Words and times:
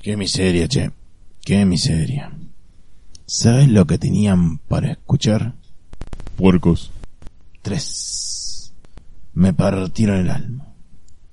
Qué 0.00 0.16
miseria, 0.16 0.68
che. 0.68 0.92
Qué 1.44 1.64
miseria. 1.64 2.30
¿Sabes 3.26 3.68
lo 3.68 3.84
que 3.86 3.98
tenían 3.98 4.58
para 4.58 4.92
escuchar? 4.92 5.54
Puercos. 6.36 6.92
Tres. 7.62 8.72
Me 9.34 9.52
partieron 9.52 10.18
el 10.18 10.30
alma. 10.30 10.68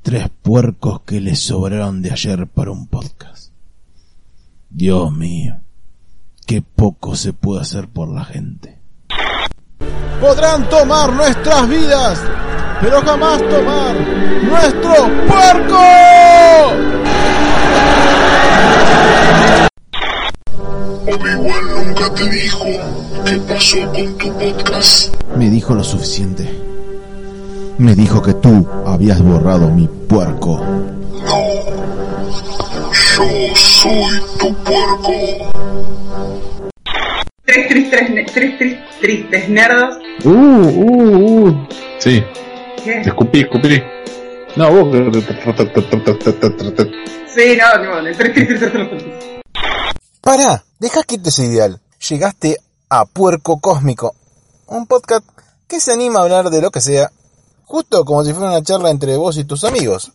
Tres 0.02 0.30
puercos 0.42 1.02
que 1.02 1.22
les 1.22 1.40
sobraron 1.40 2.02
de 2.02 2.12
ayer 2.12 2.48
para 2.48 2.72
un 2.72 2.88
podcast. 2.88 3.52
Dios 4.70 5.12
mío. 5.14 5.62
Qué 6.48 6.62
poco 6.62 7.16
se 7.16 7.34
puede 7.34 7.62
hacer 7.62 7.88
por 7.88 8.10
la 8.10 8.26
gente. 8.26 8.80
Podrán 10.20 10.68
tomar 10.70 11.14
nuestras 11.14 11.70
vidas, 11.70 12.20
pero 12.82 13.02
jamás 13.02 13.40
tomar 13.48 13.96
nuestro 14.44 14.94
puerco. 15.28 16.95
Obi-Wan 21.08 21.66
nunca 21.76 22.14
te 22.16 22.30
dijo 22.30 22.66
qué 23.26 23.38
pasó 23.48 23.78
con 23.94 24.18
tu 24.18 24.34
podcast. 24.34 25.14
Me 25.36 25.50
dijo 25.50 25.74
lo 25.76 25.84
suficiente. 25.84 26.50
Me 27.78 27.94
dijo 27.96 28.22
que 28.22 28.34
tú 28.36 28.66
habías 28.86 29.22
borrado 29.22 29.70
mi 29.70 29.88
puerco. 30.08 30.58
No, 30.60 31.42
yo 33.18 33.56
soy 33.56 34.22
tu 34.40 34.54
puerco. 34.64 35.12
Tres 37.46 37.68
tristes, 37.68 38.02
tres, 38.34 38.58
tres 38.58 38.78
tristes 39.02 39.50
nerdos. 39.50 39.98
Uh, 40.24 40.30
uh, 40.30 41.48
uh. 41.50 41.68
Sí, 42.00 42.24
¿Qué? 42.84 43.02
te 43.04 43.10
escupí, 43.10 43.42
escupí. 43.42 43.82
No, 44.56 44.72
vos. 44.72 44.94
Sí, 47.36 47.58
no, 47.58 47.84
no, 47.84 48.02
nerdos. 48.02 49.04
Pará, 50.22 50.64
deja 50.80 51.04
que 51.04 51.18
te 51.18 51.30
sea 51.30 51.46
ideal. 51.46 51.82
Llegaste 52.10 52.58
a 52.90 53.06
Puerco 53.06 53.60
Cósmico, 53.60 54.16
un 54.68 54.88
podcast 54.88 55.26
que 55.68 55.82
se 55.82 55.92
anima 55.92 56.20
a 56.20 56.24
hablar 56.24 56.50
de 56.50 56.62
lo 56.62 56.72
que 56.72 56.80
sea, 56.80 57.12
justo 57.66 58.06
como 58.06 58.24
si 58.24 58.32
fuera 58.32 58.50
una 58.50 58.64
charla 58.64 58.92
entre 58.92 59.18
vos 59.18 59.38
y 59.38 59.44
tus 59.44 59.66
amigos. 59.66 60.14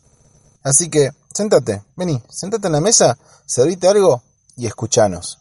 Así 0.62 0.88
que, 0.88 1.10
sentate, 1.34 1.82
vení, 1.96 2.22
sentate 2.30 2.68
en 2.68 2.72
la 2.72 2.80
mesa, 2.80 3.18
servite 3.44 3.88
algo 3.88 4.22
y 4.56 4.66
escuchanos. 4.66 5.39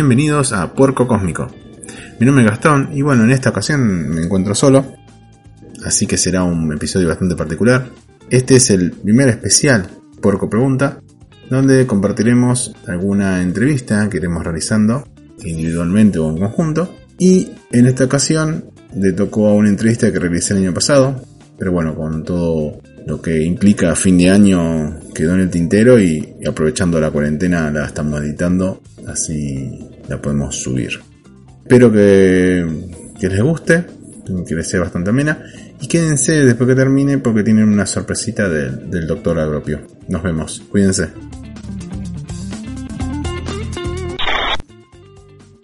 Bienvenidos 0.00 0.52
a 0.52 0.74
Puerco 0.74 1.08
Cósmico. 1.08 1.48
Mi 2.20 2.24
nombre 2.24 2.44
es 2.44 2.50
Gastón 2.52 2.90
y 2.92 3.02
bueno, 3.02 3.24
en 3.24 3.32
esta 3.32 3.50
ocasión 3.50 4.08
me 4.08 4.22
encuentro 4.22 4.54
solo, 4.54 4.94
así 5.84 6.06
que 6.06 6.16
será 6.16 6.44
un 6.44 6.72
episodio 6.72 7.08
bastante 7.08 7.34
particular. 7.34 7.90
Este 8.30 8.54
es 8.54 8.70
el 8.70 8.92
primer 8.92 9.28
especial 9.28 9.90
Puerco 10.22 10.48
Pregunta, 10.48 11.00
donde 11.50 11.84
compartiremos 11.88 12.76
alguna 12.86 13.42
entrevista 13.42 14.08
que 14.08 14.18
iremos 14.18 14.44
realizando 14.44 15.02
individualmente 15.40 16.20
o 16.20 16.30
en 16.30 16.38
conjunto. 16.38 16.94
Y 17.18 17.50
en 17.72 17.86
esta 17.86 18.04
ocasión 18.04 18.66
le 18.94 19.12
tocó 19.14 19.48
a 19.48 19.54
una 19.54 19.68
entrevista 19.68 20.12
que 20.12 20.20
realicé 20.20 20.54
el 20.54 20.60
año 20.60 20.74
pasado, 20.74 21.20
pero 21.58 21.72
bueno, 21.72 21.96
con 21.96 22.22
todo 22.22 22.80
lo 23.08 23.22
que 23.22 23.42
implica 23.42 23.96
fin 23.96 24.18
de 24.18 24.28
año 24.28 25.00
quedó 25.14 25.32
en 25.32 25.40
el 25.40 25.48
tintero 25.48 25.98
y, 25.98 26.36
aprovechando 26.46 27.00
la 27.00 27.10
cuarentena 27.10 27.70
la 27.70 27.86
estamos 27.86 28.20
editando, 28.20 28.82
así 29.06 29.88
la 30.08 30.20
podemos 30.20 30.54
subir. 30.54 31.00
Espero 31.62 31.90
que, 31.90 32.66
que 33.18 33.28
les 33.30 33.40
guste, 33.40 33.86
que 34.46 34.54
les 34.54 34.68
sea 34.68 34.80
bastante 34.80 35.08
amena 35.08 35.42
y 35.80 35.88
quédense 35.88 36.44
después 36.44 36.68
que 36.68 36.74
termine 36.74 37.16
porque 37.16 37.42
tienen 37.42 37.70
una 37.70 37.86
sorpresita 37.86 38.46
del, 38.46 38.90
del 38.90 39.06
doctor 39.06 39.38
Agropio. 39.38 39.80
Nos 40.08 40.22
vemos, 40.22 40.62
cuídense. 40.68 41.08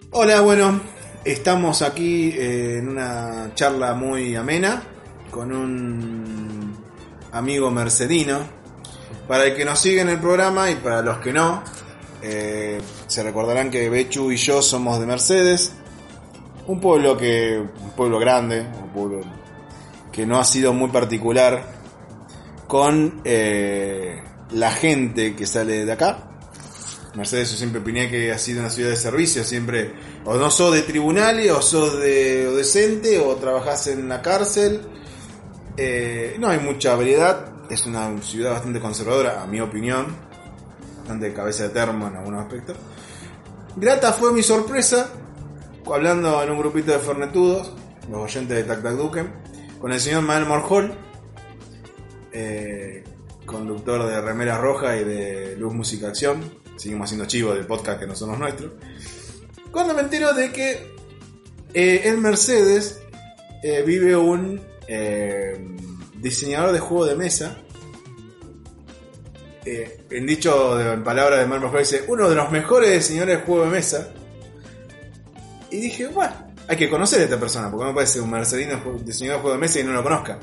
Hola, 0.09 0.41
bueno, 0.41 0.81
estamos 1.23 1.83
aquí 1.83 2.29
eh, 2.29 2.79
en 2.79 2.87
una 2.87 3.51
charla 3.53 3.93
muy 3.93 4.35
amena 4.35 4.81
con 5.29 5.51
un 5.51 6.44
amigo 7.35 7.69
mercedino. 7.69 8.39
Para 9.27 9.45
el 9.45 9.55
que 9.55 9.65
nos 9.65 9.79
sigue 9.79 10.01
en 10.01 10.09
el 10.09 10.19
programa 10.19 10.71
y 10.71 10.75
para 10.75 11.01
los 11.01 11.17
que 11.17 11.33
no, 11.33 11.63
eh, 12.21 12.79
se 13.07 13.23
recordarán 13.23 13.69
que 13.69 13.89
Bechu 13.89 14.31
y 14.31 14.37
yo 14.37 14.61
somos 14.61 14.99
de 14.99 15.05
Mercedes, 15.05 15.73
un 16.67 16.79
pueblo 16.79 17.17
que, 17.17 17.57
un 17.57 17.91
pueblo 17.91 18.19
grande, 18.19 18.61
un 18.61 18.89
pueblo 18.89 19.21
que 20.11 20.25
no 20.25 20.39
ha 20.39 20.45
sido 20.45 20.73
muy 20.73 20.89
particular 20.89 21.63
con 22.67 23.21
eh, 23.25 24.21
la 24.51 24.71
gente 24.71 25.35
que 25.35 25.45
sale 25.45 25.85
de 25.85 25.91
acá. 25.91 26.29
Mercedes 27.15 27.51
yo 27.51 27.57
siempre 27.57 27.81
opiné 27.81 28.09
que 28.09 28.31
ha 28.31 28.37
sido 28.37 28.59
una 28.61 28.69
ciudad 28.69 28.91
de 28.91 28.95
servicio, 28.95 29.43
siempre 29.43 29.93
o 30.23 30.35
no 30.35 30.51
sos 30.51 30.73
de 30.73 30.83
tribunales, 30.83 31.51
o 31.51 31.61
sos 31.61 31.99
de 31.99 32.51
decente, 32.53 33.19
o 33.19 33.35
trabajás 33.35 33.87
en 33.87 34.07
la 34.07 34.21
cárcel. 34.21 34.81
Eh, 35.77 36.35
no 36.39 36.47
hay 36.47 36.59
mucha 36.59 36.95
variedad, 36.95 37.53
es 37.69 37.85
una 37.85 38.21
ciudad 38.21 38.51
bastante 38.51 38.79
conservadora, 38.79 39.43
a 39.43 39.47
mi 39.47 39.59
opinión, 39.59 40.07
bastante 40.99 41.33
cabeza 41.33 41.63
de 41.63 41.69
termo 41.69 42.07
en 42.07 42.15
algunos 42.15 42.43
aspectos. 42.43 42.77
Grata 43.75 44.13
fue 44.13 44.31
mi 44.31 44.41
sorpresa, 44.41 45.09
hablando 45.85 46.41
en 46.41 46.49
un 46.49 46.59
grupito 46.59 46.91
de 46.91 46.99
fornetudos, 46.99 47.73
los 48.09 48.21
oyentes 48.21 48.55
de 48.55 48.63
Tac 48.63 48.81
Tac 48.81 48.93
Duken, 48.93 49.33
con 49.79 49.91
el 49.91 49.99
señor 49.99 50.21
Manuel 50.21 50.47
Morjol, 50.47 50.93
eh, 52.31 53.03
conductor 53.45 54.05
de 54.05 54.21
Remera 54.21 54.57
Roja 54.57 54.95
y 54.97 55.03
de 55.03 55.55
Luz 55.57 55.73
Música 55.73 56.07
Acción. 56.07 56.41
Seguimos 56.77 57.05
haciendo 57.05 57.25
chivos 57.25 57.55
del 57.55 57.65
podcast 57.65 57.99
que 57.99 58.07
no 58.07 58.15
son 58.15 58.31
los 58.31 58.39
nuestros. 58.39 58.71
Cuando 59.71 59.93
me 59.93 60.01
entero 60.01 60.33
de 60.33 60.51
que 60.51 60.95
eh, 61.73 62.01
en 62.05 62.21
Mercedes 62.21 63.01
eh, 63.63 63.83
vive 63.85 64.15
un 64.15 64.61
eh, 64.87 65.57
diseñador 66.17 66.71
de 66.71 66.79
juego 66.79 67.05
de 67.05 67.15
mesa. 67.15 67.57
Eh, 69.65 70.01
en 70.11 70.25
dicho, 70.27 70.79
en 70.79 71.03
palabras 71.03 71.39
de 71.39 71.45
Morjol, 71.47 71.79
dice 71.79 72.03
uno 72.07 72.29
de 72.29 72.35
los 72.35 72.51
mejores 72.51 72.91
diseñadores 72.91 73.39
de 73.39 73.43
juego 73.45 73.63
de 73.65 73.71
mesa. 73.71 74.09
Y 75.71 75.77
dije, 75.79 76.07
bueno, 76.07 76.33
hay 76.67 76.77
que 76.77 76.89
conocer 76.89 77.21
a 77.21 77.23
esta 77.23 77.39
persona, 77.39 77.69
porque 77.71 77.85
no 77.85 77.93
puede 77.93 78.07
ser 78.07 78.21
un 78.21 78.29
mercedino 78.31 78.75
ju- 78.83 78.99
diseñador 79.03 79.37
de 79.37 79.41
juego 79.41 79.55
de 79.55 79.61
mesa 79.61 79.79
y 79.79 79.83
no 79.83 79.93
lo 79.93 80.03
conozca. 80.03 80.39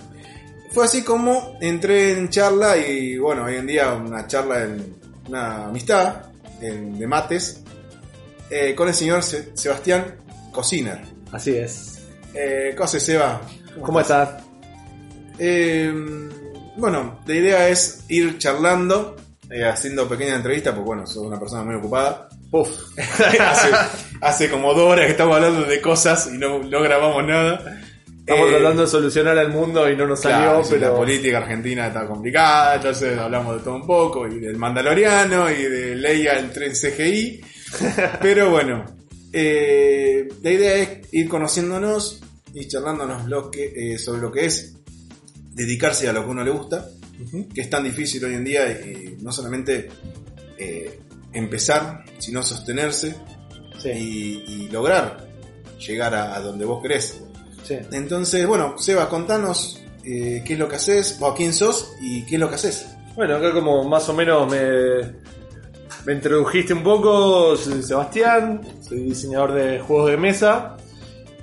Fue 0.72 0.84
así 0.84 1.02
como 1.04 1.56
entré 1.60 2.18
en 2.18 2.28
charla 2.30 2.76
y 2.78 3.16
bueno, 3.18 3.44
hoy 3.44 3.56
en 3.56 3.66
día 3.66 3.92
una 3.92 4.26
charla 4.26 4.64
en 4.64 4.96
una 5.28 5.66
amistad 5.66 6.22
en- 6.60 6.98
de 6.98 7.06
mates 7.06 7.60
eh, 8.50 8.74
con 8.74 8.88
el 8.88 8.94
señor 8.94 9.22
Se- 9.22 9.56
Sebastián 9.56 10.16
Cociner. 10.50 11.00
Así 11.30 11.54
es. 11.56 12.00
Eh, 12.34 12.74
¿Qué 12.76 12.82
hace, 12.82 12.98
Seba? 13.00 13.40
¿Cómo 13.80 14.00
estás? 14.00 14.42
Eh, 15.38 15.92
bueno, 16.76 17.20
la 17.26 17.34
idea 17.34 17.68
es 17.68 18.04
ir 18.08 18.38
charlando, 18.38 19.16
eh, 19.50 19.64
haciendo 19.64 20.08
pequeñas 20.08 20.36
entrevistas, 20.36 20.74
porque 20.74 20.86
bueno, 20.86 21.06
soy 21.06 21.26
una 21.26 21.38
persona 21.38 21.64
muy 21.64 21.74
ocupada. 21.76 22.28
Uf. 22.50 22.68
hace, 23.40 23.68
hace 24.20 24.50
como 24.50 24.74
dos 24.74 24.90
horas 24.92 25.06
que 25.06 25.12
estamos 25.12 25.36
hablando 25.36 25.62
de 25.64 25.80
cosas 25.80 26.28
y 26.32 26.38
no, 26.38 26.58
no 26.62 26.82
grabamos 26.82 27.24
nada. 27.26 27.80
Estamos 28.20 28.48
Eh, 28.48 28.54
tratando 28.56 28.82
de 28.82 28.88
solucionar 28.88 29.36
al 29.38 29.48
mundo 29.48 29.90
y 29.90 29.96
no 29.96 30.06
nos 30.06 30.20
Claro, 30.20 30.62
salió, 30.62 30.88
la 30.90 30.94
política 30.94 31.38
argentina 31.38 31.88
está 31.88 32.06
complicada, 32.06 32.76
entonces 32.76 33.18
hablamos 33.18 33.56
de 33.56 33.62
todo 33.64 33.74
un 33.74 33.86
poco, 33.86 34.28
y 34.28 34.38
del 34.38 34.56
Mandaloriano, 34.56 35.50
y 35.50 35.62
de 35.64 35.96
Leia 35.96 36.34
el 36.38 36.50
tren 36.52 36.72
CGI. 36.72 37.40
Pero 38.20 38.50
bueno, 38.50 38.84
eh, 39.32 40.28
la 40.40 40.50
idea 40.50 40.74
es 40.76 40.88
ir 41.12 41.28
conociéndonos 41.28 42.21
y 42.54 42.66
charlándonos 42.68 43.26
lo 43.26 43.50
que, 43.50 43.94
eh, 43.94 43.98
sobre 43.98 44.20
lo 44.20 44.30
que 44.32 44.46
es 44.46 44.74
dedicarse 45.54 46.08
a 46.08 46.12
lo 46.12 46.24
que 46.24 46.30
uno 46.30 46.44
le 46.44 46.50
gusta, 46.50 46.88
que 47.54 47.60
es 47.60 47.70
tan 47.70 47.84
difícil 47.84 48.24
hoy 48.24 48.34
en 48.34 48.44
día, 48.44 48.70
y 48.70 49.16
no 49.20 49.30
solamente 49.32 49.88
eh, 50.58 50.98
empezar, 51.32 52.04
sino 52.18 52.42
sostenerse 52.42 53.14
Sí. 53.78 53.88
y, 53.90 54.44
y 54.52 54.68
lograr 54.70 55.28
llegar 55.84 56.14
a, 56.14 56.36
a 56.36 56.40
donde 56.40 56.64
vos 56.64 56.80
querés. 56.82 57.20
Sí. 57.64 57.76
Entonces, 57.90 58.46
bueno, 58.46 58.76
Sebas, 58.78 59.06
contanos 59.08 59.80
eh, 60.04 60.42
qué 60.46 60.52
es 60.52 60.58
lo 60.58 60.68
que 60.68 60.76
haces, 60.76 61.16
o 61.20 61.34
quién 61.34 61.52
sos 61.52 61.92
y 62.00 62.24
qué 62.26 62.36
es 62.36 62.40
lo 62.40 62.48
que 62.48 62.54
haces. 62.56 62.86
Bueno, 63.16 63.36
acá 63.36 63.52
como 63.52 63.82
más 63.88 64.08
o 64.08 64.14
menos 64.14 64.50
me, 64.50 64.58
me 66.06 66.12
introdujiste 66.14 66.72
un 66.74 66.82
poco, 66.82 67.56
soy 67.56 67.82
Sebastián, 67.82 68.60
soy 68.86 69.02
diseñador 69.04 69.52
de 69.54 69.80
juegos 69.80 70.10
de 70.10 70.16
mesa 70.16 70.76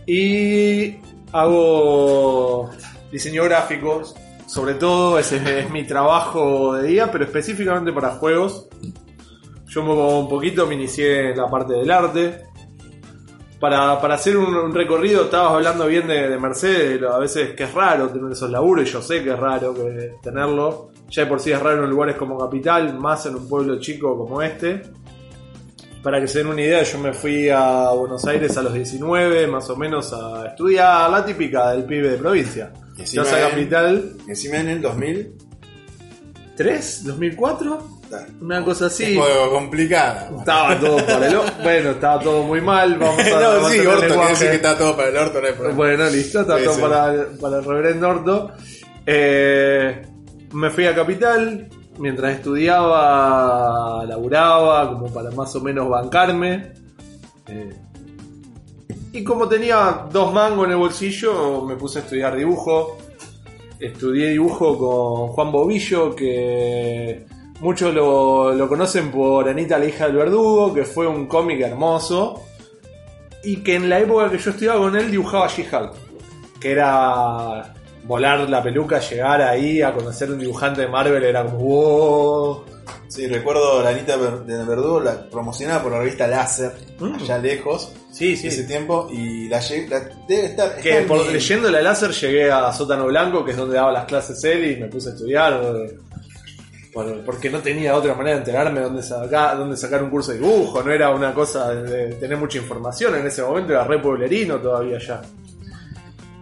y 0.09 0.97
hago 1.31 2.71
diseño 3.11 3.43
gráfico, 3.43 4.01
sobre 4.47 4.73
todo 4.73 5.19
ese 5.19 5.59
es 5.59 5.69
mi 5.69 5.85
trabajo 5.85 6.73
de 6.73 6.87
día, 6.87 7.11
pero 7.11 7.25
específicamente 7.25 7.93
para 7.93 8.15
juegos. 8.15 8.67
Yo 9.67 9.83
un 9.83 10.27
poquito 10.27 10.65
me 10.65 10.73
inicié 10.73 11.29
en 11.29 11.37
la 11.37 11.47
parte 11.47 11.73
del 11.73 11.91
arte. 11.91 12.45
Para, 13.59 14.01
para 14.01 14.15
hacer 14.15 14.35
un, 14.35 14.73
recorrido, 14.73 15.25
estabas 15.25 15.51
hablando 15.51 15.85
bien 15.85 16.07
de, 16.07 16.27
de 16.27 16.39
Mercedes, 16.39 17.03
a 17.03 17.19
veces 17.19 17.53
que 17.55 17.65
es 17.65 17.73
raro 17.73 18.09
tener 18.09 18.31
esos 18.31 18.49
laburos, 18.49 18.87
y 18.87 18.91
yo 18.91 19.01
sé 19.03 19.21
que 19.23 19.31
es 19.31 19.39
raro 19.39 19.75
que 19.75 20.13
tenerlo. 20.23 20.89
Ya 21.09 21.25
de 21.25 21.29
por 21.29 21.39
sí 21.39 21.51
es 21.51 21.61
raro 21.61 21.83
en 21.83 21.89
lugares 21.89 22.15
como 22.15 22.37
Capital, 22.37 22.97
más 22.97 23.27
en 23.27 23.35
un 23.35 23.47
pueblo 23.47 23.79
chico 23.79 24.17
como 24.17 24.41
este. 24.41 24.81
Para 26.03 26.21
que 26.21 26.27
se 26.27 26.39
den 26.39 26.47
una 26.47 26.61
idea, 26.61 26.81
yo 26.83 26.97
me 26.99 27.11
fui 27.13 27.49
a 27.49 27.89
Buenos 27.91 28.23
Aires 28.25 28.55
a 28.57 28.61
los 28.61 28.73
19, 28.73 29.47
más 29.47 29.69
o 29.69 29.75
menos, 29.75 30.13
a 30.13 30.47
estudiar 30.47 31.09
la 31.09 31.25
típica 31.25 31.71
del 31.71 31.83
pibe 31.83 32.11
de 32.11 32.17
provincia. 32.17 32.71
Y 32.97 33.01
encima 33.01 33.23
Yo 33.25 33.35
a 33.35 33.49
Capital, 33.49 34.13
Encima 34.27 34.57
en 34.57 34.69
el 34.69 34.81
2000, 34.81 35.33
¿3? 36.57 37.03
¿2004? 37.05 37.79
está 38.03 38.25
Una 38.41 38.63
cosa 38.63 38.85
así. 38.87 39.15
un 39.17 39.23
poco 39.23 39.51
complicada. 39.51 40.29
Estaba 40.39 40.79
todo 40.79 40.97
por 41.05 41.23
el 41.23 41.35
o- 41.35 41.43
Bueno, 41.63 41.89
estaba 41.91 42.19
todo 42.21 42.43
muy 42.43 42.61
mal. 42.61 42.97
Vamos 42.97 43.19
a 43.19 43.29
no, 43.29 43.39
vamos 43.41 43.67
a 43.67 43.71
sí, 43.71 43.77
tener 43.79 43.87
Orto, 43.93 44.27
decir 44.29 44.49
que 44.49 44.55
está 44.55 44.77
todo 44.77 44.95
para 44.95 45.09
el 45.09 45.17
orto, 45.17 45.41
no 45.41 45.47
hay 45.47 45.53
problema. 45.53 45.75
Bueno, 45.75 46.09
listo, 46.09 46.41
está 46.41 46.57
Sí, 46.57 46.63
todo 46.63 46.73
sí. 46.75 46.81
para, 46.81 47.25
para 47.41 47.57
el 47.59 47.65
reverendo 47.65 48.09
Orto. 48.09 48.51
Eh, 49.05 50.01
me 50.53 50.69
fui 50.69 50.85
a 50.87 50.95
Capital. 50.95 51.67
Mientras 51.99 52.35
estudiaba, 52.35 54.05
laburaba, 54.05 54.89
como 54.89 55.13
para 55.13 55.31
más 55.31 55.53
o 55.55 55.61
menos 55.61 55.89
bancarme. 55.89 56.71
Eh, 57.45 57.75
y 59.11 59.23
como 59.23 59.49
tenía 59.49 60.07
dos 60.09 60.33
mangos 60.33 60.65
en 60.65 60.71
el 60.71 60.77
bolsillo, 60.77 61.65
me 61.65 61.75
puse 61.75 61.99
a 61.99 62.01
estudiar 62.03 62.37
dibujo. 62.37 62.97
Estudié 63.79 64.29
dibujo 64.29 64.77
con 64.77 65.27
Juan 65.33 65.51
Bobillo, 65.51 66.15
que 66.15 67.25
muchos 67.59 67.93
lo, 67.93 68.53
lo 68.53 68.69
conocen 68.69 69.11
por 69.11 69.49
Anita 69.49 69.77
la 69.77 69.85
hija 69.85 70.07
del 70.07 70.15
verdugo, 70.15 70.73
que 70.73 70.85
fue 70.85 71.05
un 71.05 71.27
cómic 71.27 71.59
hermoso. 71.59 72.43
Y 73.43 73.57
que 73.57 73.75
en 73.75 73.89
la 73.89 73.99
época 73.99 74.29
que 74.29 74.37
yo 74.37 74.51
estudiaba 74.51 74.79
con 74.79 74.95
él 74.95 75.11
dibujaba 75.11 75.47
She-Hulk. 75.47 75.93
Que 76.61 76.71
era 76.71 77.73
volar 78.09 78.49
la 78.49 78.63
peluca, 78.63 78.99
llegar 78.99 79.39
ahí 79.43 79.83
a 79.83 79.93
conocer 79.93 80.31
un 80.31 80.39
dibujante 80.39 80.81
de 80.81 80.87
Marvel, 80.87 81.23
era 81.23 81.45
como 81.45 81.57
wow. 81.59 82.65
Sí, 83.07 83.27
recuerdo 83.27 83.83
la 83.83 83.89
Anita 83.89 84.17
de 84.17 84.65
Verdugo, 84.65 84.99
la 84.99 85.29
promocionada 85.29 85.81
por 85.83 85.91
la 85.91 85.99
revista 85.99 86.27
Láser, 86.27 86.71
Mm. 86.99 87.13
allá 87.15 87.37
lejos, 87.37 87.91
Sí, 88.11 88.35
sí. 88.35 88.47
ese 88.47 88.63
tiempo, 88.63 89.07
y 89.11 89.47
la, 89.47 89.59
la- 89.89 90.09
debe 90.27 90.45
estar... 90.45 90.75
Que 90.77 91.01
por, 91.03 91.25
leyendo 91.31 91.69
la 91.69 91.81
láser 91.81 92.11
llegué 92.11 92.51
a 92.51 92.73
Sótano 92.73 93.05
Blanco, 93.05 93.45
que 93.45 93.51
es 93.51 93.57
donde 93.57 93.75
daba 93.75 93.91
las 93.91 94.05
clases 94.05 94.43
él, 94.43 94.71
y 94.71 94.77
me 94.77 94.87
puse 94.87 95.09
a 95.09 95.13
estudiar. 95.13 95.61
por- 96.91 97.23
porque 97.23 97.51
no 97.51 97.59
tenía 97.59 97.95
otra 97.95 98.15
manera 98.15 98.37
de 98.37 98.41
enterarme 98.41 98.81
dónde 98.81 99.03
sacar, 99.03 99.55
dónde 99.55 99.77
sacar 99.77 100.01
un 100.03 100.09
curso 100.09 100.31
de 100.31 100.39
dibujo, 100.39 100.81
no 100.81 100.91
era 100.91 101.11
una 101.11 101.31
cosa 101.35 101.71
de, 101.75 102.07
de 102.07 102.15
tener 102.15 102.37
mucha 102.37 102.57
información 102.57 103.15
en 103.15 103.27
ese 103.27 103.43
momento, 103.43 103.73
era 103.73 103.83
re 103.83 103.99
pueblerino 103.99 104.55
todavía 104.57 104.97
ya. 104.97 105.21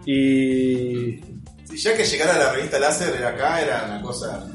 Y 0.06 1.20
Sí, 1.68 1.76
ya 1.76 1.96
que 1.96 2.04
llegara 2.04 2.38
la 2.38 2.52
revista 2.52 2.78
Láser 2.78 3.14
era 3.16 3.28
acá, 3.30 3.60
era 3.60 3.84
una 3.86 4.00
cosa... 4.02 4.46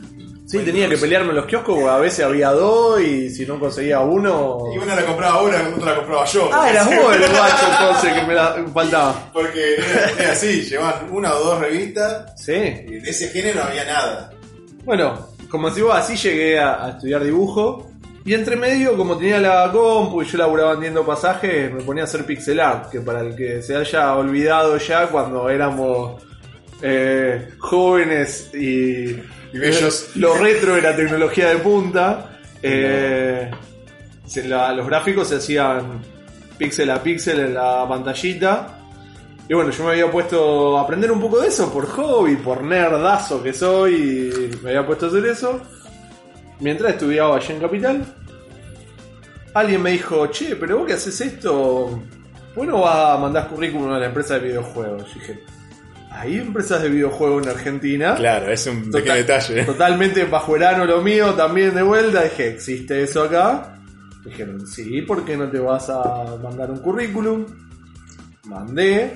sí, 0.48 0.60
tenía 0.60 0.90
que 0.90 0.98
pelearme 0.98 1.30
en 1.30 1.36
los 1.38 1.46
kioscos, 1.46 1.76
porque 1.76 1.90
a 1.90 1.98
veces 1.98 2.26
había 2.26 2.50
dos 2.52 3.00
y 3.02 3.30
si 3.30 3.46
no 3.46 3.60
conseguía 3.60 4.00
uno... 4.00 4.60
Y 4.74 4.78
una 4.80 4.96
la 4.96 5.06
compraba 5.06 5.42
una, 5.44 5.58
otra 5.76 5.92
la 5.92 5.96
compraba 5.98 6.26
yo. 6.26 6.50
Ah, 6.52 6.70
eras 6.70 6.86
vos 6.88 7.16
el 7.16 7.22
guacho 7.30 7.66
entonces 7.72 8.14
que 8.14 8.22
me 8.28 8.34
la 8.34 8.66
faltaba. 8.74 9.30
Porque 9.32 9.76
era, 9.76 10.10
era 10.20 10.32
así, 10.32 10.62
llevaban 10.64 11.10
una 11.12 11.34
o 11.36 11.40
dos 11.44 11.60
revistas, 11.60 12.34
Sí. 12.44 12.52
y 12.54 13.00
de 13.00 13.10
ese 13.10 13.30
género 13.30 13.62
no 13.62 13.68
había 13.70 13.86
nada. 13.86 14.32
Bueno, 14.84 15.28
como 15.50 15.70
si 15.70 15.82
vos 15.82 15.96
así 15.96 16.16
llegué 16.16 16.60
a, 16.60 16.84
a 16.86 16.90
estudiar 16.92 17.24
dibujo. 17.24 17.90
Y 18.26 18.34
entre 18.34 18.56
medio, 18.56 18.96
como 18.96 19.18
tenía 19.18 19.38
la 19.38 19.70
compu 19.72 20.22
y 20.22 20.26
yo 20.26 20.38
laburaba 20.38 20.72
vendiendo 20.72 21.06
pasajes, 21.06 21.72
me 21.74 21.82
ponía 21.84 22.04
a 22.04 22.06
hacer 22.06 22.26
pixel 22.26 22.60
art, 22.62 22.90
que 22.90 23.02
para 23.02 23.20
el 23.20 23.36
que 23.36 23.62
se 23.62 23.76
haya 23.76 24.16
olvidado 24.16 24.78
ya 24.78 25.08
cuando 25.08 25.50
éramos 25.50 26.24
eh, 26.86 27.50
jóvenes 27.60 28.50
y, 28.54 29.10
Y 29.54 29.58
bellos. 29.58 30.12
lo 30.16 30.36
retro 30.36 30.76
era 30.76 30.94
tecnología 30.96 31.50
de 31.50 31.56
punta, 31.58 32.40
eh, 32.62 33.50
se- 34.26 34.48
la- 34.48 34.74
los 34.74 34.86
gráficos 34.86 35.30
se 35.30 35.36
hacían 35.38 36.02
píxel 36.58 36.90
a 36.92 37.02
píxel 37.02 37.40
en 37.40 37.54
la 37.54 37.88
pantallita. 37.88 38.80
Y 39.48 39.54
bueno, 39.54 39.72
yo 39.72 39.84
me 39.86 39.92
había 39.92 40.10
puesto 40.12 40.78
a 40.78 40.82
aprender 40.84 41.12
un 41.12 41.20
poco 41.20 41.40
de 41.42 41.48
eso 41.48 41.72
por 41.72 41.86
hobby, 41.88 42.36
por 42.38 42.64
nerdazo 42.64 43.42
que 43.44 43.52
soy, 43.54 43.94
y 43.96 44.64
me 44.64 44.70
había 44.72 44.86
puesto 44.86 45.06
a 45.06 45.10
hacer 45.10 45.26
eso. 45.26 45.62
Mientras 46.60 46.94
estudiaba 46.94 47.36
allá 47.38 47.54
en 47.54 47.60
Capital, 47.60 48.06
alguien 49.54 49.82
me 49.82 49.92
dijo, 49.92 50.28
che, 50.28 50.56
pero 50.56 50.78
vos 50.80 50.88
que 50.88 50.94
haces 50.94 51.20
esto, 51.22 52.02
¿por 52.56 52.66
qué 52.66 52.72
no 52.72 52.82
vas 52.82 53.12
a 53.12 53.18
mandar 53.18 53.48
currículum 53.50 53.92
a 53.92 54.00
la 54.00 54.06
empresa 54.08 54.36
de 54.36 54.48
videojuegos? 54.48 55.14
Dije, 55.14 55.40
¿hay 56.14 56.38
empresas 56.38 56.82
de 56.82 56.90
videojuegos 56.90 57.44
en 57.44 57.50
Argentina? 57.50 58.16
Claro, 58.16 58.52
es 58.52 58.66
un 58.68 58.86
Total- 58.86 59.02
pequeño 59.02 59.16
detalle. 59.16 59.64
Totalmente 59.66 60.24
bajuerano 60.26 60.86
lo 60.86 61.02
mío, 61.02 61.34
también 61.34 61.74
de 61.76 61.82
vuelta. 61.82 62.24
Dije, 62.24 62.50
¿existe 62.50 63.02
eso 63.04 63.24
acá? 63.24 63.76
Dijeron, 64.26 64.66
sí, 64.66 65.02
¿por 65.02 65.26
qué 65.26 65.36
no 65.36 65.50
te 65.50 65.60
vas 65.60 65.90
a 65.90 66.38
mandar 66.42 66.72
un 66.72 66.78
currículum? 66.80 67.46
Mandé. 68.46 69.14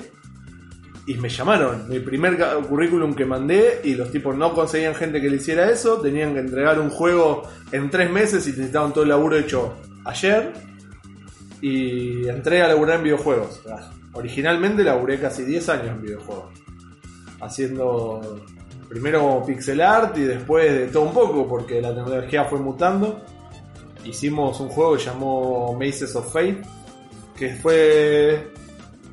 Y 1.05 1.13
me 1.15 1.29
llamaron. 1.29 1.87
Mi 1.87 1.99
primer 1.99 2.37
currículum 2.67 3.13
que 3.13 3.23
mandé 3.25 3.79
y 3.85 3.95
los 3.95 4.11
tipos 4.11 4.35
no 4.35 4.53
conseguían 4.53 4.93
gente 4.93 5.21
que 5.21 5.29
le 5.29 5.37
hiciera 5.37 5.69
eso. 5.71 6.01
Tenían 6.01 6.33
que 6.33 6.41
entregar 6.41 6.77
un 6.81 6.89
juego 6.89 7.43
en 7.71 7.89
tres 7.89 8.11
meses 8.11 8.45
y 8.47 8.49
necesitaban 8.51 8.91
todo 8.91 9.03
el 9.03 9.09
laburo 9.11 9.37
hecho 9.37 9.77
ayer. 10.03 10.51
Y 11.61 12.27
entré 12.27 12.61
a 12.61 12.67
laburar 12.67 12.97
en 12.97 13.03
videojuegos. 13.05 13.61
Originalmente 14.13 14.83
laburé 14.83 15.17
casi 15.19 15.43
10 15.43 15.69
años 15.69 15.87
en 15.87 16.01
videojuegos. 16.01 16.45
Haciendo 17.39 18.41
primero 18.89 19.43
pixel 19.45 19.81
art 19.81 20.17
y 20.17 20.21
después 20.21 20.71
de 20.71 20.87
todo 20.87 21.03
un 21.03 21.13
poco 21.13 21.47
porque 21.47 21.81
la 21.81 21.93
tecnología 21.93 22.45
fue 22.45 22.59
mutando. 22.59 23.21
Hicimos 24.03 24.59
un 24.59 24.69
juego 24.69 24.95
que 24.95 25.03
llamó 25.03 25.73
Mazes 25.73 26.15
of 26.15 26.31
Fate, 26.31 26.61
que 27.37 27.55
fue 27.55 28.47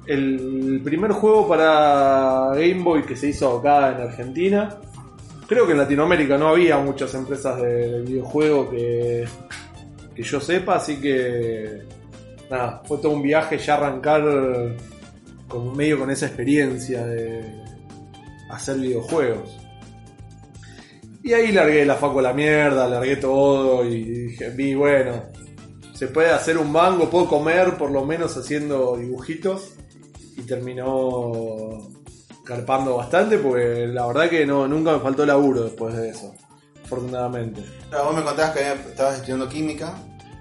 el 0.07 0.81
primer 0.85 1.13
juego 1.13 1.49
para 1.49 2.51
Game 2.55 2.83
Boy 2.83 3.03
que 3.03 3.17
se 3.17 3.29
hizo 3.29 3.59
acá 3.59 3.93
en 3.93 4.03
Argentina. 4.03 4.79
Creo 5.47 5.67
que 5.67 5.73
en 5.73 5.79
Latinoamérica 5.79 6.39
no 6.39 6.49
había 6.49 6.79
muchas 6.79 7.13
empresas 7.15 7.61
de, 7.61 7.91
de 7.91 8.01
videojuegos 8.03 8.71
que, 8.71 9.25
que 10.15 10.23
yo 10.23 10.41
sepa, 10.41 10.77
así 10.77 11.01
que 11.01 11.83
nada, 12.51 12.83
fue 12.85 12.99
todo 12.99 13.13
un 13.13 13.23
viaje 13.23 13.59
ya 13.59 13.75
arrancar 13.75 14.23
con 15.49 15.77
medio 15.77 15.99
con 15.99 16.11
esa 16.11 16.27
experiencia 16.27 17.05
de 17.05 17.64
hacer 18.55 18.77
videojuegos. 18.77 19.59
Y 21.23 21.33
ahí 21.33 21.53
largué 21.53 21.87
la 21.87 21.95
faco 21.95 22.21
la 22.21 22.35
mierda, 22.35 22.87
largué 22.87 23.17
todo 23.17 23.85
y 23.87 24.05
dije, 24.05 24.51
vi, 24.51 24.75
bueno, 24.75 25.23
se 25.95 26.09
puede 26.09 26.31
hacer 26.31 26.59
un 26.59 26.71
mango, 26.71 27.09
puedo 27.09 27.29
comer 27.29 27.79
por 27.79 27.91
lo 27.91 28.05
menos 28.05 28.37
haciendo 28.37 28.97
dibujitos. 28.97 29.75
Y 30.37 30.43
terminó 30.43 31.89
carpando 32.45 32.97
bastante 32.97 33.39
porque 33.39 33.87
la 33.87 34.07
verdad 34.07 34.29
que 34.29 34.45
no, 34.45 34.69
nunca 34.69 34.93
me 34.93 34.99
faltó 34.99 35.25
laburo 35.25 35.63
después 35.63 35.97
de 35.97 36.11
eso. 36.11 36.35
Afortunadamente. 36.85 37.65
Claro, 37.89 38.07
vos 38.07 38.17
me 38.17 38.23
contabas 38.23 38.51
que 38.53 38.73
estabas 38.91 39.15
estudiando 39.17 39.49
química. 39.49 39.95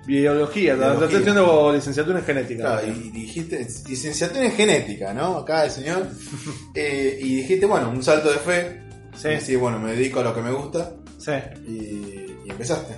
Biología, 0.05 0.75
Biología. 0.75 1.05
estoy 1.05 1.19
haciendo 1.21 1.71
licenciatura 1.73 2.19
en 2.19 2.25
genética. 2.25 2.63
Claro, 2.63 2.87
y 2.87 3.09
dijiste, 3.11 3.67
licenciatura 3.87 4.45
en 4.45 4.51
genética, 4.51 5.13
¿no? 5.13 5.37
Acá 5.37 5.65
el 5.65 5.71
señor. 5.71 6.07
Eh, 6.75 7.19
y 7.21 7.35
dijiste, 7.37 7.65
bueno, 7.65 7.89
un 7.89 8.03
salto 8.03 8.31
de 8.31 8.37
fe. 8.39 8.81
Sí, 9.15 9.27
Y 9.27 9.31
decís, 9.31 9.59
bueno, 9.59 9.79
me 9.79 9.91
dedico 9.91 10.19
a 10.19 10.23
lo 10.23 10.33
que 10.35 10.41
me 10.41 10.51
gusta. 10.51 10.91
sí. 11.19 11.31
Y, 11.67 11.71
y 12.45 12.49
empezaste. 12.49 12.95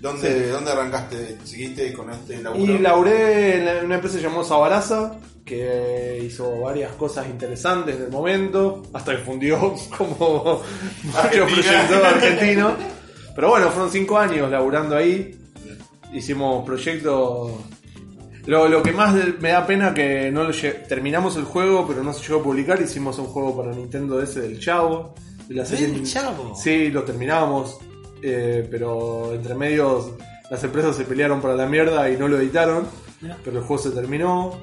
¿Dónde, 0.00 0.48
¿Dónde 0.48 0.72
arrancaste? 0.72 1.36
¿Seguiste 1.44 1.92
con 1.92 2.10
este 2.10 2.42
laburo? 2.42 2.72
Y 2.72 2.78
laburé 2.78 3.58
en 3.58 3.64
la- 3.64 3.84
una 3.84 3.94
empresa 3.94 4.18
llamada 4.18 4.42
Sabaraza, 4.44 5.14
que 5.44 6.18
hizo 6.24 6.60
varias 6.60 6.90
cosas 6.96 7.26
interesantes 7.28 7.98
del 8.00 8.10
momento, 8.10 8.82
hasta 8.92 9.12
que 9.12 9.22
fundió 9.22 9.58
como 9.96 10.60
muchos 11.04 11.52
proyectos 11.52 12.04
argentinos. 12.04 12.72
Pero 13.34 13.48
bueno, 13.50 13.70
fueron 13.70 13.90
cinco 13.92 14.18
años 14.18 14.50
laburando 14.50 14.96
ahí. 14.96 15.38
Hicimos 16.12 16.64
proyectos 16.64 17.52
Lo, 18.46 18.68
lo 18.68 18.82
que 18.82 18.92
más 18.92 19.14
me 19.40 19.50
da 19.50 19.66
pena 19.66 19.94
que 19.94 20.30
no 20.32 20.42
lo 20.44 20.50
lle- 20.50 20.86
terminamos 20.88 21.36
el 21.36 21.44
juego, 21.44 21.86
pero 21.86 22.02
no 22.02 22.12
se 22.12 22.22
llegó 22.26 22.40
a 22.40 22.42
publicar. 22.42 22.80
Hicimos 22.82 23.18
un 23.18 23.26
juego 23.26 23.56
para 23.56 23.72
Nintendo 23.72 24.18
DS 24.18 24.34
del 24.40 24.58
Chavo. 24.60 25.14
De 25.48 25.54
la 25.54 25.64
serie 25.64 25.88
¿Del 25.88 26.04
Chavo? 26.04 26.54
Sí, 26.56 26.88
lo 26.90 27.02
terminamos. 27.04 27.78
eh, 28.24 28.66
pero 28.70 29.32
entre 29.34 29.54
medios 29.54 30.12
las 30.50 30.62
empresas 30.62 30.94
se 30.96 31.04
pelearon 31.04 31.40
para 31.40 31.54
la 31.56 31.66
mierda 31.66 32.08
y 32.10 32.16
no 32.16 32.28
lo 32.28 32.38
editaron. 32.38 32.86
Pero 33.44 33.58
el 33.58 33.64
juego 33.64 33.82
se 33.82 33.90
terminó. 33.90 34.58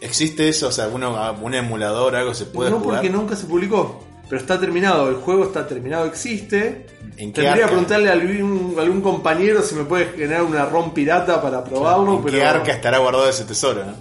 ¿Existe 0.00 0.48
eso? 0.48 0.68
O 0.68 0.72
sea, 0.72 0.88
uno, 0.88 1.16
un 1.42 1.54
emulador, 1.54 2.14
algo 2.16 2.34
se 2.34 2.44
puede 2.46 2.70
no 2.70 2.78
jugar. 2.78 3.00
porque 3.00 3.10
nunca 3.10 3.34
se 3.36 3.46
publicó. 3.46 4.00
Pero 4.34 4.42
está 4.42 4.58
terminado, 4.58 5.08
el 5.10 5.14
juego 5.14 5.44
está 5.44 5.64
terminado, 5.64 6.06
existe. 6.06 6.86
¿En 7.16 7.32
qué 7.32 7.42
Tendría 7.42 7.66
que 7.66 7.66
preguntarle 7.68 8.08
a 8.08 8.14
algún, 8.14 8.74
algún 8.80 9.00
compañero 9.00 9.62
si 9.62 9.76
me 9.76 9.84
puede 9.84 10.06
generar 10.06 10.42
una 10.42 10.64
ROM 10.64 10.92
pirata 10.92 11.40
para 11.40 11.62
probarlo. 11.62 12.16
¿En 12.16 12.24
pero 12.24 12.36
qué 12.38 12.42
arca 12.42 12.72
estará 12.72 12.98
guardado 12.98 13.28
ese 13.28 13.44
tesoro, 13.44 13.84
no? 13.84 13.94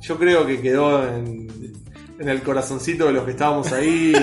Yo 0.00 0.16
creo 0.16 0.46
que 0.46 0.62
quedó 0.62 1.06
en, 1.06 1.46
en 2.18 2.28
el 2.30 2.42
corazoncito 2.42 3.04
de 3.04 3.12
los 3.12 3.24
que 3.24 3.32
estábamos 3.32 3.70
ahí. 3.72 4.14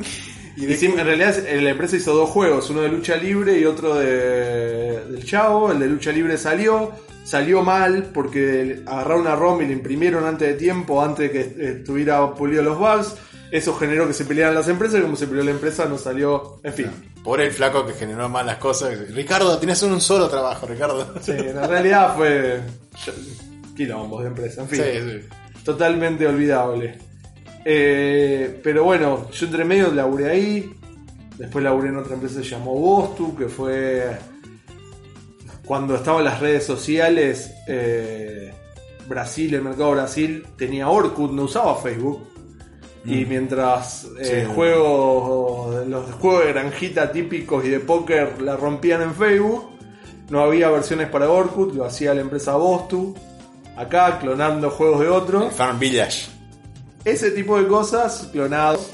y 0.56 0.72
en 0.72 0.96
realidad 1.04 1.36
eh, 1.36 1.60
la 1.60 1.70
empresa 1.70 1.96
hizo 1.96 2.14
dos 2.14 2.30
juegos, 2.30 2.70
uno 2.70 2.82
de 2.82 2.88
lucha 2.88 3.16
libre 3.16 3.58
y 3.58 3.64
otro 3.64 3.96
de, 3.96 5.04
del 5.10 5.24
Chavo. 5.24 5.72
El 5.72 5.80
de 5.80 5.88
lucha 5.88 6.12
libre 6.12 6.38
salió, 6.38 6.92
salió 7.24 7.64
mal 7.64 8.10
porque 8.14 8.84
agarraron 8.86 9.22
una 9.22 9.34
ROM 9.34 9.62
y 9.62 9.66
la 9.66 9.72
imprimieron 9.72 10.24
antes 10.24 10.46
de 10.46 10.54
tiempo, 10.54 11.02
antes 11.02 11.32
de 11.32 11.32
que 11.32 11.70
estuviera 11.70 12.32
pulido 12.36 12.62
los 12.62 12.78
bugs. 12.78 13.16
Eso 13.50 13.74
generó 13.76 14.06
que 14.06 14.12
se 14.12 14.24
pelearan 14.24 14.54
las 14.54 14.68
empresas 14.68 14.98
y 14.98 15.02
como 15.02 15.16
se 15.16 15.26
peleó 15.26 15.44
la 15.44 15.52
empresa 15.52 15.84
no 15.86 15.98
salió, 15.98 16.58
en 16.64 16.72
fin. 16.72 16.90
Pobre 17.22 17.46
el 17.46 17.52
flaco 17.52 17.86
que 17.86 17.92
generó 17.94 18.28
mal 18.28 18.44
las 18.46 18.56
cosas. 18.56 19.10
Ricardo, 19.12 19.56
tienes 19.58 19.80
un 19.82 20.00
solo 20.00 20.28
trabajo, 20.28 20.66
Ricardo. 20.66 21.14
Sí, 21.20 21.32
en 21.32 21.56
realidad 21.68 22.16
fue 22.16 22.60
quilombos 23.76 24.22
de 24.22 24.28
empresa, 24.28 24.62
en 24.62 24.68
fin. 24.68 24.80
Sí, 24.82 25.00
sí. 25.00 25.28
Totalmente 25.64 26.26
olvidable. 26.26 26.98
Eh, 27.64 28.60
pero 28.62 28.84
bueno, 28.84 29.30
yo 29.30 29.46
entre 29.46 29.64
medio 29.64 29.92
laburé 29.92 30.30
ahí. 30.30 30.72
Después 31.36 31.62
laburé 31.62 31.88
en 31.90 31.98
otra 31.98 32.14
empresa 32.14 32.38
que 32.38 32.44
se 32.44 32.50
llamó 32.50 32.74
Bostu, 32.74 33.36
que 33.36 33.46
fue 33.46 34.16
cuando 35.64 35.94
estaban 35.96 36.24
las 36.24 36.40
redes 36.40 36.64
sociales. 36.64 37.52
eh, 37.68 38.52
Brasil, 39.08 39.54
el 39.54 39.62
mercado 39.62 39.92
Brasil 39.92 40.44
tenía 40.56 40.88
Orkut, 40.88 41.30
no 41.30 41.44
usaba 41.44 41.76
Facebook. 41.80 42.26
Y 43.06 43.24
mientras 43.24 44.04
eh, 44.20 44.44
Sí. 44.46 44.52
juegos, 44.54 45.86
los 45.86 46.10
juegos 46.16 46.44
de 46.46 46.52
granjita 46.52 47.12
típicos 47.12 47.64
y 47.64 47.68
de 47.68 47.80
póker 47.80 48.42
la 48.42 48.56
rompían 48.56 49.02
en 49.02 49.14
Facebook, 49.14 49.70
no 50.30 50.40
había 50.40 50.70
versiones 50.70 51.08
para 51.08 51.30
Orkut, 51.30 51.74
lo 51.74 51.84
hacía 51.84 52.14
la 52.14 52.20
empresa 52.22 52.56
Bostu, 52.56 53.14
acá 53.76 54.18
clonando 54.18 54.70
juegos 54.70 55.00
de 55.00 55.08
otros. 55.08 55.54
Farm 55.54 55.78
Village. 55.78 56.26
Ese 57.04 57.30
tipo 57.30 57.58
de 57.60 57.68
cosas, 57.68 58.28
clonados. 58.32 58.90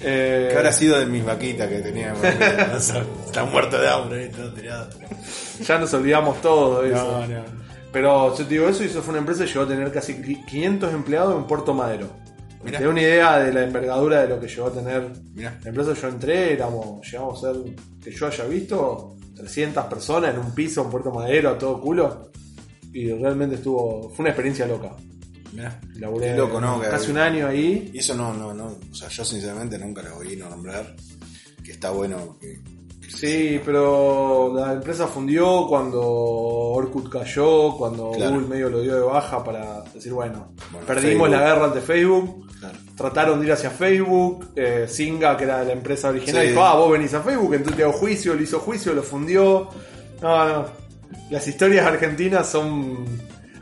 Eh, 0.00 0.48
¿Qué 0.50 0.56
habrá 0.56 0.72
sido 0.72 0.98
de 0.98 1.06
mis 1.06 1.24
vaquitas 1.24 1.68
que 1.68 1.80
tenía? 1.80 2.14
Están 2.76 3.50
muertos 3.50 3.80
de 3.80 3.88
hambre, 3.88 4.24
ahí, 4.24 4.30
todo 4.30 4.52
tirado. 4.54 4.88
ya 5.60 5.78
nos 5.78 5.92
olvidamos 5.94 6.40
todo 6.40 6.82
de 6.82 6.92
eso. 6.94 7.20
No, 7.20 7.26
no. 7.26 7.44
Pero 7.92 8.30
yo 8.36 8.44
te 8.44 8.54
digo, 8.54 8.68
eso 8.68 8.82
hizo 8.82 9.02
fue 9.02 9.12
una 9.12 9.20
empresa 9.20 9.44
que 9.44 9.50
llegó 9.50 9.62
a 9.62 9.68
tener 9.68 9.92
casi 9.92 10.20
500 10.20 10.92
empleados 10.94 11.36
en 11.36 11.44
Puerto 11.44 11.74
Madero. 11.74 12.08
Mirá. 12.64 12.78
Te 12.78 12.84
da 12.84 12.90
una 12.90 13.02
idea 13.02 13.38
de 13.38 13.52
la 13.52 13.64
envergadura 13.64 14.22
de 14.22 14.28
lo 14.28 14.40
que 14.40 14.48
llegó 14.48 14.66
a 14.68 14.72
tener 14.72 15.12
Mirá. 15.34 15.58
la 15.62 15.68
empresa. 15.68 15.92
Yo 15.94 16.08
entré, 16.08 16.52
éramos, 16.54 17.06
llegamos 17.10 17.44
a 17.44 17.52
ser, 17.52 17.62
que 18.02 18.10
yo 18.10 18.26
haya 18.26 18.44
visto, 18.44 19.16
300 19.36 19.84
personas 19.86 20.34
en 20.34 20.40
un 20.40 20.54
piso 20.54 20.82
en 20.82 20.90
Puerto 20.90 21.10
Madero 21.12 21.50
a 21.50 21.58
todo 21.58 21.80
culo. 21.80 22.30
Y 22.92 23.10
realmente 23.12 23.56
estuvo, 23.56 24.08
fue 24.10 24.22
una 24.22 24.30
experiencia 24.30 24.66
loca. 24.66 24.92
Mirá. 25.52 25.80
Laburé 25.96 26.28
Qué 26.32 26.36
loco, 26.36 26.60
¿no? 26.60 26.80
Que- 26.80 26.88
casi 26.88 27.10
un 27.10 27.18
año 27.18 27.46
ahí. 27.48 27.90
Y 27.92 27.98
eso 27.98 28.14
no, 28.14 28.32
no, 28.34 28.52
no. 28.54 28.76
O 28.90 28.94
sea, 28.94 29.08
yo 29.08 29.24
sinceramente 29.24 29.78
nunca 29.78 30.02
lo 30.02 30.16
oí 30.18 30.36
nombrar. 30.36 30.94
Que 31.64 31.72
está 31.72 31.90
bueno. 31.90 32.36
Que, 32.40 32.60
Sí, 33.06 33.60
pero 33.64 34.52
la 34.56 34.72
empresa 34.72 35.06
fundió 35.06 35.66
cuando 35.68 36.00
Orkut 36.02 37.08
cayó, 37.08 37.76
cuando 37.76 38.10
Claro. 38.10 38.32
Google 38.32 38.48
medio 38.48 38.70
lo 38.70 38.80
dio 38.80 38.94
de 38.96 39.02
baja 39.02 39.44
para 39.44 39.82
decir, 39.94 40.12
bueno, 40.12 40.52
Bueno, 40.72 40.86
perdimos 40.86 41.10
Facebook. 41.10 41.28
la 41.28 41.38
guerra 41.40 41.64
ante 41.66 41.80
Facebook. 41.80 42.43
Trataron 42.96 43.40
de 43.40 43.46
ir 43.46 43.52
hacia 43.52 43.70
Facebook, 43.70 44.52
eh, 44.56 44.86
Singa, 44.88 45.36
que 45.36 45.44
era 45.44 45.64
la 45.64 45.72
empresa 45.72 46.08
original, 46.10 46.42
Sí. 46.42 46.48
dijo, 46.50 46.64
ah, 46.64 46.74
vos 46.76 46.92
venís 46.92 47.12
a 47.14 47.20
Facebook, 47.22 47.54
entonces 47.54 47.76
te 47.76 47.82
hago 47.82 47.92
juicio, 47.92 48.34
le 48.34 48.42
hizo 48.44 48.60
juicio, 48.60 48.92
lo 48.94 49.02
fundió. 49.02 49.68
No, 50.22 50.48
no. 50.48 50.66
Las 51.30 51.46
historias 51.48 51.86
argentinas 51.86 52.48
son... 52.48 53.04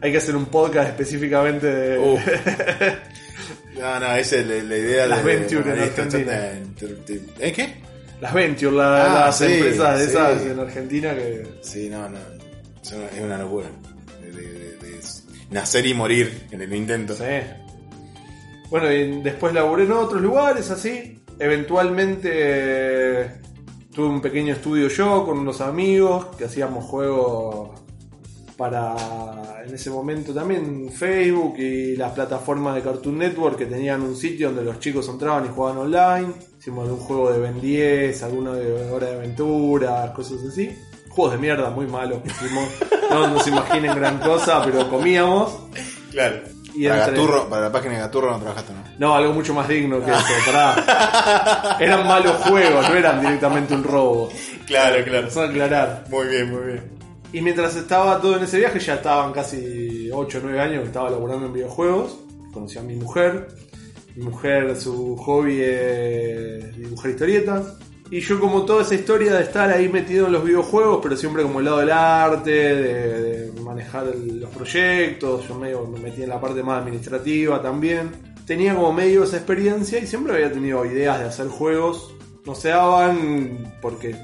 Hay 0.01 0.11
que 0.11 0.19
hacer 0.19 0.35
un 0.35 0.47
podcast 0.47 0.89
específicamente 0.91 1.67
de... 1.67 1.99
Uh. 1.99 2.19
No, 3.79 3.99
no, 3.99 4.15
esa 4.15 4.37
es 4.37 4.47
la, 4.47 4.55
la 4.63 4.77
idea 4.77 5.07
Las 5.07 5.25
de. 5.25 5.37
Venture 5.37 5.61
en 5.71 6.75
de-. 6.77 7.23
¿Eh, 7.41 7.53
qué? 7.53 7.75
las 8.21 8.33
Venture, 8.35 8.71
la- 8.77 9.23
Ah, 9.23 9.27
las 9.27 9.39
sí, 9.39 9.45
empresas 9.47 9.99
de 9.99 10.05
sí. 10.05 10.11
esas 10.11 10.43
en 10.43 10.61
Argentina 10.61 11.15
que... 11.15 11.47
Sí, 11.63 11.89
no, 11.89 12.09
no. 12.09 12.19
Es 12.83 12.93
una, 12.93 13.07
es 13.09 13.21
una 13.21 13.39
locura. 13.39 13.67
De, 14.21 14.31
de- 14.31 14.43
de- 14.43 14.77
de 14.77 14.99
nacer 15.51 15.87
y 15.87 15.95
morir 15.95 16.47
en 16.51 16.61
el 16.63 16.73
intento. 16.75 17.17
Sí. 17.17 17.25
Bueno, 18.73 18.91
y 18.91 19.21
después 19.21 19.53
laburé 19.53 19.85
en 19.85 19.93
otros 19.93 20.23
lugares 20.23 20.71
así. 20.71 21.23
Eventualmente 21.39 23.31
tuve 23.95 24.07
un 24.07 24.23
pequeño 24.23 24.55
estudio 24.55 24.89
yo 24.89 25.27
con 25.27 25.41
unos 25.41 25.61
amigos 25.61 26.35
que 26.39 26.47
hacíamos 26.47 26.87
juegos 26.87 27.79
para 28.57 29.63
en 29.67 29.75
ese 29.75 29.91
momento 29.91 30.33
también 30.33 30.91
Facebook 30.91 31.59
y 31.59 31.97
las 31.97 32.13
plataformas 32.13 32.75
de 32.75 32.81
Cartoon 32.81 33.19
Network 33.19 33.59
que 33.59 33.67
tenían 33.67 34.01
un 34.01 34.17
sitio 34.17 34.47
donde 34.49 34.65
los 34.65 34.81
chicos 34.81 35.07
entraban 35.07 35.45
y 35.45 35.49
jugaban 35.49 35.77
online. 35.77 36.33
Hicimos 36.59 36.89
un 36.89 36.97
juego 36.97 37.31
de 37.31 37.41
Ben 37.41 37.61
10, 37.61 38.23
alguno 38.23 38.55
de 38.55 38.91
Hora 38.91 39.09
de 39.09 39.17
Aventuras, 39.17 40.13
cosas 40.13 40.39
así. 40.49 40.75
Juegos 41.11 41.35
de 41.35 41.39
mierda 41.41 41.69
muy 41.69 41.87
malos 41.87 42.23
que 42.23 42.31
hicimos. 42.31 42.71
No 43.11 43.29
nos 43.29 43.47
imaginen 43.47 43.95
gran 43.95 44.19
cosa, 44.19 44.65
pero 44.65 44.89
comíamos. 44.89 45.59
Claro. 46.11 46.62
Y 46.75 46.89
para, 46.89 47.07
entre- 47.09 47.17
Gaturro, 47.21 47.49
para 47.49 47.63
la 47.63 47.73
página 47.73 47.95
de 47.95 48.01
Gaturro 48.01 48.31
no 48.33 48.39
trabajaste, 48.39 48.73
¿no? 48.73 48.83
No, 48.99 49.15
algo 49.15 49.33
mucho 49.35 49.53
más 49.55 49.69
digno 49.69 50.03
que 50.05 50.11
eso, 50.11 50.23
pará. 50.47 51.77
Eran 51.81 52.07
malos 52.07 52.37
juegos, 52.43 52.89
no 52.89 52.95
eran 52.97 53.21
directamente 53.21 53.75
un 53.75 53.85
robo. 53.85 54.31
Claro, 54.67 55.05
claro. 55.05 55.29
A 55.41 55.45
aclarar. 55.45 56.05
Muy 56.09 56.27
bien, 56.29 56.51
muy 56.51 56.63
bien. 56.65 56.93
Y 57.33 57.41
mientras 57.41 57.75
estaba 57.77 58.21
todo 58.21 58.37
en 58.37 58.45
ese 58.45 58.59
viaje, 58.59 58.79
ya 58.79 58.95
estaban 58.95 59.33
casi 59.33 60.11
8 60.13 60.39
o 60.39 60.41
9 60.45 60.61
años 60.61 60.81
que 60.83 60.87
estaba 60.89 61.11
laburando 61.11 61.47
en 61.47 61.53
videojuegos. 61.53 62.19
Conocí 62.53 62.79
a 62.79 62.83
mi 62.83 62.95
mujer. 62.95 63.49
Mi 64.15 64.25
mujer, 64.25 64.77
su 64.77 65.17
hobby 65.17 65.61
es 65.63 66.77
dibujar 66.77 67.11
historietas. 67.11 67.65
Y 68.13 68.21
yo 68.21 68.39
como 68.39 68.65
toda 68.67 68.83
esa 68.83 68.95
historia 68.95 69.33
de 69.35 69.43
estar 69.43 69.71
ahí 69.71 69.89
metido 69.89 70.27
en 70.27 70.33
los 70.33 70.45
videojuegos, 70.45 71.01
pero 71.03 71.17
siempre 71.17 71.43
como 71.43 71.61
el 71.61 71.65
lado 71.65 71.79
del 71.79 71.91
arte, 71.91 72.51
de, 72.51 73.21
de 73.51 73.61
manejar 73.63 74.07
el- 74.09 74.39
los 74.41 74.51
proyectos, 74.51 75.49
yo 75.49 75.55
medio 75.55 75.87
me 75.87 75.99
metí 75.99 76.23
en 76.23 76.29
la 76.29 76.39
parte 76.41 76.63
más 76.63 76.83
administrativa 76.83 77.63
también. 77.63 78.11
Tenía 78.47 78.75
como 78.75 78.93
medio 78.93 79.25
esa 79.25 79.37
experiencia 79.39 79.99
y 79.99 80.07
siempre 80.07 80.35
había 80.35 80.53
tenido 80.53 80.85
ideas 80.85 81.21
de 81.21 81.25
hacer 81.25 81.47
juegos. 81.49 82.15
No 82.45 82.55
se 82.55 82.69
daban 82.69 83.73
porque 83.81 84.15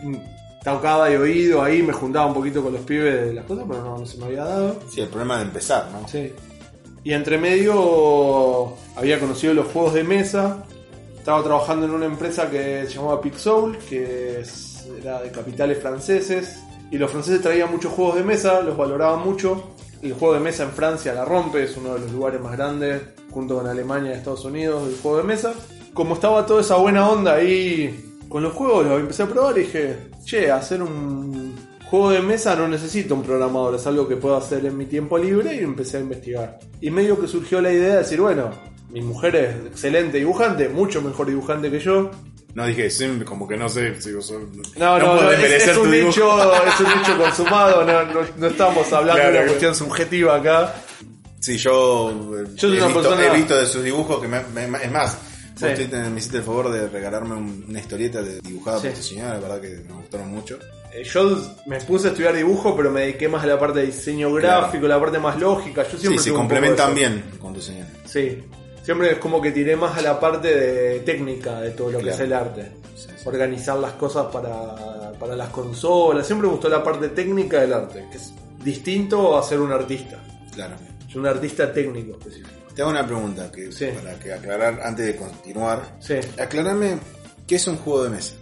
tocaba 0.62 1.08
de 1.08 1.16
oído 1.16 1.62
ahí, 1.62 1.82
me 1.82 1.92
juntaba 1.94 2.26
un 2.26 2.34
poquito 2.34 2.62
con 2.62 2.74
los 2.74 2.82
pibes 2.82 3.26
de 3.28 3.32
las 3.32 3.46
cosas, 3.46 3.64
pero 3.66 3.82
no, 3.82 3.96
no 3.98 4.04
se 4.06 4.18
me 4.18 4.26
había 4.26 4.44
dado. 4.44 4.78
Sí, 4.90 5.00
el 5.00 5.08
problema 5.08 5.38
de 5.38 5.44
empezar, 5.44 5.88
¿no? 5.92 6.06
Sí. 6.06 6.30
Y 7.04 7.12
entre 7.14 7.38
medio 7.38 8.74
había 8.96 9.18
conocido 9.18 9.54
los 9.54 9.66
juegos 9.68 9.94
de 9.94 10.04
mesa. 10.04 10.64
Estaba 11.28 11.44
trabajando 11.44 11.84
en 11.84 11.92
una 11.92 12.06
empresa 12.06 12.48
que 12.48 12.86
se 12.86 12.94
llamaba 12.94 13.20
Pixoul, 13.20 13.76
que 13.76 14.42
era 14.98 15.20
de 15.20 15.30
capitales 15.30 15.76
franceses. 15.78 16.58
Y 16.90 16.96
los 16.96 17.10
franceses 17.10 17.42
traían 17.42 17.70
muchos 17.70 17.92
juegos 17.92 18.14
de 18.14 18.24
mesa, 18.24 18.62
los 18.62 18.78
valoraban 18.78 19.22
mucho. 19.22 19.74
El 20.00 20.14
juego 20.14 20.32
de 20.32 20.40
mesa 20.40 20.62
en 20.62 20.70
Francia 20.70 21.12
la 21.12 21.26
rompe, 21.26 21.64
es 21.64 21.76
uno 21.76 21.92
de 21.92 22.00
los 22.00 22.12
lugares 22.12 22.40
más 22.40 22.52
grandes, 22.52 23.02
junto 23.30 23.58
con 23.58 23.66
Alemania 23.66 24.12
y 24.12 24.14
Estados 24.14 24.42
Unidos, 24.46 24.88
del 24.88 24.96
juego 24.96 25.18
de 25.18 25.24
mesa. 25.24 25.52
Como 25.92 26.14
estaba 26.14 26.46
toda 26.46 26.62
esa 26.62 26.76
buena 26.76 27.06
onda 27.06 27.34
ahí 27.34 28.16
con 28.30 28.42
los 28.42 28.54
juegos, 28.54 28.86
los 28.86 28.98
empecé 28.98 29.24
a 29.24 29.26
probar 29.26 29.58
y 29.58 29.64
dije, 29.64 30.08
che, 30.24 30.50
hacer 30.50 30.82
un 30.82 31.54
juego 31.90 32.08
de 32.08 32.22
mesa 32.22 32.56
no 32.56 32.66
necesito 32.68 33.14
un 33.14 33.22
programador, 33.22 33.74
es 33.74 33.86
algo 33.86 34.08
que 34.08 34.16
puedo 34.16 34.34
hacer 34.34 34.64
en 34.64 34.78
mi 34.78 34.86
tiempo 34.86 35.18
libre 35.18 35.56
y 35.56 35.58
empecé 35.58 35.98
a 35.98 36.00
investigar. 36.00 36.58
Y 36.80 36.90
medio 36.90 37.20
que 37.20 37.28
surgió 37.28 37.60
la 37.60 37.70
idea 37.70 37.92
de 37.92 37.98
decir, 37.98 38.18
bueno, 38.18 38.48
mi 38.90 39.00
mujer 39.00 39.36
es 39.36 39.66
excelente 39.72 40.18
dibujante, 40.18 40.68
mucho 40.68 41.02
mejor 41.02 41.26
dibujante 41.28 41.70
que 41.70 41.80
yo. 41.80 42.10
No 42.54 42.66
dije, 42.66 42.90
sí, 42.90 43.06
como 43.24 43.46
que 43.46 43.56
no 43.56 43.68
sé 43.68 44.00
si 44.00 44.12
vos 44.12 44.26
sos- 44.26 44.42
No, 44.76 44.98
no, 44.98 45.04
puedo 45.12 45.22
no, 45.22 45.30
es, 45.30 45.68
es 45.68 45.76
un 45.76 45.94
hecho, 45.94 46.64
es 46.66 46.80
un 46.80 47.00
hecho 47.00 47.18
consumado, 47.18 47.84
no, 47.84 48.04
no, 48.06 48.20
no 48.36 48.46
estamos 48.46 48.92
hablando 48.92 49.20
Claro, 49.20 49.32
de 49.32 49.38
una 49.38 49.46
cuestión 49.48 49.74
subjetiva 49.74 50.36
acá. 50.36 50.74
Sí, 51.40 51.56
yo, 51.58 52.10
eh, 52.10 52.48
Yo 52.56 52.68
soy 52.68 52.70
he, 52.78 52.78
una 52.78 52.86
visto, 52.86 53.02
persona- 53.02 53.26
he 53.32 53.36
visto 53.36 53.56
de 53.56 53.66
sus 53.66 53.84
dibujos 53.84 54.20
que 54.20 54.26
me- 54.28 54.42
me- 54.66 54.82
es 54.82 54.90
más, 54.90 55.18
Sí. 55.54 55.66
me 55.66 56.18
hiciste 56.18 56.38
el 56.38 56.42
favor 56.42 56.70
de 56.72 56.88
regalarme 56.88 57.34
un- 57.36 57.64
una 57.68 57.78
historieta 57.78 58.22
de, 58.22 58.40
dibujada 58.40 58.80
Sí. 58.80 58.88
por 58.88 58.96
tu 58.96 59.02
señora, 59.02 59.34
la 59.34 59.40
verdad 59.40 59.60
que 59.60 59.68
me 59.86 59.94
gustaron 59.94 60.28
mucho. 60.30 60.58
Eh, 60.92 61.04
Yo 61.04 61.38
me 61.66 61.78
puse 61.82 62.08
a 62.08 62.10
estudiar 62.10 62.34
dibujo, 62.34 62.74
pero 62.74 62.90
me 62.90 63.02
dediqué 63.02 63.28
más 63.28 63.44
a 63.44 63.46
la 63.46 63.58
parte 63.58 63.80
de 63.80 63.86
diseño 63.86 64.32
gráfico, 64.32 64.88
la 64.88 64.98
parte 64.98 65.18
más 65.18 65.38
lógica. 65.38 65.82
Yo 65.84 65.90
Sí, 65.90 65.98
siempre 65.98 66.22
se 66.22 66.30
poco 66.30 66.42
de 66.42 66.48
complementan 66.48 66.94
bien 66.94 67.24
con 67.40 67.52
tu 67.54 67.60
señora. 67.60 67.90
Sí. 68.06 68.42
Siempre 68.88 69.12
es 69.12 69.18
como 69.18 69.38
que 69.42 69.52
tiré 69.52 69.76
más 69.76 69.98
a 69.98 70.00
la 70.00 70.18
parte 70.18 70.48
de 70.48 71.00
técnica 71.00 71.60
de 71.60 71.72
todo 71.72 71.90
lo 71.90 71.98
que 71.98 72.08
es 72.08 72.20
el 72.20 72.32
arte. 72.32 72.72
Sí, 72.96 73.08
sí. 73.18 73.28
Organizar 73.28 73.78
las 73.78 73.92
cosas 73.92 74.28
para, 74.32 75.12
para 75.20 75.36
las 75.36 75.50
consolas. 75.50 76.26
Siempre 76.26 76.46
me 76.48 76.54
gustó 76.54 76.70
la 76.70 76.82
parte 76.82 77.10
técnica 77.10 77.60
del 77.60 77.74
arte, 77.74 78.06
que 78.10 78.16
es 78.16 78.32
distinto 78.64 79.36
a 79.36 79.42
ser 79.42 79.60
un 79.60 79.72
artista. 79.72 80.18
Claro. 80.54 80.76
Soy 81.06 81.20
un 81.20 81.26
artista 81.26 81.70
técnico 81.70 82.12
específico. 82.12 82.48
Te 82.74 82.80
hago 82.80 82.90
una 82.90 83.06
pregunta 83.06 83.52
que, 83.52 83.70
Sí. 83.70 83.88
para 83.94 84.18
que 84.18 84.32
aclarar 84.32 84.80
antes 84.82 85.04
de 85.04 85.16
continuar. 85.16 85.96
Sí. 86.00 86.14
Aclararme 86.40 86.98
qué 87.46 87.56
es 87.56 87.66
un 87.66 87.76
juego 87.76 88.04
de 88.04 88.08
mesa. 88.08 88.36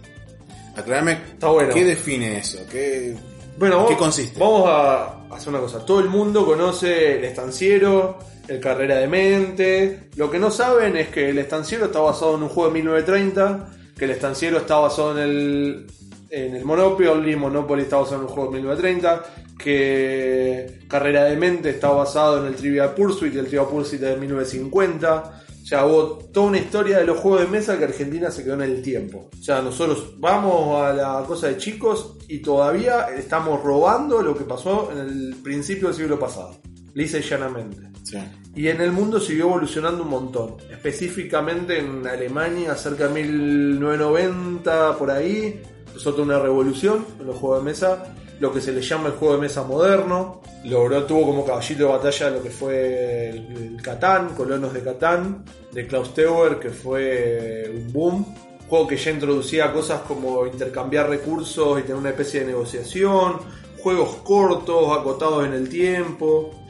Está 0.77 1.49
bueno. 1.49 1.73
qué 1.73 1.83
define 1.83 2.37
eso, 2.37 2.59
qué, 2.71 3.17
Bueno, 3.57 3.81
¿en 3.81 3.87
qué 3.89 3.97
consiste. 3.97 4.39
Vamos 4.39 4.63
a 4.69 5.27
hacer 5.29 5.49
una 5.49 5.59
cosa. 5.59 5.85
Todo 5.85 5.99
el 5.99 6.07
mundo 6.07 6.45
conoce 6.45 7.17
el 7.17 7.25
estanciero, 7.25 8.17
el 8.47 8.59
carrera 8.59 8.97
de 8.97 9.07
mente. 9.07 10.09
Lo 10.15 10.29
que 10.29 10.39
no 10.39 10.51
saben 10.51 10.97
es 10.97 11.09
que 11.09 11.29
el 11.29 11.37
estanciero 11.37 11.85
está 11.85 11.99
basado 11.99 12.35
en 12.35 12.43
un 12.43 12.49
juego 12.49 12.69
de 12.69 12.75
1930, 12.75 13.69
que 13.97 14.05
el 14.05 14.11
estanciero 14.11 14.57
está 14.57 14.77
basado 14.77 15.17
en 15.17 15.23
el, 15.23 15.87
en 16.29 16.55
el 16.55 16.65
Monopoly, 16.65 17.35
Monopoly 17.35 17.83
está 17.83 17.97
basado 17.97 18.17
en 18.17 18.21
un 18.23 18.27
juego 18.27 18.51
de 18.51 18.57
1930, 18.57 19.23
que 19.57 20.79
carrera 20.87 21.25
de 21.25 21.35
mente 21.35 21.69
está 21.69 21.89
basado 21.89 22.39
en 22.39 22.47
el 22.47 22.55
Trivial 22.55 22.93
Pursuit 22.93 23.35
el 23.35 23.47
Trivial 23.47 23.67
Pursuit 23.67 24.01
de 24.01 24.15
1950. 24.15 25.43
O 25.67 25.69
sea, 25.69 25.85
hubo 25.85 26.17
toda 26.31 26.47
una 26.47 26.59
historia 26.59 26.99
de 26.99 27.05
los 27.05 27.19
juegos 27.19 27.41
de 27.41 27.47
mesa 27.47 27.77
que 27.77 27.83
Argentina 27.83 28.31
se 28.31 28.45
quedó 28.45 28.53
en 28.53 28.61
el 28.61 28.81
tiempo. 28.81 29.29
O 29.37 29.43
sea, 29.43 29.61
nosotros 29.61 30.13
vamos 30.17 30.81
a 30.81 30.93
la 30.93 31.25
cosa 31.27 31.47
de 31.47 31.57
chicos 31.57 32.15
y 32.29 32.39
todavía 32.39 33.07
estamos 33.17 33.61
robando 33.61 34.21
lo 34.21 34.37
que 34.37 34.45
pasó 34.45 34.89
en 34.93 34.99
el 34.99 35.35
principio 35.43 35.89
del 35.89 35.97
siglo 35.97 36.17
pasado. 36.17 36.55
Lisa 36.97 37.19
y 37.19 37.21
llanamente. 37.21 37.77
Sí. 38.01 38.17
Y 38.55 38.69
en 38.69 38.81
el 38.81 38.91
mundo 38.91 39.19
siguió 39.19 39.43
evolucionando 39.45 40.01
un 40.01 40.09
montón. 40.09 40.55
Específicamente 40.71 41.77
en 41.77 42.07
Alemania, 42.07 42.73
cerca 42.73 43.07
de 43.07 43.21
1990, 43.21 44.97
por 44.97 45.11
ahí, 45.11 45.61
empezó 45.85 46.13
toda 46.13 46.23
una 46.23 46.39
revolución 46.39 47.05
en 47.19 47.27
los 47.27 47.35
juegos 47.35 47.59
de 47.59 47.65
mesa. 47.65 48.15
Lo 48.39 48.51
que 48.51 48.61
se 48.61 48.71
le 48.71 48.81
llama 48.81 49.09
el 49.09 49.13
juego 49.13 49.35
de 49.35 49.41
mesa 49.41 49.61
moderno. 49.61 50.41
Logró, 50.63 51.03
tuvo 51.03 51.27
como 51.27 51.45
caballito 51.45 51.83
de 51.83 51.89
batalla 51.89 52.31
lo 52.31 52.41
que 52.41 52.49
fue 52.49 53.29
el, 53.29 53.75
el 53.75 53.79
Catán, 53.79 54.29
Colonos 54.29 54.73
de 54.73 54.81
Catán, 54.81 55.45
de 55.71 55.85
Klaus 55.85 56.15
Teuer, 56.15 56.57
que 56.57 56.71
fue 56.71 57.71
un 57.75 57.93
boom. 57.93 58.25
Juego 58.67 58.87
que 58.87 58.97
ya 58.97 59.11
introducía 59.11 59.71
cosas 59.71 60.01
como 60.01 60.47
intercambiar 60.47 61.07
recursos 61.07 61.79
y 61.79 61.83
tener 61.83 61.97
una 61.97 62.09
especie 62.09 62.39
de 62.39 62.47
negociación. 62.47 63.35
Juegos 63.83 64.15
cortos, 64.23 64.97
acotados 64.97 65.45
en 65.45 65.53
el 65.53 65.69
tiempo. 65.69 66.63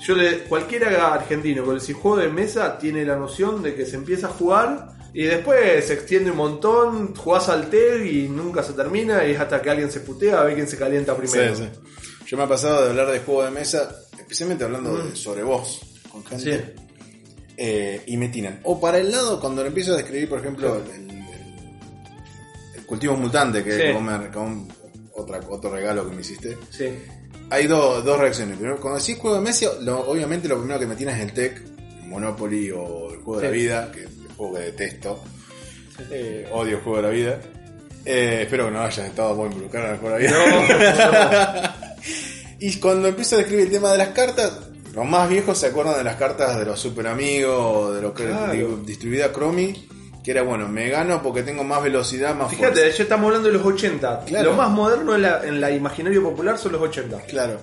Yo 0.00 0.14
le, 0.14 0.38
cualquiera 0.44 1.12
argentino 1.12 1.64
con 1.64 1.76
el 1.76 1.80
juego 1.94 2.16
de 2.16 2.28
mesa 2.28 2.78
tiene 2.78 3.04
la 3.04 3.16
noción 3.16 3.62
de 3.62 3.74
que 3.74 3.84
se 3.84 3.96
empieza 3.96 4.28
a 4.28 4.30
jugar 4.30 4.92
y 5.12 5.24
después 5.24 5.84
se 5.84 5.92
extiende 5.94 6.30
un 6.30 6.36
montón, 6.38 7.14
jugás 7.14 7.48
al 7.48 7.68
TEG 7.68 8.06
y 8.06 8.28
nunca 8.28 8.62
se 8.62 8.72
termina 8.72 9.24
y 9.26 9.32
es 9.32 9.40
hasta 9.40 9.60
que 9.60 9.68
alguien 9.70 9.90
se 9.90 10.00
putea 10.00 10.40
a 10.40 10.44
ver 10.44 10.54
quién 10.54 10.68
se 10.68 10.78
calienta 10.78 11.16
primero. 11.16 11.54
Sí, 11.54 11.64
sí. 11.64 11.68
Yo 12.26 12.36
me 12.36 12.44
ha 12.44 12.48
pasado 12.48 12.84
de 12.84 12.90
hablar 12.90 13.10
de 13.10 13.18
juego 13.20 13.42
de 13.44 13.50
mesa, 13.50 13.94
especialmente 14.18 14.64
hablando 14.64 14.96
de- 14.96 15.16
sobre 15.16 15.42
vos, 15.42 15.80
con 16.10 16.24
gente, 16.24 16.56
Mm. 16.56 16.78
Sí. 16.78 16.82
eh, 17.58 18.02
y 18.06 18.16
me 18.16 18.28
tiran. 18.28 18.60
O 18.62 18.80
para 18.80 18.98
el 18.98 19.10
lado, 19.10 19.38
cuando 19.40 19.64
empiezo 19.66 19.92
a 19.92 19.96
describir, 19.96 20.28
por 20.28 20.38
ejemplo, 20.38 20.76
el, 20.76 20.90
el- 21.10 21.10
el 22.76 22.86
cultivo 22.86 23.16
mutante, 23.16 23.62
que 23.64 23.92
con 24.32 24.68
otra, 25.14 25.40
otro 25.48 25.70
regalo 25.72 26.08
que 26.08 26.14
me 26.14 26.20
hiciste, 26.22 26.56
Sí. 26.70 26.88
Hay 27.50 27.66
dos, 27.66 28.04
dos 28.04 28.18
reacciones. 28.18 28.56
Primero, 28.56 28.80
cuando 28.80 28.98
decís 29.00 29.18
juego 29.18 29.36
de 29.36 29.42
mesa, 29.42 29.66
lo- 29.80 30.08
obviamente 30.08 30.48
lo 30.48 30.58
primero 30.58 30.78
que 30.80 30.86
me 30.86 30.96
tiras 30.96 31.16
es 31.18 31.22
el 31.24 31.32
tech, 31.32 31.60
Monopoly 32.06 32.70
o 32.72 33.12
el 33.12 33.20
juego 33.20 33.40
de 33.40 33.46
la 33.46 33.52
vida, 33.52 33.92
que 33.92 34.00
es 34.04 34.06
el 34.06 34.34
juego 34.36 34.54
que 34.54 34.60
detesto. 34.60 35.22
Eh, 36.10 36.48
odio 36.52 36.76
el 36.78 36.82
juego 36.82 36.96
de 36.96 37.02
la 37.02 37.08
vida. 37.10 37.40
Eh, 38.04 38.40
espero 38.42 38.64
que 38.66 38.70
no 38.70 38.80
hayas 38.80 38.98
estado 39.06 39.34
muy 39.34 39.46
involucrado 39.48 39.86
en 39.88 39.92
el 39.94 39.98
juego 40.00 40.16
de 40.16 40.24
la 40.28 40.30
vida. 40.30 41.76
Y 42.62 42.76
cuando 42.78 43.08
empiezo 43.08 43.36
a 43.36 43.38
describir 43.38 43.66
el 43.66 43.70
tema 43.72 43.90
de 43.92 43.96
las 43.98 44.08
cartas, 44.08 44.52
los 44.94 45.06
más 45.06 45.28
viejos 45.30 45.56
se 45.56 45.68
acuerdan 45.68 45.96
de 45.96 46.04
las 46.04 46.16
cartas 46.16 46.58
de 46.58 46.66
los 46.66 46.78
super 46.78 47.06
amigos, 47.06 47.94
de 47.94 48.02
lo 48.02 48.12
que 48.12 48.24
Claro. 48.26 48.76
distribuida 48.84 49.32
Chromie, 49.32 49.88
que 50.22 50.30
era 50.32 50.42
bueno, 50.42 50.68
me 50.68 50.88
gano 50.90 51.22
porque 51.22 51.42
tengo 51.42 51.64
más 51.64 51.82
velocidad, 51.82 52.34
más 52.34 52.50
Fíjate, 52.50 52.80
fuerza. 52.80 52.96
ya 52.98 53.02
estamos 53.04 53.26
hablando 53.26 53.48
de 53.48 53.54
los 53.54 53.64
80. 53.66 54.24
Claro. 54.26 54.50
Lo 54.50 54.56
más 54.56 54.70
moderno 54.70 55.14
en 55.14 55.22
la, 55.22 55.42
en 55.44 55.60
la 55.60 55.70
imaginario 55.70 56.22
popular 56.22 56.58
son 56.58 56.72
los 56.72 56.82
80. 56.82 57.22
Claro. 57.22 57.60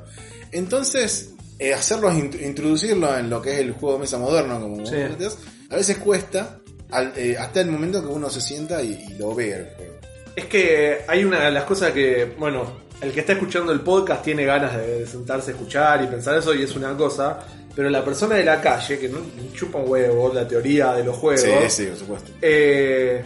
Entonces, 0.52 1.32
eh, 1.60 1.74
hacerlos, 1.74 2.14
int- 2.14 2.42
introducirlo 2.42 3.16
en 3.18 3.30
lo 3.30 3.42
que 3.42 3.54
es 3.54 3.60
el 3.60 3.72
juego 3.74 3.96
de 3.96 4.02
mesa 4.02 4.18
moderno, 4.18 4.60
como 4.60 4.78
vos 4.78 4.90
Sí. 4.90 4.96
planteás, 4.96 5.38
a 5.70 5.76
veces 5.76 5.98
cuesta, 5.98 6.58
al- 6.92 7.14
eh, 7.16 7.36
hasta 7.38 7.62
el 7.62 7.68
momento 7.70 8.02
que 8.02 8.08
uno 8.08 8.30
se 8.30 8.42
sienta 8.42 8.82
y, 8.82 8.94
y 9.10 9.18
lo 9.18 9.36
ve 9.36 9.52
el 9.54 9.66
juego. 9.76 9.94
Es 10.36 10.46
que 10.46 11.00
hay 11.08 11.24
una 11.24 11.46
de 11.46 11.52
las 11.52 11.64
cosas 11.66 11.92
que, 11.92 12.34
bueno, 12.38 12.88
el 13.02 13.12
que 13.12 13.20
está 13.20 13.34
escuchando 13.34 13.72
el 13.72 13.82
podcast 13.82 14.24
tiene 14.24 14.46
ganas 14.46 14.76
de 14.78 15.06
sentarse 15.06 15.52
a 15.52 15.54
escuchar 15.54 16.04
y 16.04 16.08
pensar 16.08 16.38
eso 16.38 16.54
y 16.54 16.64
es 16.64 16.76
una 16.76 16.96
cosa, 16.96 17.40
pero 17.78 17.90
la 17.92 18.04
persona 18.04 18.34
de 18.36 18.44
la 18.44 18.60
calle, 18.60 18.98
que 19.00 19.08
no 19.08 19.20
chupa 19.54 19.78
un 19.78 19.90
huevo 19.90 20.34
la 20.34 20.46
teoría 20.48 20.94
de 20.96 21.04
los 21.06 21.16
juegos, 21.16 21.42
Sí, 21.42 21.52
sí, 21.70 21.86
por 21.86 21.98
supuesto. 21.98 22.32
eh, 22.42 23.24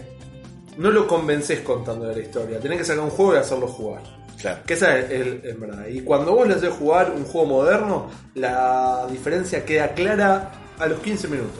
no 0.78 0.92
lo 0.92 1.08
convences 1.08 1.62
contando 1.62 2.06
de 2.08 2.16
la 2.18 2.22
historia. 2.22 2.60
Tenés 2.60 2.80
que 2.80 2.84
sacar 2.86 3.04
un 3.06 3.10
juego 3.12 3.36
y 3.36 3.38
hacerlo 3.38 3.68
jugar. 3.68 4.02
Claro. 4.40 4.60
Que 4.66 4.74
esa 4.74 4.98
es, 5.00 5.10
el- 5.12 5.42
verdad. 5.58 5.88
Y 5.88 6.02
cuando 6.02 6.34
vos 6.36 6.48
le 6.48 6.56
haces 6.56 6.70
jugar 6.72 7.12
un 7.16 7.24
juego 7.24 7.48
moderno, 7.48 8.10
la 8.36 9.08
diferencia 9.10 9.64
queda 9.64 9.94
clara 9.94 10.52
a 10.80 10.86
los 10.88 11.00
15 11.00 11.28
minutos. 11.30 11.60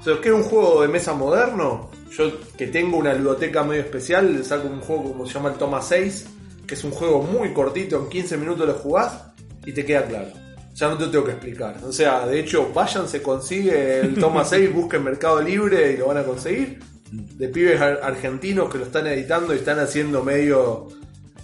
O 0.00 0.02
sea, 0.04 0.20
que 0.20 0.30
un 0.32 0.44
juego 0.44 0.80
de 0.82 0.88
mesa 0.88 1.12
moderno, 1.12 1.90
yo 2.16 2.30
que 2.56 2.68
tengo 2.68 2.96
una 2.98 3.12
ludoteca 3.14 3.64
medio 3.64 3.82
especial, 3.82 4.32
le 4.34 4.44
saco 4.44 4.66
un 4.68 4.80
juego 4.80 5.04
como 5.12 5.26
se 5.26 5.34
llama 5.34 5.50
el 5.50 5.56
Toma 5.56 5.82
6, 5.82 6.26
que 6.66 6.74
es 6.74 6.84
un 6.84 6.92
juego 6.92 7.20
muy 7.22 7.52
cortito, 7.52 7.96
en 7.98 8.08
15 8.08 8.36
minutos 8.36 8.66
lo 8.66 8.74
jugás 8.74 9.24
y 9.66 9.72
te 9.72 9.84
queda 9.84 10.04
claro. 10.06 10.28
Ya 10.78 10.88
no 10.88 10.96
te 10.96 11.06
tengo 11.08 11.24
que 11.24 11.32
explicar. 11.32 11.76
O 11.84 11.92
sea, 11.92 12.24
de 12.26 12.38
hecho, 12.38 12.70
vayan, 12.72 13.08
se 13.08 13.20
consigue 13.20 13.98
el 14.00 14.14
Toma 14.14 14.44
6, 14.44 14.72
busquen 14.74 15.02
Mercado 15.02 15.40
Libre 15.42 15.92
y 15.92 15.96
lo 15.96 16.06
van 16.08 16.18
a 16.18 16.22
conseguir. 16.24 16.78
De 17.10 17.48
pibes 17.48 17.80
ar- 17.80 18.00
argentinos 18.02 18.70
que 18.70 18.78
lo 18.78 18.84
están 18.84 19.06
editando 19.08 19.54
y 19.54 19.58
están 19.58 19.80
haciendo 19.80 20.22
medio 20.22 20.86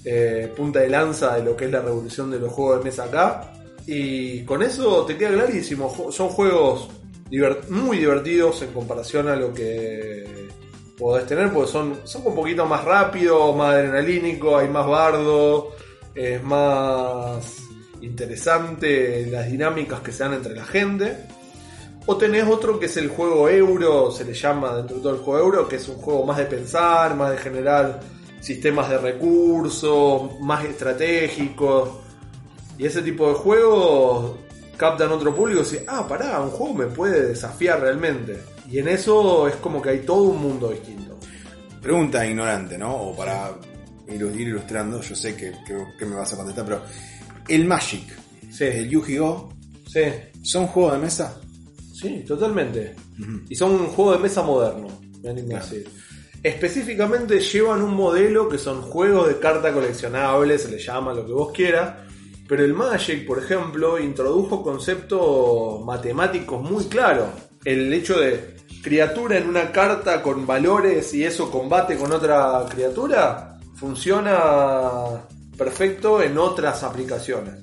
eh, 0.04 0.52
punta 0.56 0.80
de 0.80 0.88
lanza 0.90 1.34
de 1.36 1.42
lo 1.42 1.56
que 1.56 1.64
es 1.64 1.72
la 1.72 1.80
revolución 1.80 2.30
de 2.30 2.38
los 2.38 2.52
juegos 2.52 2.78
de 2.78 2.84
mesa 2.84 3.04
acá. 3.04 3.50
Y 3.86 4.44
con 4.44 4.62
eso 4.62 5.04
te 5.04 5.16
queda 5.16 5.30
clarísimo. 5.32 5.92
Son 6.12 6.28
juegos 6.28 6.88
divert- 7.30 7.68
muy 7.70 7.98
divertidos 7.98 8.62
en 8.62 8.72
comparación 8.72 9.26
a 9.28 9.34
lo 9.36 9.52
que 9.52 10.48
podés 10.96 11.26
tener, 11.26 11.50
porque 11.52 11.72
son, 11.72 11.98
son 12.04 12.22
un 12.26 12.34
poquito 12.36 12.66
más 12.66 12.84
rápidos, 12.84 13.56
más 13.56 13.74
adrenalínicos, 13.74 14.62
hay 14.62 14.68
más 14.68 14.86
bardo, 14.86 15.70
es 16.14 16.40
más 16.44 17.63
interesante 18.04 19.26
las 19.30 19.50
dinámicas 19.50 20.00
que 20.00 20.12
se 20.12 20.24
dan 20.24 20.34
entre 20.34 20.54
la 20.54 20.64
gente. 20.64 21.16
O 22.06 22.16
tenés 22.16 22.44
otro 22.46 22.78
que 22.78 22.86
es 22.86 22.96
el 22.98 23.08
juego 23.08 23.48
euro, 23.48 24.10
se 24.10 24.24
le 24.24 24.34
llama 24.34 24.76
dentro 24.76 24.96
de 24.96 25.02
todo 25.02 25.14
el 25.14 25.20
juego 25.20 25.38
euro, 25.40 25.68
que 25.68 25.76
es 25.76 25.88
un 25.88 25.96
juego 25.96 26.24
más 26.26 26.36
de 26.36 26.44
pensar, 26.44 27.14
más 27.16 27.30
de 27.30 27.38
generar 27.38 28.00
sistemas 28.40 28.90
de 28.90 28.98
recursos, 28.98 30.38
más 30.40 30.64
estratégicos. 30.66 31.88
Y 32.76 32.84
ese 32.86 33.00
tipo 33.00 33.28
de 33.28 33.34
juegos 33.34 34.36
captan 34.76 35.12
otro 35.12 35.34
público 35.34 35.60
y 35.60 35.64
dicen, 35.64 35.84
ah, 35.86 36.06
pará, 36.06 36.40
un 36.40 36.50
juego 36.50 36.74
me 36.74 36.86
puede 36.86 37.28
desafiar 37.28 37.80
realmente. 37.80 38.38
Y 38.70 38.78
en 38.80 38.88
eso 38.88 39.48
es 39.48 39.56
como 39.56 39.80
que 39.80 39.90
hay 39.90 39.98
todo 40.00 40.24
un 40.24 40.42
mundo 40.42 40.68
distinto. 40.70 41.16
Pregunta 41.80 42.26
ignorante, 42.26 42.76
¿no? 42.76 42.94
O 42.94 43.16
para 43.16 43.50
ir 44.08 44.20
ilustrando, 44.22 45.00
yo 45.00 45.14
sé 45.16 45.34
que- 45.36 45.52
que 45.98 46.04
me 46.04 46.16
vas 46.16 46.32
a 46.32 46.36
contestar, 46.36 46.64
pero 46.66 46.82
el 47.48 47.64
Magic, 47.66 48.04
Sí, 48.50 48.64
el 48.64 48.88
Yu-Gi-Oh, 48.88 49.52
sí, 49.86 50.00
¿son 50.42 50.66
juegos 50.68 50.92
de 50.94 50.98
mesa? 51.00 51.40
sí, 51.92 52.24
totalmente. 52.26 52.94
Y 53.48 53.54
son 53.54 53.72
un 53.72 53.86
juego 53.86 54.12
de 54.12 54.18
mesa 54.18 54.42
moderno, 54.42 54.88
me 55.22 55.30
animo 55.30 55.56
a 55.56 55.60
decir. 55.60 55.88
Específicamente 56.42 57.40
llevan 57.40 57.80
un 57.82 57.94
modelo 57.94 58.48
que 58.48 58.58
son 58.58 58.82
juegos 58.82 59.28
de 59.28 59.38
carta 59.38 59.72
coleccionables, 59.72 60.62
se 60.62 60.70
le 60.70 60.78
llama 60.78 61.14
lo 61.14 61.24
que 61.24 61.32
vos 61.32 61.52
quieras. 61.52 61.94
Pero 62.46 62.62
el 62.64 62.74
Magic, 62.74 63.26
por 63.26 63.38
ejemplo, 63.38 63.98
introdujo 63.98 64.62
conceptos 64.62 65.82
matemáticos 65.84 66.60
muy 66.62 66.84
claros. 66.84 67.28
El 67.64 67.90
hecho 67.92 68.20
de 68.20 68.56
criatura 68.82 69.38
en 69.38 69.48
una 69.48 69.72
carta 69.72 70.20
con 70.22 70.46
valores 70.46 71.14
y 71.14 71.24
eso 71.24 71.50
combate 71.50 71.96
con 71.96 72.12
otra 72.12 72.66
criatura 72.68 73.58
funciona 73.76 75.22
perfecto 75.56 76.22
en 76.22 76.38
otras 76.38 76.82
aplicaciones. 76.82 77.54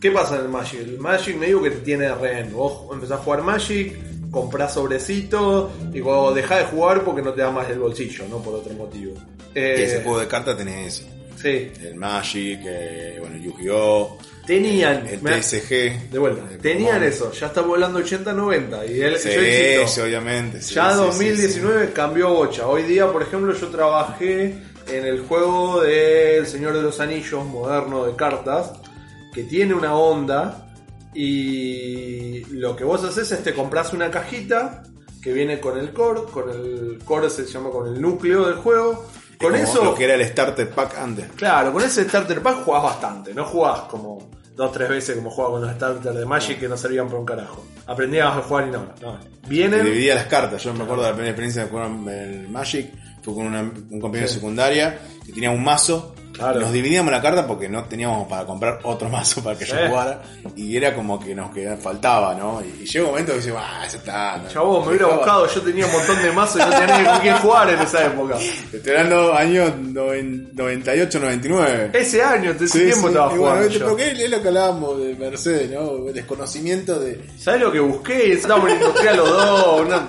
¿Qué 0.00 0.10
pasa 0.10 0.36
en 0.36 0.42
el 0.42 0.48
Magic? 0.48 0.80
El 0.80 0.98
Magic 0.98 1.36
me 1.36 1.46
digo 1.46 1.62
que 1.62 1.70
te 1.72 1.80
tiene 1.80 2.14
rehén. 2.14 2.52
Vos 2.52 2.84
empezás 2.92 3.18
a 3.20 3.22
jugar 3.22 3.42
Magic, 3.42 3.94
compras 4.30 4.72
sobrecito 4.74 5.70
y 5.92 6.00
cuando 6.00 6.32
dejás 6.32 6.58
de 6.60 6.64
jugar 6.66 7.04
porque 7.04 7.20
no 7.20 7.32
te 7.34 7.42
da 7.42 7.50
más 7.50 7.68
el 7.68 7.78
bolsillo, 7.80 8.24
no 8.28 8.38
por 8.42 8.54
otro 8.54 8.72
motivo. 8.72 9.14
Eh, 9.54 9.74
ese 9.84 10.02
juego 10.02 10.20
de 10.20 10.26
cartas 10.28 10.56
tenés 10.56 11.00
eso. 11.00 11.08
Sí, 11.40 11.70
El 11.82 11.94
Magic, 11.96 12.60
eh, 12.64 13.16
bueno, 13.20 13.36
Yu-Gi-Oh! 13.36 14.18
tenían, 14.46 15.06
El 15.06 15.22
me- 15.22 15.38
TSG. 15.40 16.10
de 16.10 16.18
vuelta, 16.18 16.42
El 16.50 16.58
tenían 16.58 16.94
Pokémon. 17.00 17.08
eso, 17.08 17.32
ya 17.32 17.46
estamos 17.46 17.74
hablando 17.74 17.98
80-90 18.00 18.84
y 18.86 19.00
él, 19.00 19.16
Sí, 19.18 19.28
yo 19.76 19.86
sí, 19.88 20.00
obviamente. 20.00 20.60
sí, 20.62 20.74
Ya 20.74 20.90
sí, 20.92 20.96
2019 20.98 21.92
cambió 21.92 22.30
bocha. 22.30 22.66
Hoy 22.66 22.82
día, 22.84 23.10
por 23.10 23.22
ejemplo, 23.22 23.54
yo 23.54 23.68
trabajé 23.68 24.54
en 24.92 25.06
el 25.06 25.20
juego 25.26 25.82
de 25.82 26.38
El 26.38 26.46
Señor 26.46 26.74
de 26.74 26.82
los 26.82 27.00
Anillos 27.00 27.44
moderno 27.46 28.04
de 28.04 28.16
cartas, 28.16 28.72
que 29.32 29.44
tiene 29.44 29.74
una 29.74 29.94
onda 29.94 30.66
y 31.14 32.44
lo 32.46 32.76
que 32.76 32.84
vos 32.84 33.02
haces 33.04 33.30
es 33.32 33.42
te 33.42 33.54
compras 33.54 33.92
una 33.92 34.10
cajita 34.10 34.82
que 35.22 35.32
viene 35.32 35.60
con 35.60 35.78
el 35.78 35.92
core, 35.92 36.22
con 36.32 36.48
el 36.50 36.98
core 37.04 37.28
se 37.30 37.44
llama 37.44 37.70
con 37.70 37.88
el 37.88 38.00
núcleo 38.00 38.46
del 38.46 38.56
juego. 38.56 39.06
Con 39.38 39.52
Como 39.52 39.62
eso, 39.62 39.84
Lo 39.84 39.94
que 39.94 40.04
era 40.04 40.14
el 40.14 40.24
Starter 40.24 40.70
Pack 40.70 40.98
antes. 40.98 41.26
claro, 41.36 41.72
con 41.72 41.82
ese 41.82 42.06
starter 42.06 42.42
pack 42.42 42.62
jugás 42.62 42.82
bastante, 42.82 43.32
no 43.32 43.44
jugás 43.46 43.80
como 43.82 44.30
dos 44.54 44.70
tres 44.72 44.88
veces 44.90 45.16
como 45.16 45.30
jugaba 45.30 45.54
con 45.54 45.62
los 45.62 45.72
starters 45.74 46.14
de 46.14 46.26
Magic 46.26 46.60
que 46.60 46.68
no 46.68 46.76
servían 46.76 47.06
para 47.06 47.20
un 47.20 47.24
carajo. 47.24 47.64
Aprendías 47.86 48.36
a 48.36 48.42
jugar 48.42 48.68
y 48.68 48.70
no, 48.70 48.86
no. 49.00 49.18
Vienen 49.48 49.84
dividía 49.84 50.14
las 50.14 50.26
cartas. 50.26 50.62
Yo 50.62 50.74
me 50.74 50.84
acuerdo 50.84 51.04
de 51.04 51.08
la 51.08 51.14
primera 51.14 51.30
experiencia 51.30 51.64
de 51.64 51.70
jugar 51.70 51.86
el 51.86 52.48
Magic. 52.50 52.92
Fue 53.22 53.34
con 53.34 53.46
una- 53.46 53.60
un 53.62 54.00
compañero 54.00 54.28
de 54.28 54.34
secundaria 54.34 54.98
que 55.26 55.32
tenía 55.32 55.50
un 55.50 55.62
mazo. 55.62 56.14
Claro. 56.32 56.60
Nos 56.60 56.72
dividíamos 56.72 57.12
la 57.12 57.20
carta 57.20 57.46
porque 57.46 57.68
no 57.68 57.84
teníamos 57.84 58.26
para 58.26 58.46
comprar 58.46 58.78
otro 58.84 59.10
mazo 59.10 59.42
para 59.44 59.58
que 59.58 59.66
Sí. 59.66 59.72
yo 59.72 59.88
jugara. 59.88 60.22
Y 60.56 60.74
era 60.74 60.94
como 60.94 61.20
que 61.20 61.34
nos 61.34 61.50
quedaba, 61.52 61.76
faltaba, 61.76 62.34
¿no? 62.34 62.62
Y, 62.62 62.84
y 62.84 62.86
llegó 62.86 63.06
un 63.06 63.10
momento 63.12 63.32
que 63.32 63.38
dice, 63.38 63.52
ah, 63.58 63.82
eso 63.86 63.96
está. 63.98 64.38
no". 64.38 64.48
Chabón, 64.48 64.82
me 64.82 64.88
hubiera 64.88 65.06
buscado, 65.08 65.46
yo 65.52 65.60
tenía 65.60 65.84
un 65.84 65.92
montón 65.92 66.22
de 66.22 66.32
mazos 66.32 66.56
y 66.56 66.58
no 66.64 66.70
tenía 66.70 66.86
nadie 66.86 67.04
con 67.10 67.18
quién 67.18 67.36
jugar 67.38 67.68
en 67.70 67.80
esa 67.80 68.06
época. 68.06 68.38
Estoy 68.72 68.90
hablando 68.92 69.34
años 69.34 69.72
noven- 69.76 70.48
98, 70.54 71.18
99. 71.20 71.90
Ese 71.92 72.22
año, 72.22 72.52
ese 72.52 72.68
Sí, 72.68 72.78
tiempo 72.84 73.00
sí. 73.00 73.06
estaba 73.08 73.26
Y 73.34 73.36
bueno, 73.36 73.36
jugando. 73.44 73.62
¿viste? 73.68 73.78
yo. 73.80 73.88
porque 73.88 74.10
es 74.24 74.30
lo 74.30 74.40
que 74.42 74.48
hablábamos 74.48 74.98
de 75.00 75.14
Mercedes, 75.16 75.70
¿no? 75.72 76.08
El 76.08 76.14
desconocimiento 76.14 76.98
de. 77.00 77.20
¿Sabes 77.38 77.60
lo 77.60 77.70
que 77.72 77.80
busqué? 77.80 78.32
Estábamos 78.32 78.70
en 78.70 78.76
industrial 78.80 79.16
los 79.18 79.28
dos. 79.28 79.80
una- 79.82 80.08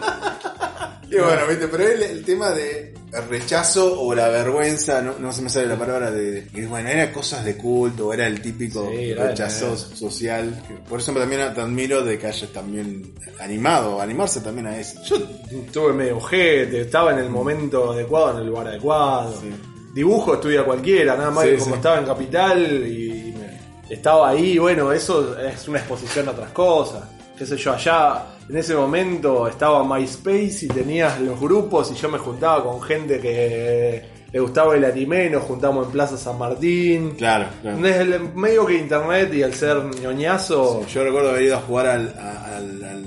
Y 1.12 1.18
bueno, 1.18 1.42
¿viste? 1.50 1.68
Pero 1.68 1.84
el, 1.88 2.02
el 2.04 2.24
tema 2.26 2.52
de 2.52 2.94
el 3.14 3.28
rechazo 3.28 4.00
o 4.02 4.16
la 4.16 4.30
vergüenza, 4.30 5.02
no, 5.02 5.16
no 5.20 5.34
se 5.34 5.42
me 5.42 5.50
sale 5.50 5.68
la 5.68 5.78
palabra 5.78 6.10
de, 6.12 6.44
de- 6.44 6.66
bueno, 6.68 6.88
era 6.88 7.12
cosas 7.12 7.44
de 7.44 7.58
culto, 7.58 8.14
era 8.14 8.26
el 8.28 8.42
típico 8.42 8.90
Sí, 8.90 9.14
rechazo 9.14 9.76
social. 9.76 10.64
por 10.88 11.02
eso 11.02 11.12
también 11.12 11.54
te 11.54 11.60
admiro 11.60 12.02
de 12.06 12.18
que 12.18 12.28
hayas 12.28 12.50
también 12.54 13.14
animado, 13.42 14.00
animarse 14.00 14.40
también 14.40 14.68
a 14.68 14.78
eso. 14.80 15.02
Yo 15.04 15.18
estuve 15.66 15.92
medio 15.92 16.18
ojete, 16.18 16.80
estaba 16.82 17.12
en 17.12 17.20
el 17.20 17.30
momento 17.30 17.92
adecuado, 17.92 18.32
en 18.32 18.38
el 18.38 18.48
lugar 18.48 18.68
adecuado. 18.70 19.34
Sí. 19.42 19.50
Dibujo 19.94 20.36
estudia 20.36 20.64
cualquiera, 20.64 21.18
nada 21.18 21.32
más 21.32 21.44
Sí, 21.44 21.52
que 21.52 21.58
como 21.58 21.76
estaba 21.76 21.98
en 22.00 22.06
Capital 22.06 22.88
y 22.88 23.34
me- 23.38 23.94
estaba 23.94 24.30
ahí, 24.30 24.58
bueno, 24.58 24.94
eso 24.94 25.38
es 25.38 25.68
una 25.68 25.80
exposición 25.80 26.30
a 26.30 26.32
otras 26.32 26.52
cosas. 26.52 27.04
Qué 27.38 27.46
sé 27.46 27.58
yo, 27.58 27.74
allá 27.74 28.24
en 28.50 28.58
ese 28.58 28.76
momento 28.76 29.48
estaba 29.48 29.84
MySpace 29.84 30.60
y 30.64 30.68
tenías 30.68 31.20
los 31.22 31.40
grupos 31.40 31.92
y 31.92 31.96
yo 31.96 32.10
me 32.10 32.18
juntaba 32.18 32.64
con 32.64 32.82
gente 32.82 33.20
que 33.20 34.04
le 34.32 34.40
gustaba 34.40 34.76
el 34.76 34.84
anime 34.86 35.26
y 35.26 35.30
nos 35.30 35.44
juntamos 35.44 35.86
en 35.88 35.92
Plaza 35.92 36.18
San 36.18 36.38
Martín. 36.38 37.12
Claro, 37.18 37.48
claro. 37.62 37.78
Desde 37.78 38.02
el 38.02 38.34
medio 38.34 38.66
que 38.66 38.76
internet 38.78 39.34
y 39.34 39.42
el 39.42 39.54
ser 39.54 39.78
ñoñazo. 40.02 40.86
Yo 40.88 41.04
recuerdo 41.04 41.30
haber 41.32 41.44
ido 41.44 41.58
a 41.58 41.62
jugar 41.62 41.88
al, 41.88 42.16
al- 42.18 42.84
al 42.84 43.06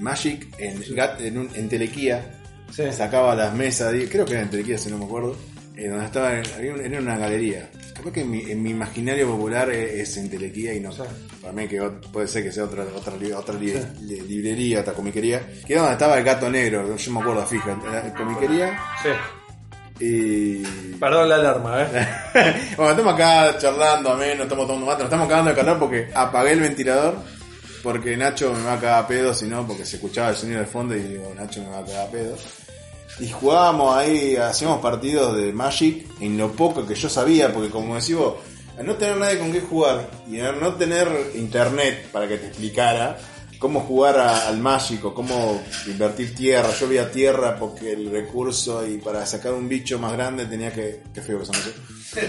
Magic 0.00 0.48
en, 0.58 0.82
en, 1.20 1.38
un- 1.38 1.50
en 1.54 1.68
Telequía. 1.68 2.40
Sí. 2.70 2.82
Sacaba 2.92 3.34
las 3.34 3.54
mesas, 3.54 3.94
creo 4.10 4.24
que 4.24 4.32
era 4.32 4.42
en 4.42 4.50
Telequía 4.50 4.76
si 4.78 4.90
no 4.90 4.98
me 4.98 5.04
acuerdo. 5.04 5.36
Eh, 5.76 5.88
donde 5.88 6.04
estaba, 6.06 6.32
era 6.34 7.00
una 7.00 7.16
galería. 7.18 7.70
Capaz 7.94 8.12
que 8.12 8.20
en 8.22 8.30
mi, 8.30 8.40
en 8.50 8.62
mi 8.62 8.70
imaginario 8.70 9.28
popular 9.28 9.70
es, 9.70 10.08
es 10.10 10.16
en 10.18 10.30
Telequía 10.30 10.74
y 10.74 10.80
no 10.80 10.92
Sí. 10.92 11.02
Para 11.40 11.52
mí 11.52 11.66
que 11.68 11.80
puede 12.12 12.26
ser 12.28 12.42
que 12.42 12.52
sea 12.52 12.64
otra 12.64 12.84
otra, 12.94 13.14
otra 13.36 13.54
li- 13.56 13.74
li- 14.02 14.20
librería, 14.22 14.80
otra 14.80 14.92
comiquería. 14.94 15.40
Que 15.66 15.72
era 15.74 15.82
donde 15.82 15.94
estaba 15.94 16.16
el 16.18 16.24
gato 16.24 16.48
negro, 16.50 16.96
yo 16.96 17.12
me 17.12 17.20
acuerdo, 17.20 17.44
fija, 17.46 17.78
la 17.92 18.14
comiquería. 18.14 18.78
Sí. 19.02 19.08
Y. 20.00 20.62
Perdón 20.98 21.28
la 21.28 21.34
alarma, 21.36 21.82
¿eh? 21.82 21.86
bueno, 22.76 22.90
estamos 22.92 23.14
acá 23.14 23.56
charlando, 23.58 24.10
amén, 24.12 24.36
no 24.38 24.44
estamos 24.44 24.66
tomando 24.66 24.86
mate, 24.86 24.98
nos 25.04 25.06
estamos 25.06 25.28
cagando 25.28 25.50
de 25.50 25.56
calor 25.56 25.78
porque 25.78 26.08
apagué 26.14 26.52
el 26.52 26.60
ventilador. 26.60 27.16
Porque 27.82 28.16
Nacho 28.16 28.50
me 28.54 28.64
va 28.64 28.72
a 28.74 28.80
cagar 28.80 29.04
a 29.04 29.06
pedo, 29.06 29.34
si 29.34 29.44
no, 29.46 29.66
porque 29.66 29.84
se 29.84 29.96
escuchaba 29.96 30.30
el 30.30 30.36
sonido 30.36 30.60
de 30.60 30.64
fondo 30.66 30.96
y 30.96 31.00
digo, 31.00 31.30
Nacho 31.36 31.60
me 31.62 31.68
va 31.68 31.80
a 31.80 31.84
cagar 31.84 32.08
a 32.08 32.10
pedo. 32.10 32.36
Y 33.20 33.28
jugábamos 33.30 33.96
ahí, 33.96 34.36
hacíamos 34.36 34.80
partidos 34.80 35.36
de 35.36 35.52
Magic 35.52 36.06
en 36.20 36.36
lo 36.36 36.50
poco 36.52 36.84
que 36.86 36.94
yo 36.94 37.08
sabía, 37.08 37.52
porque 37.52 37.70
como 37.70 37.94
decís 37.94 38.16
vos, 38.16 38.34
al 38.78 38.86
no 38.86 38.96
tener 38.96 39.16
nadie 39.16 39.38
con 39.38 39.52
qué 39.52 39.60
jugar 39.60 40.10
y 40.28 40.40
al 40.40 40.58
no 40.60 40.74
tener 40.74 41.08
internet 41.36 42.08
para 42.10 42.26
que 42.26 42.38
te 42.38 42.48
explicara 42.48 43.16
cómo 43.60 43.80
jugar 43.80 44.18
a- 44.18 44.48
al 44.48 44.58
Magic 44.58 45.04
o 45.04 45.14
cómo 45.14 45.62
invertir 45.86 46.34
tierra, 46.34 46.70
yo 46.78 46.88
veía 46.88 47.10
tierra 47.10 47.56
porque 47.56 47.92
el 47.92 48.10
recurso 48.10 48.84
y 48.86 48.98
para 48.98 49.24
sacar 49.26 49.52
un 49.52 49.68
bicho 49.68 49.98
más 50.00 50.12
grande 50.12 50.46
tenía 50.46 50.72
que, 50.72 51.00
qué 51.14 51.22
feo 51.22 51.38
que 51.38 51.46
son 51.46 51.54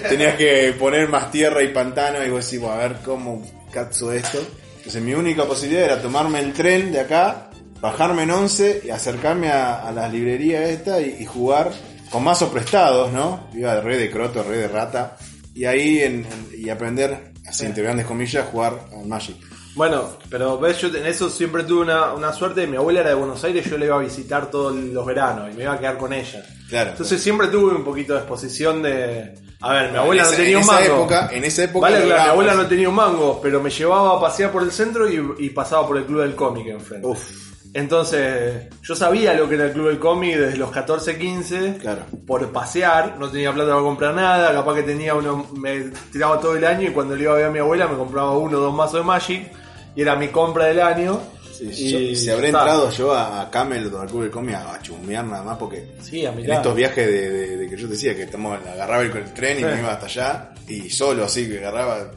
tenía 0.07 0.37
que 0.37 0.75
poner 0.79 1.09
más 1.09 1.31
tierra 1.31 1.63
y 1.63 1.69
pantano 1.69 2.23
y 2.23 2.29
vos 2.29 2.49
decís, 2.49 2.63
a 2.67 2.75
ver 2.77 2.97
cómo 3.03 3.41
cazzo 3.71 4.11
esto. 4.11 4.39
Entonces 4.77 5.01
mi 5.01 5.13
única 5.15 5.45
posibilidad 5.45 5.83
era 5.85 6.01
tomarme 6.01 6.39
el 6.39 6.53
tren 6.53 6.91
de 6.91 6.99
acá, 7.01 7.49
bajarme 7.85 8.23
en 8.23 8.31
11 8.31 8.81
y 8.85 8.89
acercarme 8.89 9.49
a, 9.51 9.87
a 9.87 9.91
las 9.91 10.11
librerías 10.11 10.69
esta 10.69 10.99
y, 11.01 11.17
y 11.19 11.25
jugar 11.25 11.71
con 12.09 12.23
mazos 12.23 12.49
prestados, 12.49 13.11
¿no? 13.11 13.47
Iba 13.53 13.75
de 13.75 13.81
re 13.81 13.97
de 13.97 14.11
croto, 14.11 14.43
re 14.43 14.57
de 14.57 14.67
rata. 14.67 15.17
Y 15.53 15.65
ahí 15.65 15.99
en, 15.99 16.25
en- 16.25 16.49
y 16.57 16.69
aprender, 16.69 17.31
así 17.47 17.65
entre 17.65 17.83
grandes 17.83 18.05
comillas, 18.05 18.45
a 18.45 18.51
jugar 18.51 18.73
al 18.97 19.05
Magic. 19.07 19.37
Bueno, 19.75 20.09
pero 20.29 20.57
ves, 20.57 20.79
yo 20.79 20.87
en 20.87 21.05
eso 21.05 21.29
siempre 21.29 21.63
tuve 21.63 21.81
una, 21.81 22.13
una 22.13 22.31
suerte. 22.31 22.65
Mi 22.67 22.77
abuela 22.77 23.01
era 23.01 23.09
de 23.09 23.15
Buenos 23.15 23.43
Aires, 23.43 23.69
yo 23.69 23.77
la 23.77 23.85
iba 23.85 23.95
a 23.95 23.99
visitar 23.99 24.49
todos 24.49 24.73
los 24.75 25.05
veranos 25.05 25.49
y 25.51 25.57
me 25.57 25.63
iba 25.63 25.73
a 25.73 25.79
quedar 25.79 25.97
con 25.97 26.13
ella. 26.13 26.45
Claro. 26.69 26.91
Entonces 26.91 27.21
siempre 27.21 27.47
tuve 27.47 27.75
un 27.75 27.83
poquito 27.83 28.13
de 28.13 28.19
exposición 28.19 28.81
de. 28.81 29.33
A 29.61 29.73
ver, 29.73 29.91
mi 29.91 29.97
abuela 29.97 30.23
no 30.23 30.29
tenía 30.31 30.51
en 30.51 30.57
un 30.57 30.65
mango. 30.65 30.83
época- 30.95 31.29
en 31.33 31.43
esa 31.43 31.63
época 31.63 31.89
Vale, 31.89 32.05
claro, 32.05 32.23
mi 32.23 32.29
abuela 32.29 32.53
no 32.53 32.67
tenía 32.67 32.87
un 32.89 32.95
mango, 32.95 33.39
pero 33.41 33.61
me 33.61 33.69
llevaba 33.69 34.17
a 34.17 34.21
pasear 34.21 34.51
por 34.51 34.63
el 34.63 34.71
centro 34.71 35.09
y, 35.09 35.45
y 35.45 35.49
pasaba 35.49 35.85
por 35.87 35.97
el 35.97 36.05
club 36.05 36.21
del 36.21 36.35
cómic 36.35 36.67
enfrente. 36.67 37.05
Uf, 37.07 37.54
Entonces, 37.75 38.69
yo 38.83 38.95
sabía 38.95 39.33
lo 39.33 39.49
que 39.49 39.55
era 39.55 39.65
el 39.65 39.73
club 39.73 39.89
del 39.89 39.99
cómic 39.99 40.37
desde 40.37 40.57
los 40.57 40.71
14, 40.71 41.17
15. 41.17 41.77
Claro. 41.81 42.03
Por 42.25 42.49
pasear, 42.53 43.17
no 43.19 43.29
tenía 43.29 43.51
plata 43.51 43.71
para 43.71 43.81
comprar 43.81 44.15
nada, 44.15 44.53
capaz 44.53 44.75
que 44.75 44.83
tenía 44.83 45.13
uno, 45.13 45.45
me 45.57 45.91
tiraba 46.09 46.39
todo 46.39 46.55
el 46.55 46.63
año 46.63 46.87
y 46.87 46.91
cuando 46.91 47.17
le 47.17 47.23
iba 47.23 47.33
a 47.33 47.35
ver 47.35 47.45
a 47.47 47.49
mi 47.49 47.59
abuela 47.59 47.89
me 47.89 47.97
compraba 47.97 48.31
uno 48.37 48.59
o 48.59 48.61
dos 48.61 48.73
mazos 48.73 49.01
de 49.01 49.03
Magic 49.03 49.51
y 49.93 50.01
era 50.01 50.15
mi 50.15 50.29
compra 50.29 50.67
del 50.67 50.79
año. 50.79 51.19
Sí, 51.57 51.95
Y 52.11 52.15
si 52.15 52.29
habré 52.29 52.47
entrado 52.49 52.89
yo 52.91 53.13
a, 53.13 53.41
a 53.41 53.49
Camel 53.51 53.93
o 53.93 53.99
al 54.01 54.07
Club 54.07 54.21
del 54.23 54.31
Cómic 54.31 54.55
a, 54.55 54.75
a 54.75 54.81
chumbear 54.81 55.25
nada 55.25 55.43
más 55.43 55.57
porque 55.57 55.87
Sí, 56.01 56.25
a 56.25 56.31
en 56.31 56.51
estos 56.51 56.75
viajes 56.75 57.07
de, 57.07 57.29
de- 57.29 57.57
de 57.57 57.69
que 57.69 57.77
yo 57.77 57.87
te 57.87 57.93
decía 57.93 58.15
que 58.15 58.23
estamos, 58.23 58.59
agarraba 58.67 59.03
el, 59.03 59.11
el 59.15 59.33
tren 59.33 59.59
y 59.59 59.63
me 59.63 59.79
iba 59.79 59.93
hasta 59.93 60.05
allá 60.05 60.51
y 60.67 60.89
solo 60.89 61.25
así 61.25 61.47
que 61.47 61.59
agarraba 61.59 62.11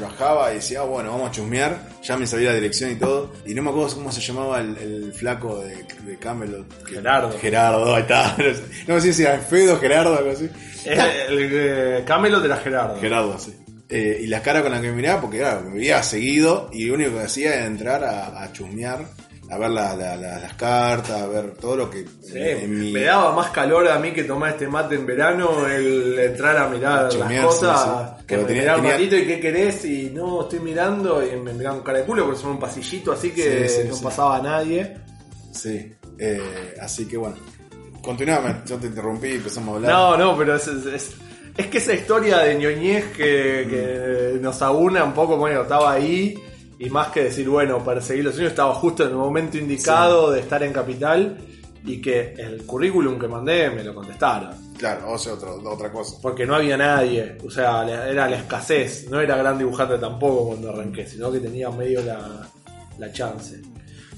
bajaba 0.00 0.50
y 0.52 0.56
decía, 0.56 0.80
ah, 0.80 0.84
bueno, 0.84 1.10
vamos 1.12 1.28
a 1.28 1.32
chusmear, 1.32 1.78
ya 2.02 2.16
me 2.16 2.26
sabía 2.26 2.48
la 2.48 2.54
dirección 2.56 2.90
y 2.90 2.96
todo, 2.96 3.32
y 3.46 3.54
no 3.54 3.62
me 3.62 3.70
acuerdo 3.70 3.94
cómo 3.94 4.10
se 4.10 4.20
llamaba 4.20 4.60
el, 4.60 4.76
el 4.78 5.12
flaco 5.12 5.58
de, 5.60 5.84
de 6.06 6.16
Camelot. 6.18 6.84
que- 6.84 6.94
Gerardo. 6.94 7.38
Gerardo, 7.38 7.94
ahí 7.94 8.02
está. 8.02 8.36
No 8.88 8.98
sé 9.00 9.12
si 9.12 9.22
era 9.22 9.38
Fedo, 9.38 9.78
Gerardo, 9.78 10.16
algo 10.16 10.30
así. 10.30 10.48
El, 10.84 11.38
el 11.52 12.04
Camelot 12.04 12.44
era 12.44 12.56
Gerardo. 12.56 12.98
Gerardo, 13.00 13.38
sí. 13.38 13.54
Eh, 13.94 14.20
y 14.22 14.26
las 14.26 14.40
caras 14.40 14.62
con 14.62 14.72
las 14.72 14.80
que 14.80 14.88
me 14.88 14.96
miraba, 14.96 15.20
porque 15.20 15.38
claro, 15.38 15.68
me 15.68 15.76
veía 15.78 16.02
seguido 16.02 16.70
y 16.72 16.86
lo 16.86 16.94
único 16.94 17.12
que 17.12 17.24
hacía 17.24 17.54
era 17.56 17.66
entrar 17.66 18.02
a, 18.02 18.42
a 18.42 18.50
chusmear, 18.50 19.04
a 19.50 19.58
ver 19.58 19.68
la- 19.68 19.94
la- 19.94 20.16
la- 20.16 20.38
las 20.38 20.54
cartas, 20.54 21.20
a 21.20 21.26
ver 21.26 21.52
todo 21.60 21.76
lo 21.76 21.90
que 21.90 22.06
Sí, 22.22 22.38
en 22.38 22.80
mi- 22.80 22.90
Me 22.92 23.02
daba 23.02 23.34
más 23.36 23.50
calor 23.50 23.86
a 23.88 23.98
mí 23.98 24.12
que 24.12 24.24
tomar 24.24 24.52
este 24.52 24.66
mate 24.66 24.94
en 24.94 25.04
verano 25.04 25.66
el 25.68 26.18
entrar 26.18 26.56
a 26.56 26.68
mirar 26.68 27.12
las 27.12 27.44
cosas, 27.44 28.10
sí, 28.20 28.24
que 28.26 28.36
me 28.38 28.44
tenía- 28.44 28.62
mirar 28.62 28.80
un 28.80 28.86
ratito 28.86 29.16
y 29.18 29.26
qué 29.26 29.40
querés 29.40 29.84
y 29.84 30.10
no, 30.14 30.40
estoy 30.42 30.60
mirando 30.60 31.22
y 31.22 31.36
me 31.36 31.52
miraban 31.52 31.82
cara 31.82 31.98
de 31.98 32.04
culo 32.06 32.24
porque 32.24 32.40
son 32.40 32.52
un 32.52 32.58
pasillito 32.60 33.12
así 33.12 33.30
que 33.32 33.68
Sí, 33.68 33.82
sí, 33.82 33.88
no 33.90 33.98
pasaba 34.00 34.36
a 34.38 34.42
nadie. 34.42 34.96
Sí, 35.52 35.92
eh, 36.18 36.76
así 36.80 37.04
que 37.06 37.18
bueno. 37.18 37.36
Continuame, 38.02 38.56
yo 38.66 38.78
te 38.78 38.86
interrumpí 38.86 39.28
y 39.28 39.34
empezamos 39.34 39.74
a 39.74 39.76
hablar. 39.76 39.92
No, 39.92 40.16
no, 40.16 40.38
pero 40.38 40.56
es, 40.56 40.66
es, 40.66 40.86
es- 40.86 41.14
es 41.56 41.66
que 41.66 41.78
esa 41.78 41.94
historia 41.94 42.38
de 42.38 42.54
ñoñez 42.56 43.12
que, 43.12 43.66
que 43.68 44.38
nos 44.40 44.62
aúna 44.62 45.04
un 45.04 45.12
poco, 45.12 45.36
bueno, 45.36 45.62
estaba 45.62 45.92
ahí 45.92 46.34
y 46.78 46.90
más 46.90 47.08
que 47.08 47.24
decir, 47.24 47.48
bueno, 47.48 47.84
perseguir 47.84 48.24
los 48.24 48.34
sueños, 48.34 48.52
estaba 48.52 48.74
justo 48.74 49.04
en 49.04 49.10
el 49.10 49.16
momento 49.16 49.58
indicado 49.58 50.30
de 50.30 50.40
estar 50.40 50.62
en 50.62 50.72
Capital 50.72 51.38
y 51.84 52.00
que 52.00 52.34
el 52.38 52.64
currículum 52.64 53.18
que 53.18 53.28
mandé 53.28 53.70
me 53.70 53.84
lo 53.84 53.94
contestaron. 53.94 54.50
Claro, 54.78 55.12
o 55.12 55.18
sea, 55.18 55.34
otra, 55.34 55.50
otra 55.52 55.92
cosa. 55.92 56.16
Porque 56.20 56.46
no 56.46 56.54
había 56.54 56.76
nadie, 56.76 57.38
o 57.44 57.50
sea, 57.50 57.84
era 57.84 58.28
la 58.28 58.36
escasez, 58.36 59.08
no 59.10 59.20
era 59.20 59.36
gran 59.36 59.58
dibujante 59.58 59.98
tampoco 59.98 60.48
cuando 60.48 60.70
arranqué, 60.70 61.06
sino 61.06 61.30
que 61.30 61.38
tenía 61.38 61.70
medio 61.70 62.02
la, 62.02 62.48
la 62.98 63.12
chance. 63.12 63.60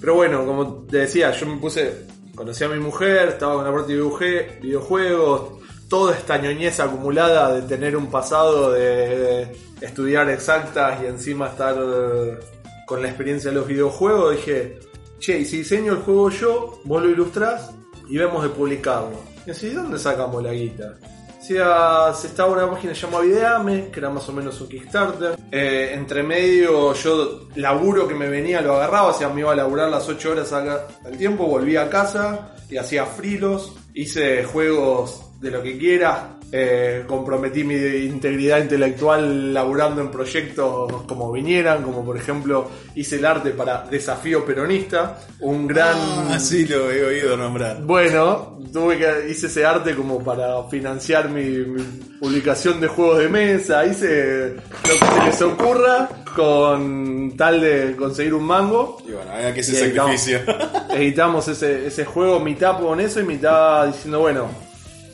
Pero 0.00 0.14
bueno, 0.14 0.46
como 0.46 0.84
te 0.84 0.98
decía, 0.98 1.32
yo 1.32 1.46
me 1.46 1.56
puse, 1.56 2.06
conocí 2.34 2.64
a 2.64 2.68
mi 2.68 2.78
mujer, 2.78 3.30
estaba 3.30 3.56
con 3.56 3.64
la 3.64 3.72
parte 3.72 3.94
de 3.94 4.58
videojuegos, 4.62 5.63
toda 5.94 6.16
esta 6.16 6.38
ñoñez 6.38 6.80
acumulada 6.80 7.54
de 7.54 7.62
tener 7.68 7.96
un 7.96 8.08
pasado 8.10 8.72
de 8.72 9.56
estudiar 9.80 10.28
exactas 10.28 11.00
y 11.00 11.06
encima 11.06 11.50
estar 11.50 11.76
eh, 11.78 12.36
con 12.84 13.00
la 13.00 13.06
experiencia 13.06 13.50
de 13.50 13.56
los 13.58 13.68
videojuegos, 13.68 14.34
dije, 14.34 14.80
che, 15.20 15.38
y 15.38 15.44
si 15.44 15.58
diseño 15.58 15.92
el 15.92 15.98
juego 15.98 16.30
yo, 16.30 16.80
vos 16.82 17.00
lo 17.00 17.08
ilustrás 17.08 17.70
y 18.08 18.18
vemos 18.18 18.42
de 18.42 18.48
publicarlo. 18.48 19.20
Y 19.46 19.52
así, 19.52 19.68
¿de 19.68 19.76
dónde 19.76 19.96
sacamos 20.00 20.42
la 20.42 20.52
guita? 20.52 20.98
O 21.40 21.44
sea, 21.44 22.12
se 22.12 22.26
estaba 22.26 22.52
una 22.54 22.68
página 22.68 22.92
llamada 22.92 23.22
Videame, 23.22 23.90
que 23.92 24.00
era 24.00 24.10
más 24.10 24.28
o 24.28 24.32
menos 24.32 24.60
un 24.60 24.68
Kickstarter. 24.68 25.38
Eh, 25.52 25.92
entre 25.94 26.24
medio, 26.24 26.92
yo 26.94 27.46
laburo 27.54 28.08
que 28.08 28.16
me 28.16 28.28
venía 28.28 28.60
lo 28.60 28.74
agarraba, 28.74 29.10
o 29.10 29.14
sea, 29.14 29.28
me 29.28 29.42
iba 29.42 29.52
a 29.52 29.54
laburar 29.54 29.88
las 29.90 30.08
8 30.08 30.32
horas 30.32 30.52
al 30.52 31.16
tiempo, 31.16 31.46
volvía 31.46 31.82
a 31.82 31.88
casa 31.88 32.56
y 32.68 32.78
hacía 32.78 33.06
frilos, 33.06 33.76
hice 33.94 34.42
juegos 34.42 35.20
de 35.44 35.50
lo 35.50 35.62
que 35.62 35.76
quiera, 35.76 36.38
eh, 36.50 37.04
comprometí 37.06 37.64
mi 37.64 37.74
integridad 37.74 38.62
intelectual 38.62 39.52
laburando 39.52 40.00
en 40.00 40.10
proyectos 40.10 41.02
como 41.02 41.30
vinieran, 41.30 41.82
como 41.82 42.02
por 42.02 42.16
ejemplo 42.16 42.70
hice 42.94 43.16
el 43.16 43.26
arte 43.26 43.50
para 43.50 43.82
Desafío 43.82 44.42
Peronista, 44.46 45.18
un 45.40 45.66
gran... 45.66 45.98
Ah, 46.30 46.40
sí, 46.40 46.66
lo 46.66 46.90
he 46.90 47.04
oído 47.04 47.36
nombrar. 47.36 47.82
Bueno, 47.82 48.58
tuve 48.72 48.96
que 48.96 49.30
hice 49.30 49.48
ese 49.48 49.66
arte 49.66 49.94
como 49.94 50.24
para 50.24 50.64
financiar 50.64 51.28
mi, 51.28 51.42
mi 51.42 51.82
publicación 52.18 52.80
de 52.80 52.88
juegos 52.88 53.18
de 53.18 53.28
mesa, 53.28 53.84
hice 53.84 54.54
lo 54.54 54.62
que 54.82 55.06
se 55.06 55.24
les 55.26 55.42
ocurra 55.42 56.08
con 56.34 57.34
tal 57.36 57.60
de 57.60 57.94
conseguir 57.96 58.32
un 58.32 58.44
mango. 58.44 58.96
Y 59.06 59.12
bueno, 59.12 59.30
que 59.52 59.60
ese 59.60 59.84
editamos. 59.84 60.20
sacrificio. 60.20 60.54
Editamos 60.90 61.48
ese, 61.48 61.88
ese 61.88 62.04
juego 62.04 62.40
mitad 62.40 62.80
con 62.80 63.00
eso 63.00 63.20
y 63.20 63.24
mitad 63.24 63.86
diciendo, 63.86 64.20
bueno, 64.20 64.63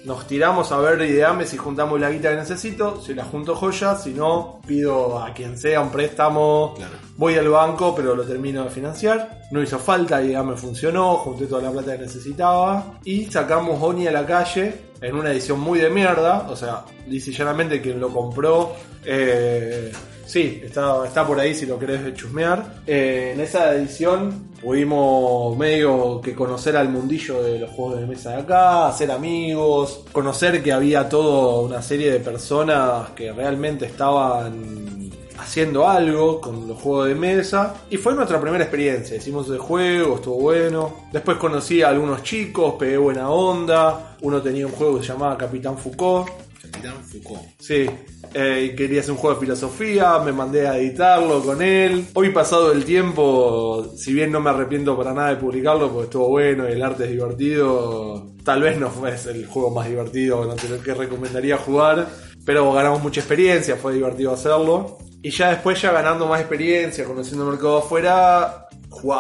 nos 0.05 0.27
tiramos 0.27 0.73
a 0.73 0.79
ver 0.79 1.01
ideame 1.03 1.47
si 1.47 1.57
juntamos 1.57 2.01
la 2.01 2.11
guita 2.11 2.31
que 2.31 2.37
necesito, 2.37 3.01
si 3.01 3.15
la 3.15 3.25
junto 3.25 3.55
joya, 3.55 3.97
si 3.97 4.11
no, 4.15 4.61
pido 4.67 5.19
a 5.23 5.33
quien 5.35 5.59
sea 5.59 5.81
un 5.81 5.91
préstamo, 5.91 6.75
Claro. 6.77 6.93
voy 7.17 7.35
al 7.37 7.49
banco, 7.49 7.95
pero 7.95 8.15
lo 8.15 8.25
termino 8.25 8.65
de 8.65 8.71
financiar. 8.71 9.41
No 9.51 9.63
hizo 9.63 9.79
falta, 9.79 10.23
ideame 10.23 10.57
funcionó, 10.57 11.17
junté 11.17 11.47
toda 11.47 11.63
la 11.63 11.71
plata 11.71 11.97
que 11.97 12.05
necesitaba 12.05 12.99
y 13.05 13.27
sacamos 13.27 13.79
Oni 13.83 14.07
a 14.07 14.13
la 14.13 14.25
calle 14.25 14.91
en 15.01 15.15
una 15.17 15.33
edición 15.33 15.61
muy 15.61 15.79
de 15.81 15.91
mierda, 15.91 16.47
o 16.49 16.57
sea, 16.57 16.85
dice 17.07 17.33
llanamente 17.33 17.81
quien 17.83 17.99
lo 18.01 18.09
compró. 18.11 18.73
Eh, 19.05 19.93
Sí, 20.31 20.61
está, 20.65 21.05
está 21.05 21.27
por 21.27 21.41
ahí 21.41 21.57
si 21.57 21.67
lo 21.67 21.77
querés 21.77 22.15
chusmear. 22.15 22.83
Eh, 22.87 23.33
en 23.35 23.41
esa 23.41 23.75
edición 23.75 24.51
pudimos 24.63 25.59
medio 25.59 26.21
que 26.21 26.37
conocer 26.37 26.77
al 26.77 26.89
mundillo 26.89 27.43
de 27.43 27.59
los 27.59 27.71
juegos 27.71 27.99
de 27.99 28.07
mesa 28.07 28.31
de 28.31 28.43
acá, 28.43 28.87
hacer 28.87 29.11
amigos, 29.11 30.05
conocer 30.13 30.63
que 30.63 30.71
había 30.71 31.09
toda 31.09 31.63
una 31.63 31.83
serie 31.83 32.13
de 32.13 32.21
personas 32.21 33.11
que 33.11 33.33
realmente 33.33 33.87
estaban 33.87 35.11
haciendo 35.37 35.89
algo 35.89 36.41
con 36.41 36.69
los 36.69 36.81
juegos 36.81 37.09
de 37.09 37.17
mesa. 37.17 37.75
Y 37.91 37.97
fue 37.97 38.15
nuestra 38.15 38.41
primera 38.41 38.63
experiencia. 38.63 39.17
Hicimos 39.17 39.51
el 39.51 39.59
juego, 39.59 40.15
estuvo 40.15 40.37
bueno. 40.37 41.07
Después 41.11 41.39
conocí 41.39 41.83
a 41.83 41.89
algunos 41.89 42.23
chicos, 42.23 42.75
pegué 42.75 42.99
buena 42.99 43.31
onda. 43.31 44.17
Uno 44.21 44.41
tenía 44.41 44.65
un 44.65 44.73
juego 44.75 44.99
que 45.01 45.07
se 45.07 45.13
llamaba 45.13 45.37
Capitán 45.37 45.77
Foucault. 45.77 46.50
Capitán 46.61 47.03
Foucault. 47.05 47.43
Sí, 47.59 47.87
eh, 48.35 48.75
quería 48.77 49.01
hacer 49.01 49.13
un 49.13 49.17
juego 49.17 49.37
de 49.37 49.41
filosofía, 49.47 50.19
me 50.19 50.33
mandé 50.33 50.69
a 50.69 50.77
editarlo 50.77 51.43
con 51.43 51.63
él. 51.63 52.07
Hoy 52.15 52.31
pasado 52.31 52.73
el 52.73 52.85
tiempo, 52.85 53.93
si 53.97 54.13
bien 54.13 54.31
no 54.31 54.41
me 54.41 54.51
arrepiento 54.51 54.97
para 54.97 55.15
nada 55.15 55.31
de 55.31 55.37
publicarlo 55.37 55.91
porque 55.91 56.05
estuvo 56.05 56.29
bueno 56.29 56.69
y 56.69 56.73
el 56.73 56.83
arte 56.83 57.05
es 57.05 57.11
divertido, 57.11 58.33
tal 58.45 58.63
vez 58.63 58.79
no 58.79 58.91
fue 58.91 59.15
el 59.29 59.47
juego 59.47 59.71
más 59.71 59.89
divertido 59.89 60.55
que 60.85 60.95
recomendaría 60.95 61.57
jugar, 61.57 62.09
pero 62.45 62.73
ganamos 62.73 63.03
mucha 63.03 63.21
experiencia, 63.21 63.77
fue 63.77 63.95
divertido 63.95 64.33
hacerlo. 64.33 64.99
Y 65.23 65.31
ya 65.31 65.51
después, 65.51 65.81
ya 65.81 65.93
ganando 65.93 66.27
más 66.27 66.41
experiencia, 66.41 67.05
conociendo 67.05 67.45
el 67.45 67.51
mercado 67.51 67.79
afuera, 67.79 68.69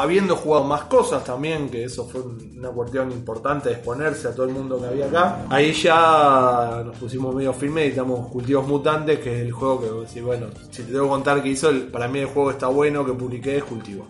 habiendo 0.00 0.37
jugado 0.37 0.64
más 0.64 0.83
cosas 0.83 1.22
también, 1.24 1.68
que 1.70 1.85
eso 1.85 2.06
fue 2.06 2.22
una 2.22 2.70
cuestión 2.70 3.11
importante 3.12 3.68
de 3.68 3.76
exponerse 3.76 4.28
a 4.28 4.35
todo 4.35 4.46
el 4.46 4.52
mundo 4.52 4.80
que 4.80 4.87
había 4.87 5.06
acá. 5.06 5.46
Ahí 5.48 5.72
ya 5.72 6.83
nos 6.85 6.96
pusimos 6.96 7.35
medio 7.35 7.52
firme 7.52 7.85
y 7.85 7.88
editamos 7.88 8.28
Cultivos 8.28 8.66
Mutantes, 8.66 9.20
que 9.20 9.35
es 9.37 9.40
el 9.42 9.52
juego 9.52 9.80
que 9.80 9.87
bueno, 10.20 10.46
si 10.70 10.83
te 10.83 10.92
que 10.92 11.09
contar 11.09 11.42
que 11.42 11.48
hizo, 11.50 11.68
el- 11.70 11.85
para 11.85 12.09
mí 12.09 12.18
el 12.18 12.26
juego 12.26 12.50
está 12.50 12.66
bueno, 12.66 13.04
que 13.06 13.12
publiqué 13.12 13.59
es 13.59 13.64
Cultivos. 13.64 14.06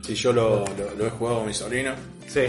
Sí, 0.00 0.14
yo 0.14 0.32
lo, 0.32 0.60
lo- 0.64 0.94
lo 0.98 1.06
he 1.06 1.10
jugado 1.10 1.38
con 1.38 1.46
mi 1.46 1.54
sobrino. 1.54 1.92
Sí, 2.26 2.42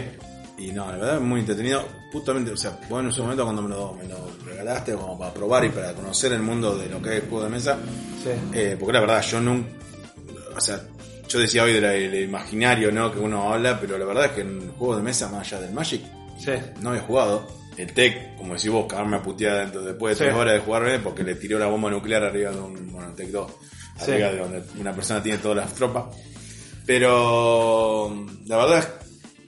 Y 0.58 0.72
no, 0.72 0.86
la 0.86 0.92
verdad 0.98 1.16
es 1.16 1.22
muy 1.22 1.40
entretenido. 1.42 1.82
Justamente, 2.14 2.52
o 2.52 2.58
sea, 2.58 2.80
vos 2.90 3.04
en 3.04 3.12
su 3.12 3.24
momento 3.24 3.44
cuando 3.44 3.62
me 3.64 3.70
lo, 3.70 3.94
me 3.94 4.06
lo 4.08 4.18
regalaste 4.46 4.94
como 4.94 5.18
para 5.18 5.34
probar 5.34 5.66
y 5.66 5.70
para 5.70 5.94
conocer 5.94 6.32
el 6.32 6.42
mundo 6.44 6.78
de 6.78 6.88
lo 6.88 7.02
que 7.02 7.18
es 7.18 7.24
el 7.24 7.30
juego 7.30 7.44
de 7.46 7.50
mesa. 7.50 7.78
sí. 8.24 8.30
eh, 8.54 8.78
porque 8.80 8.94
la 8.94 9.00
verdad, 9.02 9.22
yo 9.24 9.42
nunca. 9.42 9.68
O 10.56 10.62
sea, 10.62 10.80
yo 11.34 11.40
decía 11.40 11.64
hoy 11.64 11.74
del 11.74 11.82
del 12.12 12.24
imaginario, 12.24 12.92
¿no? 12.92 13.12
Que 13.12 13.20
uno 13.20 13.52
habla, 13.54 13.80
pero 13.80 13.98
la 13.98 14.06
verdad 14.06 14.26
es 14.26 14.32
que 14.32 14.42
en 14.42 14.72
juegos 14.74 14.98
de 14.98 15.04
mesa, 15.04 15.30
más 15.30 15.42
allá 15.52 15.62
del 15.62 15.74
Magic, 15.74 16.02
Sí, 16.38 16.52
no 16.82 16.90
había 16.90 17.02
jugado. 17.02 17.48
El 17.78 17.94
Tech, 17.94 18.36
como 18.38 18.54
decís 18.56 18.70
vos, 18.70 18.86
cagarme 18.88 19.18
a 19.18 19.22
puteada 19.24 19.66
después 19.66 20.18
de 20.18 20.24
Sí. 20.26 20.30
tres 20.30 20.36
horas 20.40 20.54
de 20.56 20.60
jugar 20.60 20.84
bien 20.86 21.02
porque 21.04 21.24
le 21.24 21.36
tiró 21.36 21.58
la 21.60 21.68
bomba 21.68 21.90
nuclear 21.90 22.24
arriba 22.24 22.52
de 22.52 22.60
un. 22.60 22.92
Bueno, 22.92 23.14
Tech 23.16 23.30
2. 23.30 23.52
Arriba 24.00 24.30
Sí. 24.30 24.36
de 24.36 24.38
donde 24.38 24.64
una 24.80 24.94
persona 24.94 25.22
tiene 25.24 25.38
todas 25.40 25.58
las 25.58 25.74
tropas. 25.74 26.06
Pero. 26.86 28.26
La 28.46 28.58
verdad 28.58 28.80
es, 28.80 28.88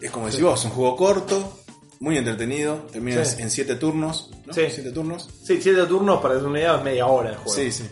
es 0.06 0.12
como 0.12 0.28
decís 0.28 0.42
vos, 0.42 0.60
es 0.60 0.66
un 0.66 0.72
juego 0.72 0.96
corto, 0.96 1.60
muy 2.00 2.18
entretenido. 2.18 2.88
Termina 2.92 3.24
Sí. 3.26 3.42
en 3.42 3.50
siete 3.50 3.76
turnos. 3.76 4.32
¿no? 4.46 4.54
Sí. 4.54 4.62
Siete 4.70 4.92
turnos. 4.92 5.28
sí, 5.44 5.60
siete 5.62 5.86
turnos 5.86 6.22
para 6.22 6.36
hacer 6.36 6.48
una 6.48 6.60
idea 6.60 6.76
es 6.78 6.84
media 6.84 7.06
hora 7.08 7.32
de 7.32 7.36
juego. 7.38 7.54
Sí, 7.54 7.72
sí. 7.72 7.84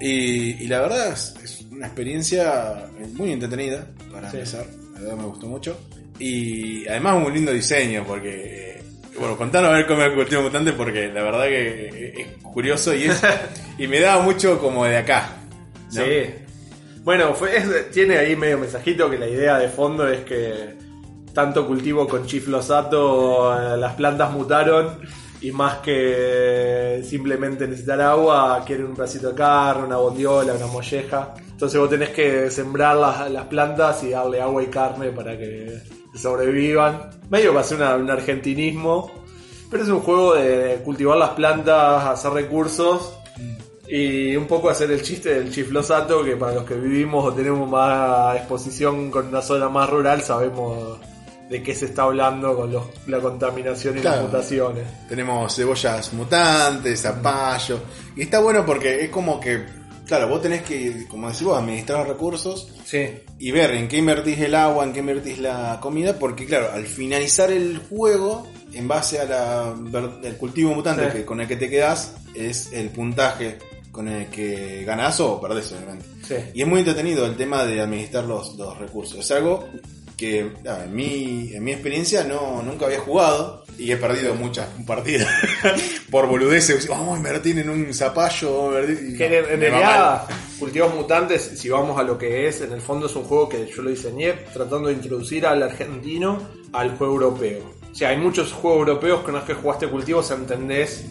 Y, 0.00 0.62
y 0.64 0.66
la 0.68 0.80
verdad 0.80 1.12
es, 1.12 1.34
es 1.42 1.60
una 1.70 1.86
experiencia 1.86 2.86
muy 3.14 3.32
entretenida 3.32 3.86
para 4.12 4.30
Sí. 4.30 4.36
empezar. 4.38 4.66
La 4.94 5.00
verdad 5.00 5.16
me 5.16 5.24
gustó 5.24 5.46
mucho. 5.46 5.78
Y 6.18 6.86
además 6.88 7.24
un 7.24 7.32
lindo 7.34 7.52
diseño 7.52 8.04
porque... 8.06 8.76
eh, 8.78 8.82
Bueno, 9.18 9.36
contanos 9.36 9.70
a 9.70 9.74
ver 9.74 9.86
cómo 9.86 10.02
es 10.02 10.08
el 10.08 10.14
cultivo 10.14 10.42
mutante 10.42 10.72
porque 10.72 11.08
la 11.08 11.22
verdad 11.22 11.44
que 11.46 12.14
es 12.16 12.42
curioso 12.42 12.94
y 12.94 13.04
es 13.04 13.20
y 13.78 13.86
me 13.88 14.00
daba 14.00 14.22
mucho 14.22 14.58
como 14.60 14.84
de 14.84 14.96
acá. 14.96 15.36
¿no? 15.92 16.04
Sí. 16.04 16.24
Bueno, 17.04 17.34
fue, 17.34 17.56
es- 17.56 17.90
tiene 17.90 18.18
ahí 18.18 18.36
medio 18.36 18.58
mensajito 18.58 19.08
que 19.10 19.18
la 19.18 19.26
idea 19.28 19.58
de 19.58 19.68
fondo 19.68 20.06
es 20.08 20.20
que 20.24 20.76
tanto 21.32 21.66
cultivo 21.66 22.06
con 22.08 22.26
chiflosato, 22.26 23.56
eh, 23.56 23.76
las 23.78 23.94
plantas 23.94 24.32
mutaron 24.32 25.00
y 25.40 25.52
más 25.52 25.78
que 25.78 27.02
simplemente 27.04 27.66
necesitar 27.68 28.00
agua, 28.00 28.62
quieren 28.66 28.86
un 28.86 28.94
pedacito 28.96 29.28
de 29.30 29.34
carne, 29.34 29.84
una 29.86 29.96
bondiola, 29.96 30.54
una 30.54 30.66
molleja. 30.66 31.34
Entonces 31.50 31.78
vos 31.80 31.88
tenés 31.90 32.10
que 32.10 32.50
sembrar 32.50 32.96
las, 32.96 33.30
las 33.30 33.44
plantas 33.46 34.02
y 34.04 34.10
darle 34.10 34.40
agua 34.40 34.62
y 34.62 34.66
carne 34.66 35.10
para 35.10 35.36
que 35.38 35.80
sobrevivan. 36.14 37.10
Medio 37.30 37.56
a 37.58 37.62
ser 37.62 37.78
una- 37.78 37.96
un 37.96 38.10
argentinismo, 38.10 39.10
pero 39.70 39.82
es 39.84 39.88
un 39.88 40.00
juego 40.00 40.34
de 40.34 40.80
cultivar 40.84 41.16
las 41.18 41.30
plantas, 41.30 42.04
hacer 42.04 42.32
recursos 42.32 43.14
y 43.88 44.34
un 44.36 44.46
poco 44.46 44.68
hacer 44.70 44.90
el 44.90 45.02
chiste 45.02 45.34
del 45.34 45.50
chiflosato, 45.52 46.22
que 46.24 46.36
para 46.36 46.54
los 46.54 46.64
que 46.64 46.74
vivimos 46.74 47.24
o 47.24 47.32
tenemos 47.32 47.68
más 47.70 48.36
exposición 48.36 49.10
con 49.10 49.28
una 49.28 49.40
zona 49.40 49.68
más 49.68 49.88
rural, 49.88 50.20
sabemos 50.22 50.98
de 51.48 51.62
qué 51.62 51.74
se 51.74 51.86
está 51.86 52.02
hablando 52.02 52.54
con 52.56 52.72
los- 52.72 52.86
la 53.06 53.20
contaminación 53.20 53.98
y 53.98 54.00
Claro. 54.00 54.22
las 54.22 54.26
mutaciones. 54.26 54.84
Tenemos 55.08 55.54
cebollas 55.54 56.12
mutantes, 56.12 57.00
zapallo. 57.02 57.80
Y 58.16 58.22
está 58.22 58.40
bueno 58.40 58.64
porque 58.66 59.04
es 59.04 59.10
como 59.10 59.40
que, 59.40 59.64
claro, 60.06 60.28
vos 60.28 60.42
tenés 60.42 60.62
que, 60.62 61.06
como 61.08 61.28
decís 61.28 61.42
vos, 61.44 61.58
administrar 61.58 62.00
los 62.00 62.08
recursos 62.08 62.68
Sí, 62.84 63.06
y 63.38 63.50
ver 63.50 63.72
en 63.72 63.88
qué 63.88 63.98
invertís 63.98 64.38
el 64.40 64.54
agua, 64.54 64.84
en 64.84 64.92
qué 64.92 65.00
invertís 65.00 65.38
la 65.38 65.78
comida, 65.80 66.18
porque 66.18 66.44
claro, 66.46 66.70
al 66.72 66.84
finalizar 66.86 67.50
el 67.50 67.78
juego, 67.88 68.46
en 68.72 68.86
base 68.86 69.18
a 69.18 69.24
la 69.24 69.74
el 70.22 70.36
cultivo 70.36 70.74
mutante 70.74 71.06
Sí. 71.10 71.18
que, 71.18 71.24
con 71.24 71.40
el 71.40 71.48
que 71.48 71.56
te 71.56 71.70
quedás, 71.70 72.14
es 72.34 72.72
el 72.72 72.90
puntaje 72.90 73.58
con 73.90 74.06
el 74.08 74.26
que 74.26 74.84
ganás 74.84 75.18
o 75.20 75.40
perdés, 75.40 75.72
obviamente. 75.72 76.04
sí. 76.22 76.34
Y 76.54 76.62
es 76.62 76.68
muy 76.68 76.80
entretenido 76.80 77.24
el 77.26 77.36
tema 77.36 77.64
de 77.64 77.80
administrar 77.80 78.24
los, 78.24 78.54
los 78.56 78.76
recursos. 78.78 79.18
Es 79.20 79.30
algo 79.32 79.66
que 80.18 80.52
ah, 80.68 80.82
en, 80.84 80.94
mi, 80.94 81.52
en 81.54 81.64
mi 81.64 81.72
experiencia 81.72 82.24
no, 82.24 82.60
nunca 82.62 82.86
había 82.86 82.98
jugado 82.98 83.64
y 83.78 83.92
he 83.92 83.96
perdido 83.96 84.34
muchas 84.34 84.68
partidas 84.84 85.28
por 86.10 86.26
boludeces. 86.26 86.86
Vamos 86.88 87.14
a 87.14 87.16
invertir 87.16 87.58
en 87.60 87.70
un 87.70 87.94
zapallo. 87.94 88.52
vamos 88.52 88.74
a 88.74 88.80
invertir", 88.80 89.14
y 89.14 89.16
Que 89.16 89.26
en, 89.26 89.44
en 89.44 89.60
realidad. 89.60 90.24
Cultivos 90.58 90.92
Mutantes, 90.92 91.52
si 91.56 91.68
vamos 91.68 91.96
a 92.00 92.02
lo 92.02 92.18
que 92.18 92.48
es, 92.48 92.60
en 92.62 92.72
el 92.72 92.80
fondo 92.80 93.06
es 93.06 93.14
un 93.14 93.22
juego 93.22 93.48
que 93.48 93.64
yo 93.68 93.80
lo 93.80 93.90
diseñé 93.90 94.32
tratando 94.52 94.88
de 94.88 94.94
introducir 94.94 95.46
al 95.46 95.62
argentino 95.62 96.42
al 96.72 96.96
juego 96.96 97.14
europeo. 97.14 97.62
O 97.90 97.94
sea, 97.94 98.08
hay 98.08 98.16
muchos 98.16 98.52
juegos 98.52 98.88
europeos 98.88 99.22
que 99.22 99.30
una 99.30 99.38
vez 99.38 99.46
que 99.46 99.54
jugaste 99.54 99.88
cultivos 99.88 100.28
entendés 100.32 101.06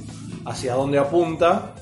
hacia 0.45 0.73
dónde 0.73 0.99
apunta. 0.99 1.75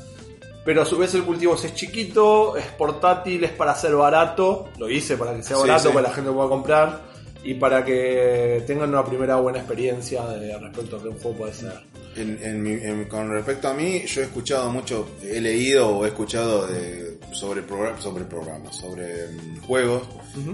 Pero 0.64 0.82
a 0.82 0.86
su 0.86 0.98
vez 0.98 1.14
el 1.14 1.24
cultivo 1.24 1.56
es 1.56 1.74
chiquito, 1.76 2.56
es 2.58 2.66
portátil, 2.66 3.44
es 3.44 3.52
para 3.52 3.76
ser 3.76 3.96
barato. 3.96 4.70
Lo 4.78 4.90
hice 4.90 5.18
para 5.18 5.36
que 5.36 5.44
sea 5.44 5.58
barato, 5.58 5.80
sí. 5.80 5.88
para 5.90 6.06
que 6.06 6.10
la 6.10 6.16
gente 6.16 6.32
pueda 6.32 6.50
comprar. 6.50 7.15
Y 7.46 7.54
para 7.54 7.86
que 7.86 8.64
tengan 8.68 8.90
una 8.90 9.06
primera 9.06 9.36
buena 9.38 9.60
experiencia 9.60 10.26
de 10.28 10.58
respecto 10.58 10.98
a 10.98 11.02
qué 11.02 11.08
un 11.10 11.18
juego 11.20 11.38
puede 11.38 11.54
ser. 11.54 11.74
En- 12.18 12.40
en 12.42 12.64
mi- 12.64 12.72
en- 12.84 13.06
con 13.06 13.30
respecto 13.30 13.68
a 13.68 13.74
mí, 13.74 14.04
yo 14.06 14.22
he 14.22 14.24
escuchado 14.26 14.70
mucho, 14.72 15.08
he 15.22 15.40
leído 15.40 15.90
o 15.98 16.06
he 16.06 16.10
escuchado 16.10 16.66
de- 16.68 17.18
sobre, 17.32 17.62
progra- 17.68 17.98
sobre 18.00 18.24
programas, 18.24 18.76
sobre 18.76 19.28
mm, 19.28 19.62
juegos, 19.68 20.04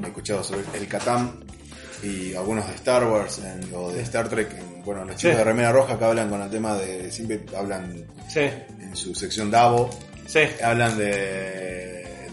he 0.04 0.08
escuchado 0.08 0.44
sobre 0.44 0.64
el 0.78 0.88
Catán 0.88 1.44
y 2.04 2.34
algunos 2.34 2.68
de 2.68 2.74
Star 2.76 3.06
Wars 3.06 3.40
en- 3.40 3.74
o 3.76 3.92
de 3.92 4.02
Star 4.02 4.28
Trek, 4.28 4.52
en- 4.58 4.84
bueno, 4.84 5.06
los 5.06 5.16
chicos 5.16 5.34
Sí. 5.34 5.38
de 5.38 5.44
Remera 5.44 5.72
Roja 5.72 5.98
que 6.00 6.04
hablan 6.06 6.30
con 6.30 6.42
el 6.42 6.50
tema 6.50 6.76
de, 6.76 7.12
siempre 7.12 7.42
hablan 7.56 8.06
Sí, 8.28 8.40
en 8.80 8.96
su 8.96 9.14
sección 9.14 9.52
Davo, 9.52 9.90
sí, 10.26 10.40
hablan 10.64 10.98
de, 10.98 11.06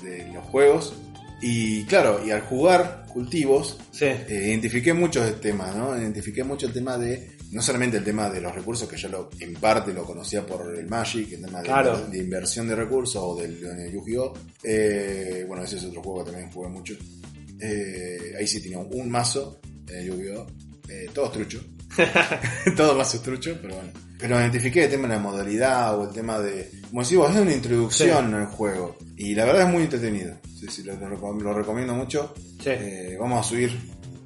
de 0.03 0.31
los 0.33 0.45
juegos. 0.47 0.95
Y 1.43 1.85
claro, 1.85 2.21
y 2.25 2.31
al 2.31 2.41
jugar 2.41 3.05
cultivos, 3.19 3.77
sí. 3.91 4.05
eh, 4.05 4.45
identifiqué 4.49 4.93
muchos 4.93 5.41
temas, 5.41 5.75
¿no? 5.75 5.99
Identifiqué 5.99 6.45
mucho 6.45 6.67
el 6.69 6.73
tema 6.73 6.97
de, 6.97 7.37
no 7.51 7.61
solamente 7.61 7.97
el 7.97 8.05
tema 8.05 8.31
de 8.31 8.41
los 8.41 8.55
recursos, 8.55 8.89
que 8.89 8.97
yo 8.97 9.09
lo, 9.09 9.31
en 9.41 9.55
parte 9.55 9.93
lo 9.93 10.05
conocía 10.05 10.47
por 10.47 10.73
el 10.79 10.87
Magic, 10.87 11.33
el 11.33 11.43
tema 11.45 11.59
de, 11.59 11.65
Claro. 11.65 11.99
de 12.07 12.19
inversión 12.19 12.69
de 12.69 12.77
recursos 12.77 13.21
o 13.21 13.35
del 13.35 13.61
de 13.61 13.91
Yu-Gi-Oh! 13.93 14.33
Eh, 14.63 15.45
bueno, 15.49 15.65
ese 15.65 15.79
es 15.79 15.85
otro 15.85 16.01
juego 16.01 16.25
que 16.25 16.31
también 16.31 16.53
jugué 16.53 16.69
mucho. 16.69 16.95
Eh, 17.61 18.35
ahí 18.39 18.47
sí 18.47 18.63
tenía 18.63 18.79
un, 18.79 19.11
mazo 19.11 19.61
Yu-Gi-Oh! 19.87 20.47
Eh, 20.89 21.11
todos 21.13 21.33
truchos. 21.33 21.63
todos 22.77 22.97
mazos 22.97 23.21
truchos, 23.21 23.59
pero 23.61 23.75
bueno. 23.75 23.91
Pero 24.19 24.39
identifiqué 24.41 24.85
el 24.85 24.91
tema 24.91 25.07
de 25.09 25.15
la 25.15 25.21
modalidad 25.21 25.97
o 25.99 26.05
el 26.09 26.11
tema 26.11 26.39
de... 26.41 26.71
Como 26.89 27.03
decimos, 27.03 27.31
es 27.31 27.41
una 27.41 27.53
introducción 27.55 28.35
al 28.35 28.47
juego. 28.47 28.97
Y 29.17 29.35
la 29.35 29.45
verdad 29.45 29.63
es 29.63 29.69
muy 29.69 29.83
entretenido. 29.85 30.35
Sí, 30.59 30.67
sí, 30.69 30.83
lo, 30.83 30.95
lo 30.97 31.07
recom- 31.17 31.41
lo 31.41 31.55
recomiendo 31.55 31.95
mucho. 31.95 32.35
Sí. 32.63 32.71
Eh, 32.71 33.17
vamos 33.21 33.47
a 33.47 33.49
subir 33.49 33.79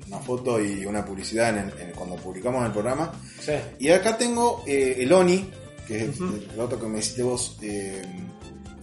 una 0.08 0.18
foto 0.18 0.58
y 0.62 0.86
una 0.86 1.04
publicidad 1.04 1.50
en 1.50 1.58
el- 1.68 1.80
en- 1.88 1.90
cuando 1.94 2.16
publicamos 2.16 2.64
el 2.64 2.72
programa. 2.72 3.12
Sí. 3.40 3.52
Y 3.80 3.90
acá 3.90 4.16
tengo 4.16 4.62
eh, 4.66 4.96
el 5.00 5.12
ONI, 5.12 5.50
que 5.86 6.04
es 6.06 6.20
el, 6.20 6.48
el 6.54 6.60
otro 6.60 6.80
que 6.80 6.86
me 6.86 6.98
hiciste 7.00 7.22
vos, 7.22 7.58
eh, 7.60 8.00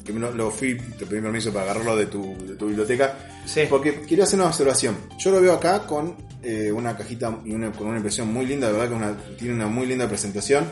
que 0.06 0.14
me 0.14 0.20
lo, 0.20 0.32
lo 0.32 0.52
fui, 0.52 0.76
te 0.98 1.06
pedí 1.08 1.22
permiso 1.22 1.52
para 1.52 1.66
agarrarlo 1.72 1.96
de 1.96 2.06
tu, 2.06 2.36
de 2.46 2.56
tu 2.56 2.68
biblioteca. 2.68 3.18
Sí. 3.48 3.62
Porque 3.68 4.02
quiero 4.02 4.24
hacer 4.24 4.38
una 4.40 4.48
observación. 4.50 4.96
Yo 5.18 5.32
lo 5.32 5.42
veo 5.42 5.54
acá 5.54 5.88
con 5.88 6.16
eh, 6.44 6.72
una 6.72 6.96
cajita 6.96 7.40
y 7.46 7.52
una, 7.54 7.72
con 7.72 7.88
una 7.88 7.98
impresión 7.98 8.32
muy 8.32 8.46
linda, 8.46 8.68
de 8.68 8.74
verdad 8.74 8.90
que 8.90 8.96
una- 8.96 9.18
tiene 9.38 9.56
una 9.56 9.68
muy 9.68 9.88
linda 9.88 10.08
presentación. 10.08 10.66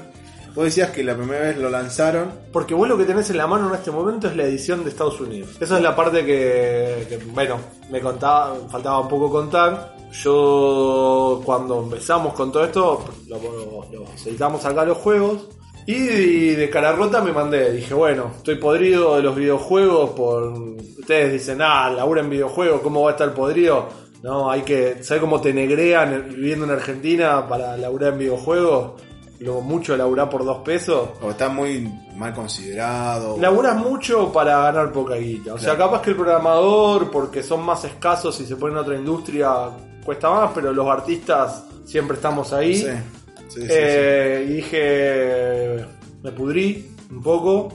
Vos 0.58 0.65
decías 0.65 0.89
que 0.89 1.04
la 1.04 1.15
primera 1.15 1.39
vez 1.41 1.58
lo 1.58 1.70
lanzaron. 1.70 2.32
Porque 2.52 2.74
vos 2.74 2.89
lo 2.89 2.98
que 2.98 3.06
tenés 3.06 3.30
en 3.30 3.38
la 3.38 3.46
mano 3.46 3.70
en 3.70 3.76
este 3.76 3.91
momento 3.91 4.28
es 4.28 4.36
la 4.36 4.43
edición 4.43 4.84
de 4.84 4.89
Estados 4.89 5.22
Unidos. 5.22 5.52
Esa 5.60 5.78
es 5.78 5.84
la 5.84 5.96
parte 5.96 6.26
que, 6.26 7.20
bueno, 7.32 7.58
me 7.91 8.02
contaba, 8.02 8.56
faltaba 8.70 9.00
un 9.02 9.08
poco 9.08 9.30
contar. 9.30 9.96
Yo, 10.12 11.41
cuando 11.46 11.84
empezamos 11.84 12.34
con 12.34 12.52
todo 12.52 12.65
esto, 12.65 13.06
lo, 13.28 13.38
lo- 13.38 13.86
los 13.91 14.26
editamos 14.26 14.65
acá 14.65 14.84
los 14.84 14.98
juegos. 14.98 15.48
Y 15.86 16.50
de 16.56 16.70
cara 16.70 16.91
rota 16.91 17.22
me 17.22 17.32
mandé, 17.32 17.72
dije, 17.72 17.93
bueno, 17.93 18.32
estoy 18.38 18.56
podrido 18.56 19.15
de 19.15 19.22
los 19.22 19.36
videojuegos 19.36 20.10
por... 20.10 20.52
Ustedes 21.00 21.32
dicen, 21.34 21.60
ah, 21.62 21.89
labura 21.89 22.20
en 22.22 22.30
videojuegos, 22.30 22.82
¿cómo 22.82 23.04
va 23.04 23.10
a 23.10 23.13
estar 23.13 23.34
podrido? 23.34 23.88
No, 24.22 24.50
hay 24.52 24.63
que... 24.63 25.02
¿Sabes 25.04 25.22
cómo 25.22 25.39
te 25.39 25.54
negrean 25.54 26.26
viviendo 26.30 26.65
en 26.65 26.72
Argentina 26.72 27.48
para 27.48 27.78
laburar 27.78 28.13
en 28.13 28.20
videojuegos? 28.20 29.02
Lo 29.39 29.62
mucho 29.62 29.91
de 29.91 30.00
laburar 30.00 30.30
por 30.30 30.43
dos 30.43 30.60
pesos. 30.60 31.10
O 31.21 31.30
está 31.32 31.47
muy 31.50 31.88
mal 32.15 32.34
considerado. 32.34 33.38
Laburas 33.39 33.76
mucho 33.76 34.32
para 34.32 34.60
ganar 34.63 34.91
poca 34.91 35.15
guita. 35.15 35.54
O 35.54 35.60
sea, 35.60 35.78
capaz 35.78 36.02
que 36.02 36.10
el 36.12 36.15
programador, 36.15 37.12
porque 37.12 37.43
son 37.43 37.63
más 37.63 37.84
escasos 37.84 38.39
y 38.41 38.45
se 38.45 38.56
pone 38.56 38.73
en 38.73 38.80
otra 38.80 38.95
industria, 38.95 39.52
cuesta 40.04 40.30
más, 40.32 40.52
pero 40.56 40.73
los 40.73 40.88
artistas 40.88 41.63
siempre 41.86 42.15
estamos 42.15 42.52
ahí. 42.54 42.76
Sí, 42.78 42.88
sí, 43.47 43.62
sí, 43.62 43.67
Eh, 43.69 44.45
Y 44.50 44.54
dije, 44.54 45.86
me 46.23 46.32
pudrí 46.32 46.91
un 47.12 47.21
poco 47.21 47.69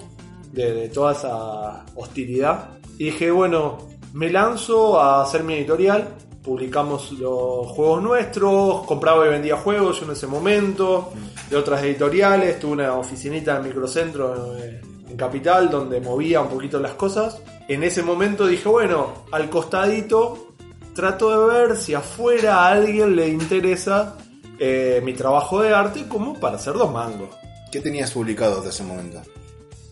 de, 0.53 0.73
de 0.75 0.89
toda 0.89 1.13
esa 1.13 1.85
hostilidad. 1.95 2.71
Y 2.99 3.05
dije, 3.07 3.31
bueno, 3.31 3.79
me 4.13 4.31
lanzo 4.31 5.01
a 5.01 5.23
hacer 5.23 5.45
mi 5.45 5.55
editorial. 5.55 6.09
Publicamos 6.43 7.13
los 7.13 7.69
juegos 7.69 8.03
nuestros, 8.03 8.85
compraba 8.85 9.27
y 9.27 9.31
vendía 9.31 9.57
juegos 9.57 10.01
yo 10.01 10.07
en 10.07 10.13
ese 10.13 10.27
momento, 10.27 11.13
de 11.49 11.57
otras 11.57 11.83
editoriales, 11.85 12.59
tuve 12.59 12.73
una 12.73 12.95
oficinita 12.95 13.57
en 13.57 13.65
microcentro 13.65 14.57
eh, 14.57 14.81
en 15.09 15.17
Capital 15.17 15.71
donde 15.71 16.01
movía 16.01 16.41
un 16.41 16.49
poquito 16.49 16.81
las 16.81 16.95
cosas. 16.95 17.41
En 17.69 17.85
ese 17.85 18.03
momento 18.03 18.47
dije, 18.47 18.69
bueno, 18.69 19.25
al 19.31 19.49
costadito 19.49 20.49
trato 20.95 21.31
de 21.31 21.55
ver 21.55 21.77
si 21.77 21.95
afuera 21.95 22.67
a 22.67 22.73
alguien 22.73 23.15
le 23.15 23.29
interesa 23.29 24.17
eh, 24.59 25.01
mi 25.05 25.13
trabajo 25.13 25.63
de 25.63 25.73
arte 25.73 26.07
como 26.09 26.39
para 26.39 26.57
hacer 26.57 26.75
dos 26.75 26.91
mangos. 26.91 27.29
¿Qué 27.71 27.81
tenías 27.81 28.11
publicado 28.11 28.59
hasta 28.59 28.69
ese 28.69 28.83
momento? 28.83 29.23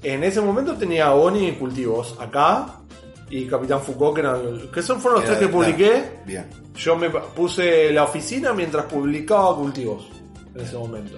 En 0.03 0.25
ese 0.25 0.41
momento 0.41 0.77
tenía 0.77 1.13
Oni 1.13 1.49
y 1.49 1.53
Cultivos 1.53 2.17
acá 2.19 2.81
y 3.31 3.47
Capitán 3.47 3.81
Foucault, 3.81 4.15
que, 4.15 4.21
eran, 4.21 4.71
que 4.73 4.83
son, 4.83 5.01
fueron 5.01 5.21
los 5.21 5.29
tres 5.29 5.39
que 5.39 5.49
publiqué. 5.49 6.21
Bien. 6.27 6.47
Yo 6.75 6.97
me 6.97 7.11
puse 7.11 7.93
la 7.93 8.05
oficina 8.05 8.53
mientras 8.53 8.87
publicaba 8.87 9.57
Cultivos 9.57 10.09
en 10.55 10.61
ese 10.61 10.77
momento. 10.77 11.17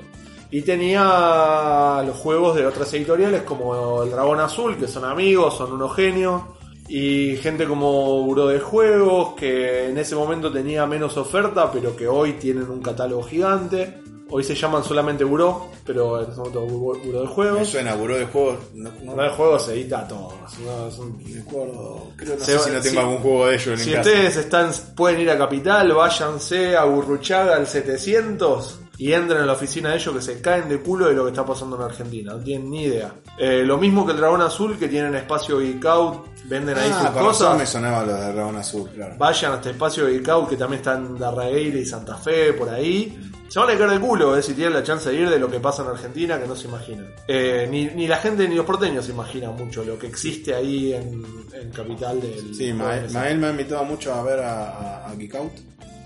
Y 0.50 0.60
tenía 0.60 2.02
los 2.06 2.16
juegos 2.16 2.56
de 2.56 2.66
otras 2.66 2.92
editoriales 2.92 3.42
como 3.42 4.02
El 4.02 4.10
Dragón 4.10 4.38
Azul, 4.40 4.76
que 4.76 4.86
son 4.86 5.04
amigos, 5.04 5.56
son 5.56 5.72
unos 5.72 5.96
genios. 5.96 6.42
Y 6.88 7.36
gente 7.36 7.66
como 7.66 8.22
Buró 8.22 8.48
de 8.48 8.60
Juegos, 8.60 9.32
que 9.34 9.88
en 9.88 9.96
ese 9.96 10.14
momento 10.14 10.52
tenía 10.52 10.86
menos 10.86 11.16
oferta, 11.16 11.72
pero 11.72 11.96
que 11.96 12.06
hoy 12.06 12.34
tienen 12.34 12.68
un 12.68 12.82
catálogo 12.82 13.22
gigante. 13.22 14.02
Hoy 14.32 14.42
se 14.42 14.54
llaman 14.54 14.82
solamente 14.82 15.24
Buró, 15.24 15.66
pero 15.84 16.22
en 16.22 16.30
ese 16.30 16.38
momento 16.38 16.60
Buró 16.62 16.98
Buró 17.04 17.20
de 17.20 17.26
Me 17.26 17.32
Juegos. 17.34 17.68
suena 17.68 17.94
buró 17.94 18.16
de 18.16 18.24
juegos. 18.26 18.56
No, 18.74 18.90
no, 19.02 19.12
Buró 19.12 19.22
de 19.24 19.28
Juegos 19.30 19.62
se 19.66 19.72
edita 19.74 20.08
todo. 20.08 20.32
no, 20.64 20.90
recuerdo. 21.34 22.06
Creo, 22.16 22.36
no 22.38 22.44
Se- 22.44 22.58
sé 22.58 22.64
si 22.64 22.70
no 22.70 22.80
tengo 22.80 22.92
si- 22.94 22.98
algún 22.98 23.18
juego 23.18 23.46
de 23.46 23.54
ellos 23.54 23.66
en 23.68 23.78
Si 23.78 23.90
casa. 23.92 24.00
ustedes 24.10 24.36
están, 24.36 24.70
pueden 24.96 25.20
ir 25.20 25.30
a 25.30 25.38
Capital, 25.38 25.92
váyanse 25.92 26.76
a 26.76 26.84
Burruchaga 26.84 27.56
al 27.56 27.66
700 27.66 28.78
y 28.98 29.12
entren 29.12 29.40
en 29.40 29.46
la 29.46 29.54
oficina 29.54 29.90
de 29.90 29.96
ellos 29.96 30.14
que 30.14 30.22
se 30.22 30.40
caen 30.40 30.68
de 30.68 30.80
culo 30.80 31.06
de 31.08 31.14
lo 31.14 31.24
que 31.24 31.30
está 31.30 31.44
pasando 31.44 31.76
en 31.76 31.82
Argentina. 31.82 32.32
No 32.34 32.38
tienen 32.40 32.70
ni 32.70 32.84
idea. 32.84 33.12
Eh, 33.38 33.62
lo 33.64 33.78
mismo 33.78 34.04
que 34.06 34.12
el 34.12 34.18
Dragón 34.18 34.42
Azul, 34.42 34.78
que 34.78 34.88
tienen 34.88 35.14
espacio 35.14 35.58
Geek 35.58 35.84
Out, 35.86 36.26
venden 36.44 36.76
ahí 36.78 36.90
Ah, 36.92 37.10
sus 37.12 37.22
cosas. 37.22 37.58
me 37.58 37.66
sonaba 37.66 38.04
lo 38.04 38.14
de 38.14 38.32
Dragón 38.32 38.56
Azul, 38.56 38.88
claro. 38.94 39.14
Vayan 39.18 39.52
hasta 39.52 39.70
espacio 39.70 40.06
Geek 40.06 40.28
Out, 40.28 40.48
que 40.50 40.56
también 40.56 40.80
está 40.80 40.94
en 40.94 41.18
Darregueira 41.18 41.78
y 41.78 41.86
Santa 41.86 42.16
Fe, 42.16 42.52
por 42.52 42.68
ahí. 42.68 43.18
Se 43.52 43.58
van 43.60 43.68
a 43.68 43.76
caer 43.76 43.90
de 43.90 44.00
culo, 44.00 44.34
eh, 44.34 44.42
si 44.42 44.54
tienen 44.54 44.72
la 44.72 44.82
chance 44.82 45.10
de 45.10 45.16
ir 45.16 45.28
de 45.28 45.38
lo 45.38 45.50
que 45.50 45.60
pasa 45.60 45.82
en 45.82 45.88
Argentina, 45.88 46.40
que 46.40 46.46
no 46.46 46.56
se 46.56 46.68
imaginan. 46.68 47.06
Eh, 47.28 47.68
ni, 47.70 47.84
ni 47.86 48.06
la 48.08 48.16
gente 48.16 48.48
ni 48.48 48.54
los 48.54 48.64
porteños 48.64 49.04
se 49.04 49.12
imaginan 49.12 49.54
mucho 49.54 49.84
lo 49.84 49.98
que 49.98 50.06
existe 50.06 50.54
ahí 50.54 50.94
en, 50.94 51.22
en 51.52 51.70
Capital 51.70 52.18
del... 52.18 52.54
Sí, 52.54 52.72
Mael, 52.72 53.10
Mael 53.10 53.36
me 53.38 53.48
ha 53.48 53.50
invitado 53.50 53.84
mucho 53.84 54.14
a 54.14 54.22
ver 54.22 54.40
a, 54.40 54.70
a, 54.70 55.10
a 55.10 55.14
Geek 55.16 55.34
Out, 55.34 55.52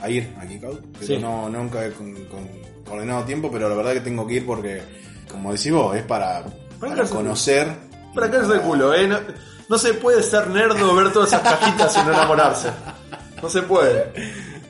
a 0.00 0.10
ir 0.10 0.34
a 0.40 0.44
Geek 0.44 0.64
Out, 0.64 0.80
pero 0.94 1.06
Sí. 1.06 1.18
no, 1.18 1.48
nunca 1.48 1.86
he 1.86 1.92
con, 1.92 2.12
con- 2.24 3.24
tiempo, 3.26 3.48
pero 3.52 3.68
la 3.68 3.76
verdad 3.76 3.92
que 3.92 4.00
tengo 4.00 4.26
que 4.26 4.34
ir 4.34 4.44
porque, 4.46 4.82
como 5.30 5.52
decís 5.52 5.70
vos, 5.70 5.94
es 5.96 6.02
para, 6.02 6.42
para 6.80 7.02
el 7.02 7.08
conocer. 7.08 7.68
Para 8.12 8.28
caerse 8.28 8.54
de 8.54 8.60
culo, 8.60 8.92
¿eh? 8.92 9.06
No, 9.06 9.18
no 9.68 9.78
se 9.78 9.94
puede 9.94 10.20
ser 10.24 10.48
nerdo, 10.48 10.94
ver 10.96 11.12
todas 11.12 11.28
esas 11.28 11.42
cajitas 11.42 11.96
y 11.96 12.00
no 12.06 12.12
enamorarse. 12.12 12.70
No 13.40 13.48
se 13.48 13.62
puede. 13.62 14.12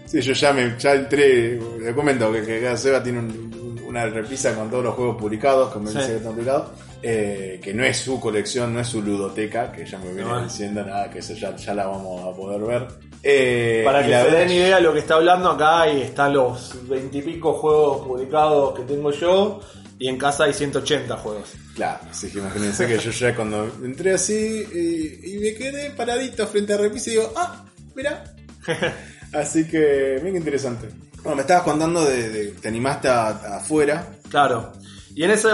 Sí, 0.07 0.21
yo 0.21 0.33
ya 0.33 0.53
me 0.53 0.75
ya 0.79 0.95
entré, 0.95 1.59
le 1.81 1.95
comento 1.95 2.33
que, 2.33 2.43
que 2.43 2.77
Seba 2.77 3.03
tiene 3.03 3.19
un- 3.19 3.27
un- 3.31 3.85
una 3.87 4.07
repisa 4.07 4.55
con 4.55 4.71
todos 4.71 4.85
los 4.85 4.95
juegos 4.95 5.17
publicados, 5.17 5.73
como 5.73 5.89
Sí. 5.91 5.99
dice 5.99 6.15
que 6.15 6.19
publicados, 6.21 6.69
eh, 7.03 7.61
que 7.63 7.73
no 7.75 7.85
es 7.85 7.97
su 7.99 8.19
colección, 8.21 8.73
no 8.75 8.81
es 8.81 8.89
su 8.89 9.03
ludoteca, 9.03 9.71
que 9.73 9.85
ya 9.87 9.99
me 9.99 10.13
viene 10.13 10.31
No. 10.31 10.43
diciendo 10.43 10.85
nada, 10.85 11.11
que 11.11 11.19
eso 11.21 11.35
ya, 11.35 11.55
ya 11.57 11.75
la 11.75 11.87
vamos 11.87 12.23
a 12.23 12.37
poder 12.37 12.61
ver. 12.63 12.87
Eh, 13.23 13.83
Para 13.85 14.05
que 14.05 14.11
la 14.11 14.25
se 14.25 14.31
den 14.31 14.51
idea 14.51 14.77
de 14.77 14.83
lo 14.83 14.93
que 14.93 15.01
está 15.01 15.15
hablando 15.15 15.51
acá, 15.51 15.91
y 15.93 16.03
están 16.03 16.33
los 16.35 16.77
veintipico 16.89 17.55
juegos 17.55 18.07
publicados 18.07 18.77
que 18.79 18.83
tengo 18.85 19.11
yo, 19.11 19.61
y 19.99 20.09
en 20.09 20.19
casa 20.19 20.45
hay 20.45 20.53
180 20.53 21.17
juegos. 21.17 21.53
Claro, 21.75 22.01
así 22.11 22.31
que 22.31 22.39
imagínense 22.39 22.87
que 22.87 22.99
yo 22.99 23.11
ya 23.11 23.35
cuando 23.35 23.65
entré 23.83 24.13
así 24.15 24.35
y, 24.73 25.35
y 25.35 25.39
me 25.39 25.55
quedé 25.55 25.91
paradito 25.91 26.47
frente 26.47 26.75
a 26.75 26.77
repisa 26.77 27.11
y 27.11 27.13
digo, 27.15 27.33
ah, 27.37 27.65
mira. 27.95 28.25
así 29.33 29.67
que, 29.69 30.19
bien 30.23 30.37
interesante. 30.37 30.89
Bueno, 31.23 31.37
me 31.37 31.43
estabas 31.43 31.65
contando 31.65 32.05
de, 32.05 32.29
de- 32.31 32.47
te 32.53 32.69
animaste 32.69 33.09
a- 33.09 33.29
a 33.29 33.57
afuera. 33.59 34.07
Claro. 34.31 34.73
Y 35.15 35.25
en 35.25 35.31
ese 35.31 35.49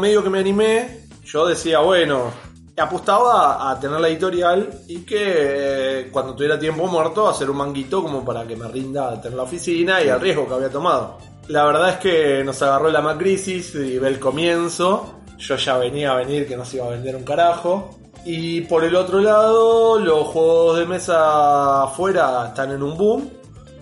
medio 0.00 0.22
que 0.22 0.30
me 0.30 0.38
animé, 0.40 1.00
yo 1.24 1.46
decía, 1.46 1.78
bueno, 1.80 2.30
apostaba 2.76 3.70
a 3.70 3.78
tener 3.80 4.00
la 4.00 4.08
editorial 4.08 4.68
y 4.88 4.98
que 5.02 5.16
eh, 6.00 6.08
cuando 6.10 6.34
tuviera 6.34 6.58
tiempo 6.58 6.86
muerto 6.86 7.28
hacer 7.28 7.48
un 7.48 7.56
manguito 7.58 8.02
como 8.02 8.24
para 8.24 8.44
que 8.46 8.56
me 8.56 8.66
rinda 8.68 9.20
tener 9.20 9.36
la 9.36 9.44
oficina 9.44 10.02
y 10.02 10.08
el 10.08 10.20
riesgo 10.20 10.46
que 10.48 10.54
había 10.54 10.70
tomado. 10.70 11.18
La 11.48 11.64
verdad 11.64 11.90
es 11.90 11.96
que 11.98 12.42
nos 12.44 12.60
agarró 12.62 12.90
la 12.90 13.00
macrisis 13.00 13.74
y 13.74 13.98
ve 13.98 14.08
el 14.08 14.18
comienzo. 14.18 15.20
Yo 15.38 15.56
ya 15.56 15.76
venía 15.78 16.12
a 16.12 16.16
venir 16.16 16.46
que 16.48 16.56
no 16.56 16.64
se 16.64 16.76
iba 16.78 16.86
a 16.86 16.90
vender 16.90 17.14
un 17.16 17.22
carajo. 17.24 17.98
Y 18.26 18.62
por 18.62 18.84
el 18.84 18.96
otro 18.96 19.20
lado, 19.20 19.98
los 19.98 20.28
juegos 20.28 20.78
de 20.78 20.86
mesa 20.86 21.84
afuera 21.84 22.46
están 22.48 22.72
en 22.72 22.82
un 22.82 22.96
boom. 22.96 23.30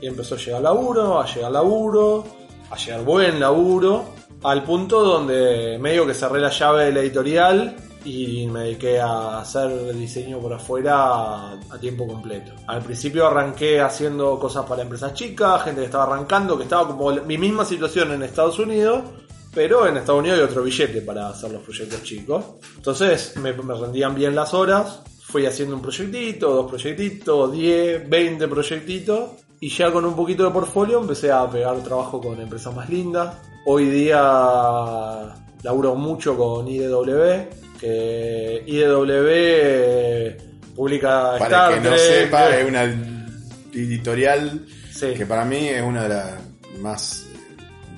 Y 0.01 0.09
empezó 0.09 0.35
a 0.35 0.39
llegar 0.39 0.63
laburo, 0.63 1.21
a 1.21 1.27
llegar 1.27 1.53
laburo, 1.53 2.25
a 2.71 2.77
llegar 2.77 3.05
buen 3.05 3.39
laburo, 3.39 4.05
al 4.43 4.65
punto 4.65 5.01
donde 5.01 5.79
medio 5.81 6.05
que 6.07 6.15
cerré 6.15 6.41
la 6.41 6.51
llave 6.51 6.87
de 6.87 6.93
la 6.93 7.01
editorial 7.01 7.77
y 8.05 8.49
me 8.49 8.65
dediqué 8.65 9.01
a 9.01 9.39
hacer 9.39 9.95
diseño 9.95 10.39
por 10.39 10.53
afuera 10.53 11.53
a 11.53 11.79
tiempo 11.81 12.07
completo. 12.07 12.53
Al 12.67 12.83
principio 12.83 13.27
arranqué 13.27 13.81
haciendo 13.81 14.39
cosas 14.41 14.67
para 14.67 14.83
empresas 14.83 15.15
chicas, 15.15 15.63
gente 15.63 15.83
que 15.83 15.87
estaba 15.87 16.05
arrancando, 16.05 16.57
que 16.57 16.65
estaba 16.65 16.89
como 16.89 17.13
mi 17.13 17.39
misma 17.39 17.65
situación 17.65 18.13
en 18.13 18.25
Estados 18.25 18.59
Unidos, 18.59 19.03
pero 19.55 19.87
en 19.87 19.97
Estados 19.97 20.21
Unidos 20.21 20.39
hay 20.39 20.45
otro 20.45 20.63
billete 20.63 21.01
para 21.03 21.29
hacer 21.29 21.51
los 21.51 21.63
proyectos 21.63 22.03
chicos. 22.03 22.45
Entonces 22.77 23.37
me, 23.37 23.53
me 23.53 23.75
rendían 23.75 24.15
bien 24.15 24.35
las 24.35 24.55
horas, 24.55 25.01
fui 25.25 25.47
haciendo 25.47 25.77
un 25.77 25.83
proyectito, 25.83 26.55
dos 26.55 26.71
proyectitos, 26.71 27.53
10, 27.53 28.09
20 28.09 28.49
proyectitos. 28.49 29.31
Y 29.61 29.69
ya 29.69 29.93
con 29.93 30.05
un 30.05 30.17
poquito 30.17 30.45
de 30.45 30.51
portfolio 30.51 31.01
empecé 31.01 31.31
a 31.31 31.49
pegar 31.49 31.77
trabajo 31.85 32.21
con 32.21 32.41
empresas 32.41 32.75
más 32.75 32.89
lindas. 32.91 33.37
Hoy 33.65 33.87
día 33.87 34.19
laburo 35.63 35.95
mucho 35.95 36.37
con 36.37 36.67
IDW, 36.67 37.47
que 37.79 38.65
IDW 38.67 40.75
publica 40.75 41.37
Para 41.39 41.45
Star 41.45 41.73
el 41.75 41.79
que 41.83 41.89
no 41.91 41.95
Trek, 41.95 42.25
sepa, 42.25 42.57
es 42.59 42.69
una 42.69 42.83
editorial 43.73 44.67
Sí. 44.93 45.15
que 45.15 45.27
para 45.27 45.45
mí 45.45 45.69
es 45.69 45.83
una 45.83 46.03
de 46.05 46.09
las 46.09 46.33
más 46.81 47.22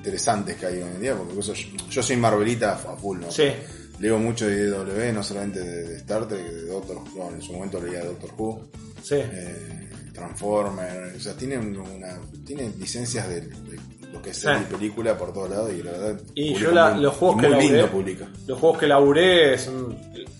interesantes 0.05 0.55
que 0.57 0.67
hay 0.67 0.75
hoy 0.75 0.89
en 0.89 1.01
día, 1.01 1.15
porque 1.15 1.39
eso- 1.39 1.53
yo, 1.89 2.03
soy 2.03 2.15
Marvelita 2.17 2.73
a 2.73 2.95
full, 2.95 3.19
¿no? 3.21 3.31
Sí. 3.31 3.51
Leo 3.99 4.19
mucho 4.19 4.45
de 4.47 4.55
IDW, 4.67 5.13
no 5.13 5.23
solamente 5.23 5.61
de, 5.61 5.83
de 5.89 5.95
Star 5.97 6.27
Trek, 6.27 6.41
de 6.45 6.65
Doctor 6.67 6.97
Who, 6.97 7.31
en 7.33 7.41
su 7.41 7.53
momento 7.53 7.81
leía 7.81 8.03
Doctor 8.05 8.29
Who, 8.37 8.61
Sí. 9.01 9.15
eh, 9.15 9.89
Transformer, 10.13 11.13
o 11.15 11.19
sea, 11.19 11.33
tiene 11.33 11.57
una, 11.57 12.19
tiene 12.45 12.69
licencias 12.77 13.27
de, 13.27 13.41
de 13.41 13.79
lo 14.13 14.21
que 14.21 14.29
es 14.29 14.35
Sí. 14.37 14.43
serie 14.43 14.61
y 14.69 14.73
película 14.73 15.17
por 15.17 15.33
todos 15.33 15.49
lados 15.49 15.71
y 15.73 15.81
la 15.81 15.91
verdad. 15.91 16.19
Y 16.35 16.51
publica 16.53 16.65
yo 16.69 16.71
la- 16.75 16.89
muy- 16.91 17.03
los 17.03 17.15
juegos 17.15 17.41
que 17.41 17.49
laburé, 17.49 17.83
publica. 17.87 18.27
los 18.47 18.59
juegos 18.59 18.79
que 18.79 18.87
laburé 18.87 19.57
son 19.57 19.97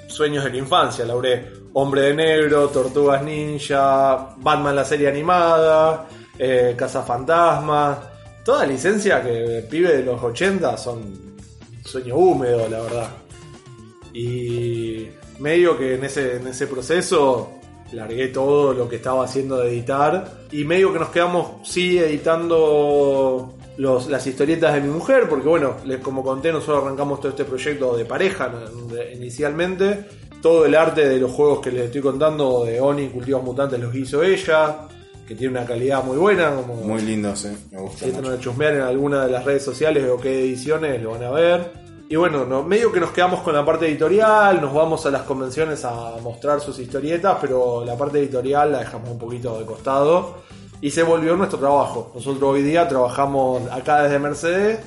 sueños 0.07 0.43
de 0.43 0.49
la 0.51 0.57
infancia. 0.57 1.03
Laburé 1.05 1.65
Hombre 1.73 2.01
de 2.03 2.13
Negro, 2.13 2.69
Tortugas 2.69 3.21
Ninja, 3.23 4.35
Batman 4.37 4.75
la 4.75 4.85
serie 4.85 5.09
animada, 5.09 6.07
eh, 6.39 6.73
Casa 6.77 7.03
Fantasmas. 8.45 8.55
Toda 8.55 8.65
licencia 8.65 9.23
que 9.23 9.65
pibe 9.69 9.97
de 9.97 10.03
los 10.03 10.21
80 10.21 10.77
son 10.77 11.35
sueño 11.83 12.15
húmedo, 12.15 12.67
la 12.69 12.81
verdad. 12.81 13.09
Y 14.13 15.07
medio 15.39 15.77
que 15.77 15.95
en 15.95 16.03
ese, 16.05 16.67
proceso 16.67 17.51
largué 17.91 18.29
todo 18.29 18.73
lo 18.73 18.87
que 18.87 18.97
estaba 18.97 19.25
haciendo 19.25 19.57
de 19.57 19.69
editar 19.69 20.45
y 20.51 20.63
medio 20.63 20.93
que 20.93 20.99
nos 20.99 21.09
quedamos 21.09 21.67
sí 21.67 21.97
editando 21.97 23.53
las 23.77 24.25
historietas 24.25 24.73
de 24.73 24.81
mi 24.81 24.89
mujer 24.89 25.27
porque 25.29 25.47
bueno 25.47 25.75
les, 25.85 25.99
como 25.99 26.23
conté 26.23 26.51
nosotros 26.51 26.83
arrancamos 26.83 27.19
todo 27.19 27.29
este 27.29 27.45
proyecto 27.45 27.95
de 27.95 28.05
pareja 28.05 28.51
inicialmente 29.13 30.05
todo 30.41 30.65
el 30.65 30.73
arte 30.73 31.07
de 31.07 31.19
los 31.19 31.31
juegos 31.31 31.59
que 31.59 31.71
les 31.71 31.85
estoy 31.85 32.01
contando 32.01 32.65
de 32.65 32.81
Oni 32.81 33.09
Cultivos 33.09 33.43
Mutantes 33.43 33.79
los 33.79 33.93
hizo 33.93 34.23
ella 34.23 34.87
que 35.27 35.35
tiene 35.35 35.57
una 35.57 35.65
calidad 35.65 36.03
muy 36.03 36.17
buena 36.17 36.55
como 36.55 36.75
Muy 36.75 37.01
lindo, 37.01 37.35
sí, 37.35 37.49
me 37.71 37.79
gusta 37.79 38.05
si 38.05 38.11
mucho. 38.11 38.31
a 38.31 38.39
chusmear 38.39 38.73
en 38.75 38.81
alguna 38.81 39.25
de 39.25 39.31
las 39.31 39.43
redes 39.43 39.63
sociales 39.63 40.07
o 40.09 40.17
qué 40.19 40.39
ediciones 40.41 41.01
lo 41.01 41.11
van 41.11 41.23
a 41.23 41.31
ver. 41.31 41.85
Y 42.07 42.15
bueno, 42.15 42.45
no, 42.45 42.61
medio 42.61 42.91
que 42.91 42.99
nos 42.99 43.09
quedamos 43.09 43.41
con 43.41 43.55
la 43.55 43.65
parte 43.65 43.87
editorial, 43.87 44.61
nos 44.61 44.71
vamos 44.71 45.03
a 45.07 45.09
las 45.09 45.23
convenciones 45.23 45.83
a 45.85 46.17
mostrar 46.21 46.61
sus 46.61 46.77
historietas, 46.77 47.37
pero 47.41 47.83
la 47.83 47.97
parte 47.97 48.19
editorial 48.19 48.71
la 48.71 48.79
dejamos 48.79 49.09
un 49.09 49.17
poquito 49.17 49.57
de 49.57 49.65
costado 49.65 50.35
y 50.81 50.91
se 50.91 51.01
volvió 51.01 51.35
nuestro 51.35 51.57
trabajo. 51.57 52.11
Nosotros 52.13 52.43
hoy 52.43 52.61
día 52.61 52.87
trabajamos 52.87 53.63
acá 53.71 54.03
desde 54.03 54.19
Mercedes, 54.19 54.79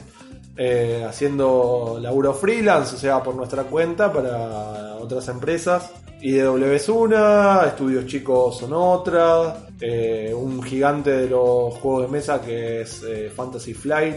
eh, 0.61 1.05
haciendo 1.09 2.01
laburo 2.03 2.35
freelance, 2.35 2.97
o 2.97 2.99
sea, 2.99 3.23
por 3.23 3.33
nuestra 3.37 3.63
cuenta 3.63 4.13
para 4.13 4.97
otras 4.97 5.29
empresas. 5.29 5.93
IDW 6.21 6.73
es 6.73 6.89
una, 6.89 7.63
estudios 7.65 8.07
chicos 8.07 8.59
son 8.59 8.73
otra, 8.73 9.69
eh, 9.81 10.35
un 10.35 10.61
gigante 10.61 11.13
de 11.13 11.29
los 11.29 11.75
juegos 11.75 12.03
de 12.03 12.09
mesa 12.09 12.41
que 12.41 12.81
es 12.81 13.05
eh, 13.05 13.31
Fantasy 13.35 13.73
Flight, 13.73 14.17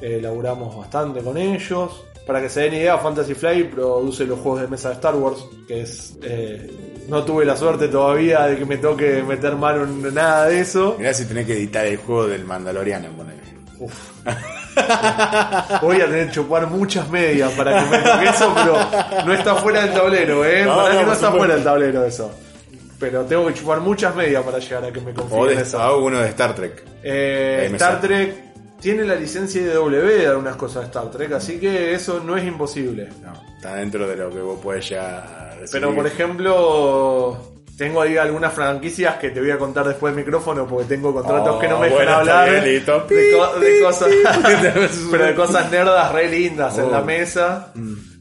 laburamos 0.00 0.76
bastante 0.76 1.22
con 1.22 1.36
ellos. 1.36 2.04
Para 2.24 2.40
que 2.40 2.48
se 2.48 2.60
den 2.60 2.74
idea, 2.74 2.96
Fantasy 2.98 3.34
Flight 3.34 3.70
produce 3.70 4.26
los 4.26 4.38
juegos 4.38 4.60
de 4.60 4.68
mesa 4.68 4.90
de 4.90 4.94
Star 4.94 5.16
Wars, 5.16 5.44
que 5.66 5.80
es... 5.80 6.16
no 7.08 7.24
tuve 7.24 7.44
la 7.44 7.56
suerte 7.56 7.88
todavía 7.88 8.46
de 8.46 8.58
que 8.58 8.64
me 8.64 8.76
toque 8.76 9.24
meter 9.24 9.56
mano 9.56 9.82
en 9.82 10.14
nada 10.14 10.46
de 10.46 10.60
eso. 10.60 10.94
Mirá 10.98 11.12
si 11.12 11.24
tenés 11.24 11.46
que 11.46 11.54
editar 11.54 11.84
el 11.84 11.96
juego 11.96 12.28
del 12.28 12.44
Mandaloriano, 12.44 13.08
ponele. 13.16 13.42
Uf. 13.80 14.24
Voy 15.82 16.00
a 16.00 16.06
tener 16.06 16.26
que 16.26 16.32
chupar 16.32 16.66
muchas 16.66 17.08
medias 17.08 17.52
para 17.52 17.82
que 17.84 17.90
me 17.90 17.98
toque 17.98 18.24
eso, 18.28 18.52
pero 18.54 19.24
no 19.26 19.32
está 19.32 19.54
fuera 19.56 19.82
del 19.86 19.94
tablero, 19.94 20.44
¿eh? 20.44 20.64
No, 20.64 20.76
para 20.76 20.94
no, 20.94 21.00
que 21.00 21.06
no 21.06 21.12
está 21.12 21.26
supuesto. 21.26 21.38
fuera 21.38 21.54
del 21.54 21.64
tablero 21.64 22.04
eso. 22.04 22.30
Pero 22.98 23.22
tengo 23.24 23.46
que 23.46 23.54
chupar 23.54 23.80
muchas 23.80 24.14
medias 24.14 24.42
para 24.42 24.58
llegar 24.58 24.84
a 24.84 24.92
que 24.92 25.00
me 25.00 25.10
O 25.12 25.14
confíen 25.14 25.58
eso. 25.58 25.80
hago 25.80 26.04
uno 26.04 26.20
de 26.20 26.28
Star 26.28 26.54
Trek. 26.54 26.82
Eh, 27.02 27.68
Star. 27.74 28.00
Trek 28.00 28.34
tiene 28.80 29.04
la 29.04 29.14
licencia 29.14 29.60
IDW 29.60 29.90
de 29.90 30.26
algunas 30.26 30.56
cosas 30.56 30.82
de 30.82 30.86
Star 30.86 31.10
Trek, 31.10 31.32
así 31.32 31.58
que 31.58 31.92
eso 31.92 32.20
no 32.24 32.36
es 32.36 32.44
imposible. 32.44 33.08
No, 33.22 33.32
está 33.56 33.74
dentro 33.76 34.06
de 34.06 34.16
lo 34.16 34.30
que 34.30 34.40
vos 34.40 34.58
podés 34.60 34.88
ya 34.88 35.50
recibir. 35.58 35.70
Pero 35.72 35.94
por 35.94 36.06
ejemplo, 36.06 37.53
tengo 37.76 38.02
ahí 38.02 38.16
algunas 38.16 38.52
franquicias 38.52 39.16
que 39.16 39.30
te 39.30 39.40
voy 39.40 39.50
a 39.50 39.58
contar 39.58 39.86
después 39.88 40.14
del 40.14 40.24
micrófono 40.24 40.66
porque 40.66 40.84
tengo 40.86 41.12
contratos 41.12 41.56
Oh, 41.56 41.58
que 41.58 41.68
no 41.68 41.78
me 41.80 41.88
dejan 41.88 42.02
está 42.02 42.18
hablar. 42.20 42.50
bien, 42.50 42.64
listo. 42.64 43.00
de, 43.08 43.32
co- 43.36 43.58
de 43.60 43.80
cosas, 43.82 44.08
pi. 44.08 44.16
pero 45.10 45.24
de 45.24 45.34
cosas 45.34 45.70
nerdas 45.70 46.12
re 46.12 46.28
lindas 46.28 46.78
en 46.78 46.84
Oh. 46.84 46.90
la 46.90 47.00
mesa. 47.02 47.72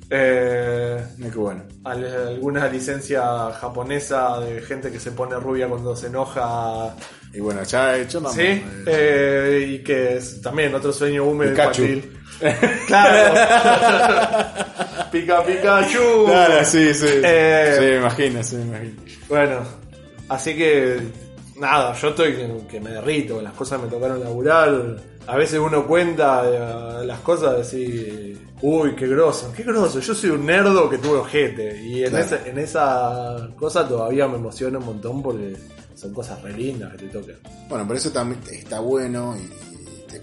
Eh, 0.09 1.03
Mira 1.17 1.31
qué 1.31 1.37
bueno. 1.39 1.63
al- 1.85 2.27
alguna 2.27 2.67
licencia 2.67 3.51
japonesa 3.59 4.39
de 4.41 4.61
gente 4.61 4.91
que 4.91 4.99
se 4.99 5.11
pone 5.11 5.35
rubia 5.37 5.67
cuando 5.67 5.95
se 5.95 6.07
enoja. 6.07 6.93
Y 7.33 7.39
bueno, 7.39 7.63
ya 7.63 7.97
he 7.97 8.01
hecho 8.03 8.21
nada 8.21 8.35
Sí, 8.35 8.63
eh, 8.85 9.65
y 9.67 9.83
que 9.83 10.17
es 10.17 10.39
también 10.41 10.73
otro 10.75 10.93
sueño 10.93 11.23
húmedo 11.25 11.51
Pikachu. 11.51 11.81
infantil. 11.83 12.19
Claro. 12.87 13.33
Pica 15.11 15.43
Pikachu. 15.43 16.25
Claro, 16.25 16.65
sí, 16.65 16.93
sí. 16.93 17.05
Eh, 17.23 17.75
sí, 17.77 17.81
me 17.85 17.95
imagino, 17.97 18.43
sí, 18.43 18.55
me 18.57 18.63
imagino. 18.63 19.01
Bueno, 19.29 19.59
así 20.29 20.55
que 20.55 20.99
nada, 21.59 21.93
yo 21.93 22.09
estoy 22.09 22.33
que, 22.33 22.49
que 22.69 22.79
me 22.79 22.91
derrito, 22.91 23.41
las 23.41 23.53
cosas 23.53 23.81
me 23.81 23.87
tocaron 23.87 24.19
laburar. 24.19 24.97
A 25.25 25.37
veces 25.37 25.59
uno 25.59 25.85
cuenta 25.87 26.43
eh, 27.01 27.05
las 27.05 27.19
cosas 27.19 27.57
decir, 27.57 28.37
uy, 28.61 28.93
qué 28.95 29.07
groso, 29.07 29.53
qué 29.55 29.63
groso. 29.63 29.99
Yo 29.99 30.13
soy 30.13 30.31
un 30.31 30.45
nerdo 30.45 30.89
que 30.89 30.97
tuve 30.97 31.19
ojete. 31.19 31.81
Y 31.81 32.03
en, 32.03 32.09
Claro. 32.09 32.25
esa, 32.25 32.47
en 32.47 32.57
esa 32.59 33.49
cosa 33.57 33.87
todavía 33.87 34.27
me 34.27 34.35
emociona 34.35 34.79
un 34.79 34.85
montón 34.85 35.23
porque 35.23 35.53
son 35.95 36.13
cosas 36.13 36.41
re 36.41 36.51
lindas 36.53 36.91
que 36.93 36.97
te 36.97 37.05
tocan. 37.07 37.35
Bueno, 37.69 37.87
por 37.87 37.95
eso 37.95 38.11
también 38.11 38.41
está 38.51 38.79
bueno 38.81 39.35
y, 39.37 39.72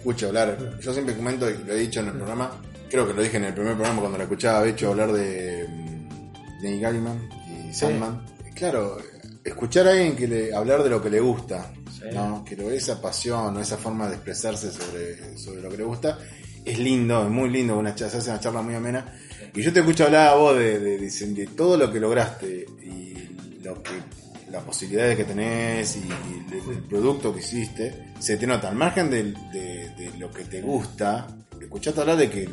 escucho 0.00 0.28
hablar. 0.28 0.78
Yo 0.80 0.92
siempre 0.92 1.14
comento, 1.16 1.48
y 1.48 1.56
lo 1.64 1.72
he 1.74 1.78
dicho 1.78 2.00
en 2.00 2.06
el 2.08 2.14
programa, 2.14 2.50
creo 2.90 3.06
que 3.06 3.12
lo 3.14 3.22
dije 3.22 3.36
en 3.36 3.44
el 3.44 3.54
primer 3.54 3.74
programa 3.74 4.00
cuando 4.00 4.18
lo 4.18 4.24
escuchaba 4.24 4.58
a 4.58 4.62
Becho 4.62 4.90
hablar 4.90 5.12
de 5.12 5.66
mm, 5.68 6.62
Neil 6.62 6.80
Gaiman 6.80 7.28
y 7.70 7.72
Sandman. 7.72 8.24
Claro, 8.54 8.98
escuchar 9.44 9.86
a 9.88 9.92
alguien 9.92 10.16
que 10.16 10.26
le, 10.28 10.54
hablar 10.54 10.82
de 10.82 10.90
lo 10.90 11.00
que 11.02 11.10
le 11.10 11.20
gusta, 11.20 11.72
Sí. 12.00 12.06
¿no? 12.14 12.42
que 12.46 12.56
lo, 12.56 12.70
esa 12.70 13.00
pasión 13.02 13.54
o 13.56 13.60
esa 13.60 13.76
forma 13.76 14.08
de 14.08 14.14
expresarse 14.14 14.70
sobre, 14.72 15.36
sobre 15.36 15.60
lo 15.60 15.68
que 15.68 15.76
le 15.76 15.84
gusta, 15.84 16.18
es 16.64 16.78
lindo, 16.78 17.22
es 17.24 17.28
muy 17.30 17.50
lindo, 17.50 17.76
una, 17.78 17.94
se 17.96 18.04
hace 18.06 18.30
una 18.30 18.40
charla 18.40 18.62
muy 18.62 18.74
amena. 18.74 19.04
Y 19.54 19.60
yo 19.60 19.70
te 19.72 19.80
escucho 19.80 20.04
hablar 20.06 20.28
a 20.28 20.34
vos 20.34 20.56
de, 20.56 20.78
de, 20.78 20.96
de- 20.98 21.10
de 21.10 21.46
todo 21.48 21.76
lo 21.76 21.92
que 21.92 22.00
lograste 22.00 22.64
y 22.82 23.14
lo 23.62 23.82
que 23.82 23.90
las 24.50 24.62
posibilidades 24.64 25.16
que 25.16 25.24
tenés 25.24 25.96
y, 25.96 26.00
y 26.00 26.54
el, 26.54 26.76
el 26.76 26.82
producto 26.84 27.32
que 27.32 27.40
hiciste, 27.40 28.12
se 28.18 28.36
te 28.36 28.46
nota. 28.46 28.68
Al 28.68 28.76
margen 28.76 29.10
de, 29.10 29.22
de 29.22 30.10
lo 30.18 30.30
que 30.30 30.44
te 30.44 30.60
gusta, 30.60 31.26
escuchaste 31.60 32.00
hablar 32.00 32.16
de 32.16 32.30
que 32.30 32.48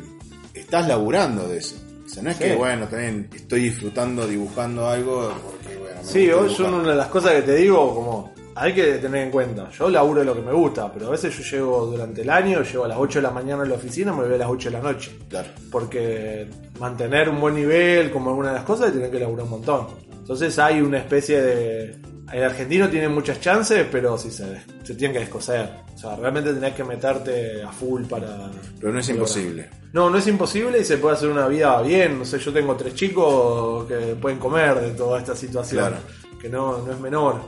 estás 0.54 0.86
laburando 0.88 1.48
de 1.48 1.58
eso. 1.58 1.76
O 2.06 2.08
sea, 2.08 2.22
no 2.22 2.30
es 2.30 2.36
Sí. 2.36 2.44
que, 2.44 2.54
bueno, 2.56 2.86
también 2.88 3.28
estoy 3.34 3.60
disfrutando, 3.64 4.26
dibujando 4.26 4.88
algo 4.88 5.30
porque, 5.44 5.76
bueno, 5.78 6.00
Sí, 6.02 6.20
dibujar. 6.20 6.72
una 6.74 6.90
de 6.90 6.96
las 6.96 7.08
cosas 7.08 7.32
que 7.32 7.42
te 7.42 7.54
digo, 7.56 7.94
como 7.94 8.32
hay 8.54 8.72
que 8.74 8.94
tener 8.94 9.24
en 9.24 9.30
cuenta. 9.30 9.70
Yo 9.70 9.88
laburo 9.90 10.24
lo 10.24 10.34
que 10.34 10.40
me 10.40 10.52
gusta, 10.52 10.90
pero 10.92 11.06
a 11.08 11.10
veces 11.10 11.36
yo 11.36 11.44
llego 11.44 11.86
durante 11.86 12.22
el 12.22 12.30
año, 12.30 12.62
llego 12.62 12.84
a 12.84 12.88
las 12.88 12.98
8 12.98 13.18
de 13.18 13.22
la 13.22 13.30
mañana 13.30 13.62
a 13.62 13.66
la 13.66 13.74
oficina, 13.74 14.12
me 14.12 14.24
voy 14.24 14.34
a 14.34 14.38
las 14.38 14.48
8 14.48 14.70
de 14.70 14.76
la 14.78 14.82
noche. 14.82 15.16
Claro. 15.28 15.48
Porque 15.70 16.48
mantener 16.80 17.28
un 17.28 17.40
buen 17.40 17.54
nivel, 17.54 18.10
como 18.10 18.30
alguna 18.30 18.48
de 18.48 18.54
las 18.56 18.64
cosas, 18.64 18.90
tienen 18.90 19.10
que 19.12 19.20
laburar 19.20 19.44
un 19.44 19.50
montón. 19.50 19.86
Entonces 20.28 20.58
hay 20.58 20.82
una 20.82 20.98
especie 20.98 21.40
de. 21.40 21.96
El 22.30 22.44
argentino 22.44 22.90
tiene 22.90 23.08
muchas 23.08 23.40
chances, 23.40 23.86
pero 23.90 24.18
sí 24.18 24.30
se, 24.30 24.60
se 24.82 24.94
tienen 24.94 25.14
que 25.14 25.20
descoser. 25.20 25.70
O 25.94 25.96
sea, 25.96 26.16
realmente 26.16 26.52
tenés 26.52 26.74
que 26.74 26.84
meterte 26.84 27.62
a 27.62 27.72
full 27.72 28.04
para. 28.04 28.50
Pero 28.78 28.92
no 28.92 28.98
es 28.98 29.08
imposible. 29.08 29.70
no, 29.94 30.10
no 30.10 30.18
es 30.18 30.26
imposible 30.26 30.80
y 30.80 30.84
se 30.84 30.98
puede 30.98 31.16
hacer 31.16 31.30
una 31.30 31.48
vida 31.48 31.80
bien. 31.80 32.18
No 32.18 32.26
sé, 32.26 32.38
yo 32.40 32.52
tengo 32.52 32.76
tres 32.76 32.94
chicos 32.94 33.86
que 33.86 34.16
pueden 34.20 34.38
comer 34.38 34.78
de 34.78 34.90
toda 34.90 35.18
esta 35.18 35.34
situación. 35.34 35.86
Claro. 35.86 35.96
Que 36.38 36.50
no, 36.50 36.84
no 36.84 36.92
es 36.92 37.00
menor. 37.00 37.40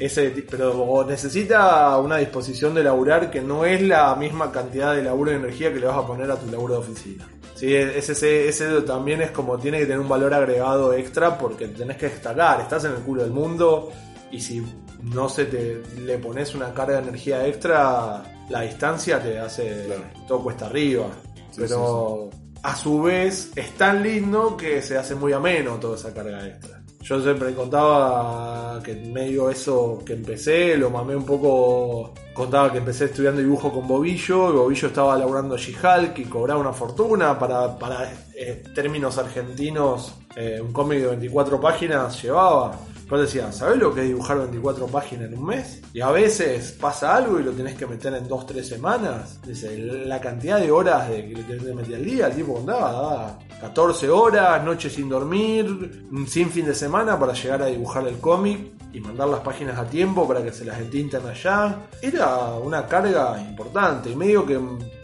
Ese, 0.00 0.30
pero 0.50 1.04
necesita 1.06 1.98
una 1.98 2.16
disposición 2.16 2.74
de 2.74 2.82
laburar 2.82 3.30
que 3.30 3.42
no 3.42 3.66
es 3.66 3.82
la 3.82 4.14
misma 4.14 4.50
cantidad 4.50 4.94
de 4.94 5.02
laburo 5.02 5.32
y 5.32 5.34
energía 5.34 5.70
que 5.70 5.80
le 5.80 5.86
vas 5.86 5.98
a 5.98 6.06
poner 6.06 6.30
a 6.30 6.36
tu 6.36 6.50
laburo 6.50 6.74
de 6.74 6.80
oficina. 6.80 7.28
Sí, 7.56 7.74
ese, 7.74 8.48
ese, 8.48 8.82
también 8.82 9.22
es 9.22 9.30
como 9.30 9.58
tiene 9.58 9.78
que 9.78 9.84
tener 9.86 10.00
un 10.00 10.08
valor 10.08 10.32
agregado 10.34 10.92
extra 10.92 11.36
porque 11.38 11.68
tenés 11.68 11.96
que 11.96 12.08
destacar, 12.10 12.60
estás 12.60 12.84
en 12.84 12.92
el 12.92 12.98
culo 12.98 13.22
del 13.22 13.32
mundo 13.32 13.90
y 14.30 14.40
si 14.40 14.62
no 15.02 15.28
se 15.28 15.46
te 15.46 15.82
le 16.00 16.18
pones 16.18 16.54
una 16.54 16.72
carga 16.74 17.00
de 17.00 17.08
energía 17.08 17.46
extra, 17.46 18.22
la 18.50 18.60
distancia 18.60 19.22
te 19.22 19.38
hace 19.38 19.84
Claro. 19.86 20.02
todo 20.28 20.42
cuesta 20.42 20.66
arriba. 20.66 21.06
Sí, 21.50 21.62
pero 21.62 22.30
a 22.62 22.76
su 22.76 23.02
vez 23.02 23.52
es 23.56 23.70
tan 23.72 24.02
lindo 24.02 24.56
que 24.56 24.82
se 24.82 24.98
hace 24.98 25.14
muy 25.14 25.32
ameno 25.32 25.76
toda 25.76 25.96
esa 25.96 26.12
carga 26.12 26.46
extra. 26.46 26.75
Yo 27.08 27.22
siempre 27.22 27.54
contaba 27.54 28.82
que 28.82 28.92
medio 28.96 29.48
eso 29.48 30.02
que 30.04 30.14
empecé, 30.14 30.76
lo 30.76 30.90
mamé 30.90 31.14
un 31.14 31.24
poco. 31.24 32.12
Contaba 32.34 32.72
que 32.72 32.78
empecé 32.78 33.04
estudiando 33.04 33.40
dibujo 33.40 33.72
con 33.72 33.86
Bobillo, 33.86 34.50
y 34.50 34.56
Bobillo 34.56 34.88
estaba 34.88 35.16
laburando 35.16 35.56
She-Hulk 35.56 36.18
y 36.18 36.24
cobraba 36.24 36.60
una 36.60 36.72
fortuna 36.72 37.38
para, 37.38 37.78
para 37.78 38.12
eh, 38.34 38.64
términos 38.74 39.18
argentinos. 39.18 40.16
eh, 40.34 40.60
un 40.60 40.72
cómic 40.72 40.98
de 40.98 41.06
24 41.06 41.60
páginas 41.60 42.20
llevaba. 42.20 42.76
Yo 43.08 43.18
decía, 43.18 43.52
¿sabes 43.52 43.78
lo 43.78 43.94
que 43.94 44.00
es 44.00 44.08
dibujar 44.08 44.38
24 44.38 44.86
páginas 44.88 45.30
en 45.30 45.38
un 45.38 45.46
mes? 45.46 45.80
Y 45.92 46.00
a 46.00 46.10
veces 46.10 46.72
pasa 46.72 47.14
algo 47.14 47.38
y 47.38 47.44
lo 47.44 47.52
tenés 47.52 47.76
que 47.76 47.86
meter 47.86 48.12
en 48.14 48.28
2-3 48.28 48.62
semanas. 48.62 49.40
Dice, 49.46 49.78
la 49.78 50.20
cantidad 50.20 50.58
de 50.58 50.72
horas 50.72 51.08
que 51.08 51.22
le 51.22 51.42
tenés 51.44 51.62
que 51.62 51.74
meter 51.74 51.94
al 51.94 52.04
día, 52.04 52.26
el 52.26 52.34
tipo 52.34 52.54
contaba, 52.54 52.92
daba 52.92 53.38
14 53.60 54.10
horas, 54.10 54.64
noches 54.64 54.92
sin 54.92 55.08
dormir, 55.08 56.08
sin 56.26 56.50
fin 56.50 56.66
de 56.66 56.74
semana 56.74 57.18
para 57.18 57.32
llegar 57.32 57.62
a 57.62 57.66
dibujar 57.66 58.08
el 58.08 58.18
cómic 58.18 58.72
y 58.92 59.00
mandar 59.00 59.28
las 59.28 59.40
páginas 59.40 59.78
a 59.78 59.84
tiempo 59.84 60.26
para 60.26 60.42
que 60.42 60.50
se 60.50 60.64
las 60.64 60.78
entinten 60.80 61.24
allá. 61.26 61.86
Era 62.02 62.54
una 62.54 62.86
carga 62.86 63.40
importante 63.40 64.10
y 64.10 64.16
medio 64.16 64.44
que 64.44 64.58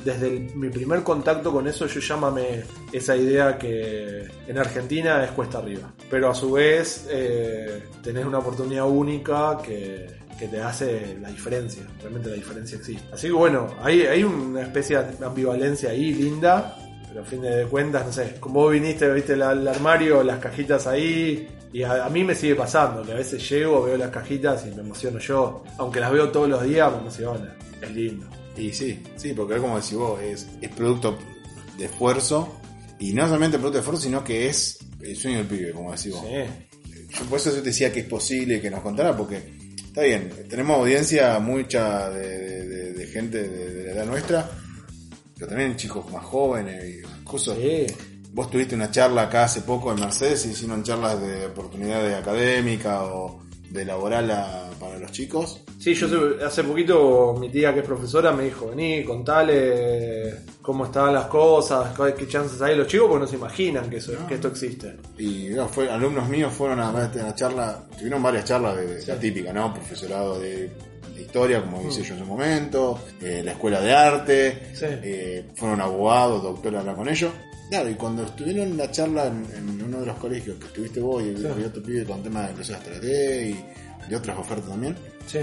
desde 0.05 0.31
mi 0.55 0.69
primer 0.69 1.03
contacto 1.03 1.53
con 1.53 1.67
eso 1.67 1.87
yo 1.87 2.01
llámame 2.01 2.63
esa 2.93 3.17
idea 3.17 3.59
que 3.59 4.29
en 4.47 4.59
Argentina 4.59 5.25
es 5.25 5.31
cuesta 5.33 5.59
arriba. 5.59 5.93
Pero 6.11 6.31
a 6.31 6.35
su 6.35 6.53
vez 6.53 7.07
eh, 7.11 7.85
tenés 8.03 8.25
una 8.25 8.39
oportunidad 8.39 8.89
única 8.89 9.59
que, 9.63 10.23
te 10.43 10.61
hace 10.61 11.17
la 11.21 11.29
diferencia. 11.29 11.85
Realmente 12.01 12.29
la 12.29 12.35
diferencia 12.35 12.77
existe. 12.77 13.05
Así 13.13 13.29
que 13.29 13.33
bueno, 13.33 13.69
hay, 13.81 14.25
una 14.25 14.63
especie 14.63 14.99
de 14.99 15.25
ambivalencia 15.25 15.91
ahí 15.91 16.13
linda. 16.13 16.77
Pero 17.09 17.21
a 17.21 17.25
fin 17.25 17.43
de 17.43 17.67
cuentas, 17.67 18.05
no 18.05 18.13
sé, 18.13 18.41
como 18.41 18.63
vos 18.63 18.73
viniste, 18.73 19.09
viste 19.13 19.35
el, 19.35 19.43
el 19.43 19.69
armario, 19.69 20.25
las 20.25 20.41
cajitas 20.41 20.89
ahí, 20.89 21.47
y 21.73 21.83
a, 21.85 22.07
a 22.07 22.09
mí 22.09 22.25
me 22.25 22.35
sigue 22.35 22.57
pasando, 22.57 23.03
que 23.03 23.13
a 23.13 23.17
veces 23.17 23.49
llego, 23.49 23.85
veo 23.85 23.97
las 23.97 24.11
cajitas 24.11 24.67
y 24.67 24.75
me 24.75 24.81
emociono 24.81 25.21
yo. 25.21 25.63
Aunque 25.79 26.01
las 26.01 26.11
veo 26.11 26.31
todos 26.31 26.49
los 26.49 26.63
días, 26.65 26.91
me 26.91 26.99
emociona. 26.99 27.55
Es 27.81 27.91
lindo. 27.93 28.27
Y 28.57 28.73
sí, 28.73 29.03
sí, 29.17 29.33
porque 29.35 29.55
es 29.55 29.61
como 29.61 29.77
decís 29.77 29.95
vos, 29.95 30.21
es, 30.21 30.47
es 30.61 30.71
producto 30.71 31.19
de 31.79 31.87
esfuerzo. 31.87 32.59
Y 32.99 33.13
no 33.15 33.25
solamente 33.27 33.59
producto 33.59 33.79
de 33.79 33.81
esfuerzo, 33.81 34.03
sino 34.03 34.23
que 34.23 34.49
es 34.49 34.79
el 35.01 35.17
sueño 35.17 35.39
del 35.39 35.47
pibe, 35.47 35.73
como 35.73 35.91
decís 35.93 36.13
vos. 36.13 36.23
Sí. 36.25 36.99
Yo 37.19 37.25
por 37.27 37.39
eso 37.39 37.51
yo 37.51 37.57
te 37.57 37.69
decía 37.71 37.93
que 37.93 38.01
es 38.01 38.07
posible 38.07 38.61
que 38.61 38.71
nos 38.71 38.81
contara, 38.81 39.17
porque 39.17 39.43
está 39.85 40.03
bien, 40.03 40.31
tenemos 40.49 40.79
audiencia 40.79 41.39
mucha 41.41 42.09
de, 42.11 42.29
de- 42.29 42.67
de- 42.67 42.93
de 42.93 43.07
gente 43.09 43.43
de, 43.49 43.85
la 43.87 43.93
edad 43.93 44.07
nuestra, 44.07 44.51
pero 45.35 45.49
también 45.49 45.77
chicos 45.77 46.11
más 46.13 46.25
jóvenes 46.25 46.85
y 46.85 47.25
cosas. 47.25 47.59
Sí. 47.59 47.87
Vos 48.33 48.51
tuviste 48.51 48.75
una 48.75 48.91
charla 48.91 49.23
acá 49.23 49.45
hace 49.45 49.61
poco 49.63 49.93
en 49.93 50.01
Mercedes 50.01 50.47
y 50.47 50.51
hicieron 50.51 50.83
charlas 50.83 51.21
de 51.21 51.47
oportunidades 51.47 52.15
académica 52.15 53.03
o 53.05 53.43
de 53.71 53.85
laboral 53.85 54.31
a- 54.31 54.71
para 54.81 54.99
los 54.99 55.11
chicos. 55.13 55.61
Sí, 55.83 55.95
yo 55.95 56.07
hace- 56.07 56.45
hace 56.45 56.63
poquito 56.65 57.35
mi 57.41 57.49
tía 57.51 57.75
que 57.75 57.81
es 57.81 57.87
profesora 57.87 58.31
me 58.33 58.45
dijo, 58.45 58.69
vení, 58.69 59.03
contale 59.05 60.35
cómo 60.61 60.85
estaban 60.85 61.13
las 61.13 61.27
cosas, 61.27 61.93
qué 62.17 62.29
chances 62.29 62.61
hay 62.63 62.77
los 62.77 62.87
chicos, 62.87 63.09
porque 63.09 63.23
no 63.25 63.27
se 63.27 63.37
imaginan 63.37 63.91
que, 63.91 63.97
eso, 63.97 64.13
que 64.29 64.35
esto 64.35 64.49
existe. 64.49 64.97
Y 65.19 65.49
no, 65.51 65.69
fue, 65.69 65.91
alumnos 65.91 66.29
míos 66.29 66.53
fueron 66.53 66.79
a 66.81 66.91
ver 66.93 67.11
una 67.15 67.35
charla, 67.35 67.83
tuvieron 67.99 68.23
varias 68.23 68.45
charlas 68.45 68.77
de, 68.77 68.87
de 68.99 69.07
la 69.07 69.19
típica, 69.19 69.53
¿no? 69.53 69.75
Profesorado 69.75 70.39
de, 70.39 70.71
de 71.17 71.21
historia, 71.23 71.61
como 71.63 71.83
hice 71.89 72.03
yo 72.05 72.15
en 72.15 72.21
su 72.21 72.27
momento, 72.27 73.01
eh, 73.21 73.43
la 73.45 73.51
escuela 73.53 73.81
de 73.81 73.93
arte, 73.93 74.63
Sí. 74.75 74.87
eh, 74.89 75.45
fueron 75.57 75.81
abogados, 75.81 76.43
doctor 76.45 76.77
a 76.77 76.81
hablar 76.81 76.95
con 76.95 77.09
ellos. 77.09 77.33
Claro, 77.71 77.89
y 77.91 77.95
cuando 77.95 78.23
estuvieron 78.25 78.69
en 78.69 78.77
la 78.77 78.91
charla 78.91 79.27
en, 79.27 79.47
en 79.57 79.83
uno 79.83 80.01
de 80.01 80.07
los 80.07 80.17
colegios 80.19 80.59
que 80.59 80.67
estuviste 80.67 81.01
vos 81.01 81.23
y 81.25 81.31
había 81.47 81.67
otro 81.69 81.83
pibe 81.83 82.05
con 82.05 82.23
temas 82.23 82.45
de 82.45 82.51
inclusión 82.51 82.79
estrategia 82.79 83.43
y, 83.49 83.65
y 84.11 84.15
otras 84.15 84.39
ofertas 84.39 84.69
también, 84.69 84.95
Sí, 85.27 85.39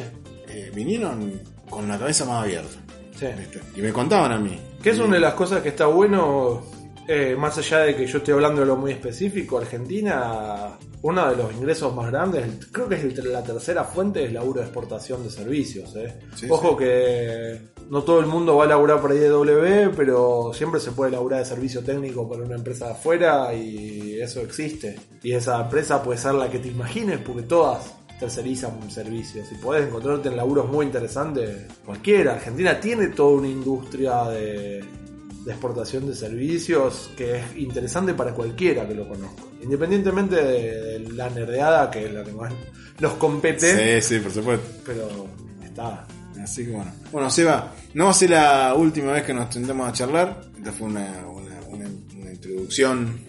eh, 0.49 0.71
vinieron 0.73 1.39
con 1.69 1.87
la 1.87 1.97
cabeza 1.97 2.25
más 2.25 2.43
abierta. 2.43 2.77
sí. 3.17 3.27
¿viste? 3.37 3.59
Y 3.75 3.81
me 3.81 3.91
contaban 3.93 4.31
a 4.31 4.39
mí. 4.39 4.59
Que 4.81 4.91
es 4.91 4.99
una 4.99 5.15
de 5.15 5.19
las 5.21 5.33
cosas 5.33 5.61
que 5.61 5.69
está 5.69 5.85
bueno, 5.87 6.61
eh, 7.07 7.35
más 7.37 7.57
allá 7.57 7.79
de 7.79 7.95
que 7.95 8.07
yo 8.07 8.19
estoy 8.19 8.33
hablando 8.33 8.61
de 8.61 8.67
lo 8.67 8.75
muy 8.77 8.91
específico, 8.91 9.57
Argentina, 9.57 10.77
uno 11.01 11.29
de 11.29 11.35
los 11.35 11.53
ingresos 11.53 11.93
más 11.93 12.07
grandes, 12.11 12.45
creo 12.71 12.87
que 12.87 12.95
es 12.95 13.17
la 13.25 13.43
tercera 13.43 13.83
fuente, 13.83 14.23
es 14.25 14.31
laburo 14.33 14.59
de 14.61 14.67
exportación 14.67 15.23
de 15.23 15.29
servicios. 15.29 15.95
eh. 15.95 16.19
Sí, 16.35 16.47
Ojo 16.49 16.77
que 16.77 17.59
no 17.89 18.03
todo 18.03 18.19
el 18.19 18.27
mundo 18.27 18.55
va 18.57 18.65
a 18.65 18.67
laburar 18.67 19.01
por 19.01 19.13
IDW, 19.13 19.93
pero 19.95 20.51
siempre 20.53 20.79
se 20.79 20.91
puede 20.91 21.11
laburar 21.11 21.39
de 21.39 21.45
servicio 21.45 21.81
técnico 21.81 22.29
para 22.29 22.43
una 22.43 22.55
empresa 22.55 22.85
de 22.85 22.91
afuera 22.91 23.53
y 23.53 24.19
eso 24.21 24.41
existe. 24.41 24.97
Y 25.23 25.33
esa 25.33 25.59
empresa 25.61 26.01
puede 26.03 26.19
ser 26.19 26.35
la 26.35 26.49
que 26.49 26.59
te 26.59 26.67
imagines, 26.69 27.19
porque 27.19 27.41
todas 27.43 27.95
tercerizan 28.19 28.91
servicios 28.91 29.47
y 29.51 29.55
podés 29.55 29.87
encontrarte 29.87 30.27
en 30.29 30.37
laburos 30.37 30.69
muy 30.69 30.85
interesantes. 30.85 31.67
Cualquiera, 31.85 32.33
Argentina 32.33 32.79
tiene 32.79 33.07
toda 33.07 33.37
una 33.39 33.47
industria 33.47 34.23
de, 34.25 34.83
de 35.45 35.51
exportación 35.51 36.05
de 36.07 36.15
servicios 36.15 37.09
que 37.17 37.37
es 37.37 37.43
interesante 37.57 38.13
para 38.13 38.33
cualquiera 38.33 38.87
que 38.87 38.93
lo 38.95 39.07
conozca. 39.07 39.43
Independientemente 39.61 40.35
de, 40.35 40.99
de 40.99 41.13
la 41.13 41.29
nerdeada 41.29 41.89
que 41.89 42.05
es 42.05 42.13
la 42.13 42.23
que 42.23 42.31
más 42.33 42.53
nos 42.99 43.13
compete, 43.13 44.01
Sí, 44.01 44.15
sí, 44.15 44.19
por 44.19 44.31
supuesto. 44.31 44.67
pero 44.85 45.07
está. 45.63 46.05
Así 46.43 46.65
que 46.65 46.71
bueno. 46.71 46.91
Bueno, 47.11 47.29
Seba, 47.29 47.73
no 47.93 48.05
va 48.05 48.11
a 48.11 48.13
ser 48.13 48.29
la 48.31 48.73
última 48.75 49.11
vez 49.13 49.23
que 49.23 49.33
nos 49.33 49.49
tentemos 49.49 49.87
a 49.87 49.91
charlar. 49.93 50.41
Esta 50.57 50.71
fue 50.71 50.87
una, 50.87 51.25
una, 51.27 51.59
una- 51.67 51.89
una 52.17 52.31
introducción 52.31 53.19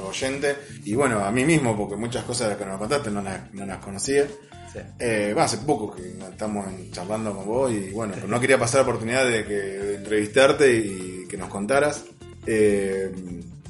a 0.00 0.04
nuestro 0.04 0.08
oyente. 0.08 0.56
Y 0.84 0.94
bueno, 0.94 1.24
a 1.24 1.30
mí 1.30 1.44
mismo, 1.44 1.76
porque 1.76 1.96
muchas 1.96 2.24
cosas 2.24 2.48
de 2.48 2.54
las 2.54 2.58
que 2.58 2.66
nos 2.66 2.78
contaste 2.78 3.10
no 3.10 3.22
las, 3.22 3.52
no 3.52 3.66
las 3.66 3.78
conocía. 3.78 4.26
Sí. 4.72 4.78
Eh, 4.98 5.34
hace 5.36 5.58
poco 5.58 5.90
que 5.90 6.02
estamos 6.30 6.64
charlando 6.92 7.34
con 7.34 7.44
vos 7.44 7.72
y 7.72 7.90
bueno, 7.90 8.12
pero 8.14 8.28
no 8.28 8.38
quería 8.38 8.56
pasar 8.56 8.82
la 8.82 8.88
oportunidad 8.88 9.26
de, 9.26 9.44
que, 9.44 9.54
de 9.54 9.94
entrevistarte 9.96 10.76
y 10.76 11.26
que 11.28 11.36
nos 11.36 11.48
contaras. 11.48 12.04
Eh, 12.46 13.12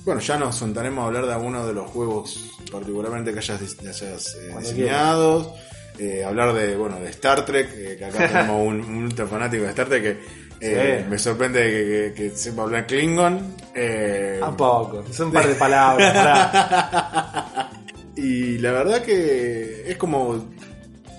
bueno, 0.04 0.20
ya 0.20 0.38
nos 0.38 0.56
sentaremos 0.56 1.02
a 1.02 1.06
hablar 1.06 1.26
de 1.26 1.32
algunos 1.32 1.66
de 1.66 1.72
los 1.72 1.90
juegos 1.90 2.58
particularmente 2.70 3.32
que 3.32 3.38
hayas, 3.38 3.60
eh, 3.60 4.54
diseñado. 4.58 5.54
Eh, 5.98 6.24
hablar 6.24 6.54
de 6.54 6.76
bueno 6.76 6.98
de 6.98 7.10
Star 7.10 7.44
Trek, 7.44 7.68
eh, 7.74 7.96
que 7.98 8.04
acá 8.06 8.26
tenemos 8.32 8.66
un, 8.66 8.80
un 8.80 9.04
ultra 9.04 9.26
fanático 9.26 9.64
de 9.64 9.68
Star 9.70 9.88
Trek 9.88 10.02
que 10.02 10.18
eh, 10.60 11.00
Sí. 11.02 11.10
me 11.10 11.18
sorprende 11.18 11.60
que, 11.62 12.12
que- 12.14 12.30
que 12.30 12.36
sepa 12.36 12.62
hablar 12.62 12.86
Klingon. 12.86 13.54
Eh, 13.74 14.40
A 14.42 14.56
poco, 14.56 15.04
son 15.12 15.28
un 15.28 15.32
par 15.32 15.48
de 15.48 15.54
palabras. 15.56 16.12
pará. 16.12 17.70
y 18.16 18.58
la 18.58 18.72
verdad 18.72 19.02
que 19.02 19.90
es 19.90 19.96
como 19.96 20.50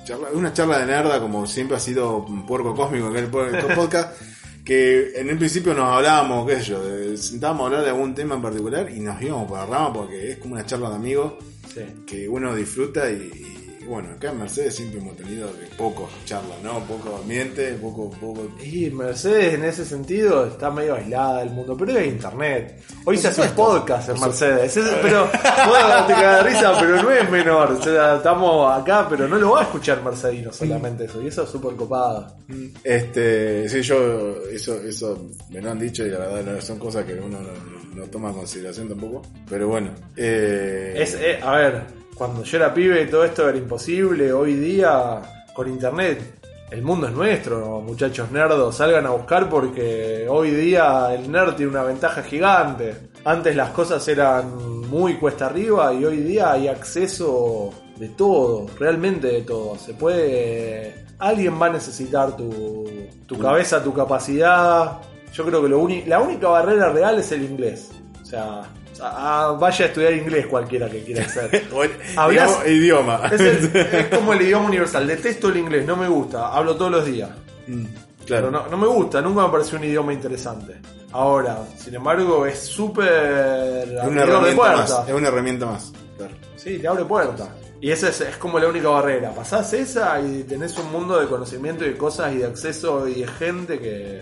charla- 0.06 0.30
una 0.34 0.54
charla 0.54 0.80
de 0.80 0.86
nerda, 0.86 1.20
como 1.20 1.48
siempre 1.48 1.78
ha 1.78 1.80
sido 1.80 2.18
un 2.18 2.46
puerco 2.46 2.76
cósmico 2.76 3.10
en 3.10 3.16
el 3.18 3.28
podcast, 3.76 4.20
que 4.64 5.14
en 5.16 5.30
el 5.30 5.38
principio 5.38 5.74
nos 5.74 5.92
hablábamos, 5.92 6.48
qué 6.48 6.58
sé 6.60 6.64
yo, 6.66 6.84
de- 6.84 7.18
sentábamos 7.18 7.64
a 7.64 7.66
hablar 7.68 7.84
de 7.84 7.90
algún 7.90 8.14
tema 8.14 8.36
en 8.36 8.42
particular 8.42 8.90
y 8.92 9.00
nos 9.00 9.22
íbamos 9.22 9.48
por 9.48 9.58
la 9.60 9.66
rama 9.66 9.94
porque 9.94 10.32
es 10.32 10.38
como 10.38 10.54
una 10.54 10.66
charla 10.66 10.90
de 10.90 10.96
amigos 10.96 11.34
Sí. 11.74 11.82
que 12.06 12.28
uno 12.28 12.54
disfruta 12.54 13.10
y, 13.10 13.14
y 13.16 13.61
bueno, 13.88 14.10
acá 14.16 14.30
en 14.32 14.40
Mercedes 14.40 14.76
siempre 14.76 15.00
hemos 15.00 15.16
tenido 15.18 15.48
de 15.54 15.66
pocos 15.78 16.10
charlas, 16.26 16.58
¿no? 16.64 16.80
Poco 16.86 17.18
ambiente, 17.22 17.74
poco, 17.82 18.10
poco... 18.12 18.48
Y 18.64 18.90
Mercedes 18.92 19.56
en 19.56 19.66
ese 19.66 19.86
sentido 19.86 20.46
está 20.46 20.70
medio 20.72 20.96
aislada 20.96 21.40
del 21.40 21.50
mundo, 21.50 21.76
pero 21.78 21.98
hay 21.98 22.08
internet. 22.10 22.82
Hoy 23.06 23.18
se 23.18 23.30
hace 23.30 23.42
un 23.42 23.50
podcast 23.50 24.10
en 24.10 24.20
Mercedes, 24.20 24.78
Es- 24.78 24.94
pero 25.02 25.28
bueno, 25.68 26.06
te 26.08 26.14
de 26.14 26.44
risa, 26.44 26.74
pero 26.80 27.02
no 27.02 27.12
es 27.12 27.30
menor. 27.30 27.72
O 27.72 27.82
sea, 27.84 28.18
estamos 28.18 28.80
acá, 28.80 29.08
pero 29.10 29.28
no 29.28 29.38
lo 29.38 29.52
va 29.52 29.62
a 29.62 29.64
escuchar 29.64 30.04
mercedino 30.04 30.52
solamente 30.54 31.06
eso, 31.06 31.22
y 31.22 31.28
eso 31.28 31.44
es 31.44 31.50
súper 31.50 31.76
copado. 31.76 32.36
Este, 32.84 33.68
sí, 33.70 33.82
yo, 33.82 34.36
eso, 34.52 34.82
eso 34.82 35.30
me 35.50 35.62
lo 35.62 35.72
han 35.72 35.80
dicho 35.80 36.06
y 36.06 36.10
la 36.10 36.20
verdad 36.20 36.60
son 36.62 36.78
cosas 36.80 37.06
que 37.06 37.14
uno 37.14 37.40
no, 37.40 37.96
no 37.96 38.04
toma 38.10 38.30
en 38.30 38.36
consideración 38.36 38.88
tampoco. 38.90 39.22
Pero 39.50 39.68
bueno, 39.68 39.92
eh, 40.16 40.94
Es, 40.98 41.16
eh, 41.16 41.40
a 41.42 41.52
ver, 41.56 41.84
cuando 42.16 42.44
yo 42.44 42.58
era 42.58 42.74
pibe 42.74 43.06
todo 43.08 43.24
esto 43.24 43.48
era 43.50 43.58
imposible, 43.58 44.32
hoy 44.34 44.54
día 44.56 45.22
con 45.54 45.68
internet 45.68 46.36
el 46.72 46.82
mundo 46.84 47.08
es 47.08 47.14
nuestro, 47.14 47.82
muchachos 47.82 48.32
nerdos, 48.32 48.76
salgan 48.78 49.06
a 49.06 49.10
buscar 49.10 49.50
porque 49.50 50.26
hoy 50.30 50.52
día 50.52 51.14
el 51.14 51.30
nerd 51.30 51.56
tiene 51.56 51.72
una 51.72 51.84
ventaja 51.84 52.24
gigante. 52.24 52.96
Antes 53.26 53.58
las 53.58 53.72
cosas 53.72 54.08
eran 54.08 54.56
muy 54.88 55.16
cuesta 55.16 55.48
arriba 55.48 55.94
y 55.94 56.06
hoy 56.06 56.18
día 56.18 56.54
hay 56.54 56.70
acceso 56.70 57.72
de 57.98 58.08
todo, 58.10 58.68
realmente 58.80 59.28
de 59.28 59.42
todo. 59.42 59.78
Se 59.78 59.94
puede. 59.96 61.04
Alguien 61.20 61.62
va 61.62 61.66
a 61.66 61.72
necesitar 61.72 62.38
tu, 62.38 62.86
tu 63.28 63.38
cabeza, 63.38 63.84
tu 63.84 63.94
capacidad. 63.94 65.00
Yo 65.34 65.46
creo 65.46 65.62
que 65.62 65.68
lo 65.68 65.80
uni- 65.80 66.06
la 66.06 66.22
única 66.22 66.48
barrera 66.48 66.90
real 66.90 67.20
es 67.20 67.34
el 67.34 67.44
inglés. 67.44 67.90
O 68.22 68.26
sea, 68.26 68.62
ah, 69.02 69.58
vaya 69.60 69.86
a 69.86 69.88
estudiar 69.90 70.14
inglés 70.14 70.48
cualquiera 70.48 70.90
que 70.90 71.04
quiera 71.04 71.24
hacer. 71.26 71.64
Hablas- 72.16 72.68
idioma. 72.68 73.22
Es, 73.32 73.42
el- 73.42 73.76
es 73.76 74.06
como 74.16 74.34
el 74.34 74.42
idioma 74.42 74.68
universal. 74.68 75.08
Detesto 75.08 75.50
el 75.50 75.58
inglés, 75.58 75.86
no 75.86 75.96
me 75.96 76.08
gusta. 76.08 76.48
Hablo 76.54 76.76
todos 76.76 76.92
los 76.92 77.06
días. 77.06 77.30
Mm, 77.68 77.86
Pero 78.28 78.50
claro. 78.50 78.52
no, 78.52 78.68
no 78.68 78.78
me 78.78 78.88
gusta, 78.88 79.22
nunca 79.22 79.46
me 79.46 79.50
pareció 79.52 79.78
un 79.78 79.84
idioma 79.86 80.14
interesante. 80.14 80.76
Ahora, 81.14 81.58
sin 81.78 81.96
embargo, 81.96 82.46
es 82.46 82.58
súper 82.60 83.98
es 84.02 84.08
una 84.08 84.24
herramienta 84.24 84.76
más. 84.78 85.04
Es 85.08 85.14
una 85.14 85.28
herramienta 85.28 85.66
más. 85.66 85.92
Claro. 86.18 86.34
Sí, 86.56 86.78
te 86.80 86.88
abre 86.88 87.04
puertas. 87.06 87.50
Y 87.82 87.90
esa 87.92 88.10
es, 88.10 88.22
es 88.22 88.38
como 88.38 88.60
la 88.60 88.68
única 88.68 88.88
barrera. 88.90 89.32
Pasás 89.34 89.74
esa 89.74 90.22
y 90.22 90.44
tenés 90.44 90.78
un 90.78 90.92
mundo 90.92 91.20
de 91.20 91.28
conocimiento 91.28 91.84
y 91.84 91.90
de 91.90 91.98
cosas 91.98 92.32
y 92.34 92.38
de 92.38 92.46
acceso 92.46 93.08
y 93.08 93.22
de 93.22 93.28
gente 93.28 93.80
que 93.80 94.22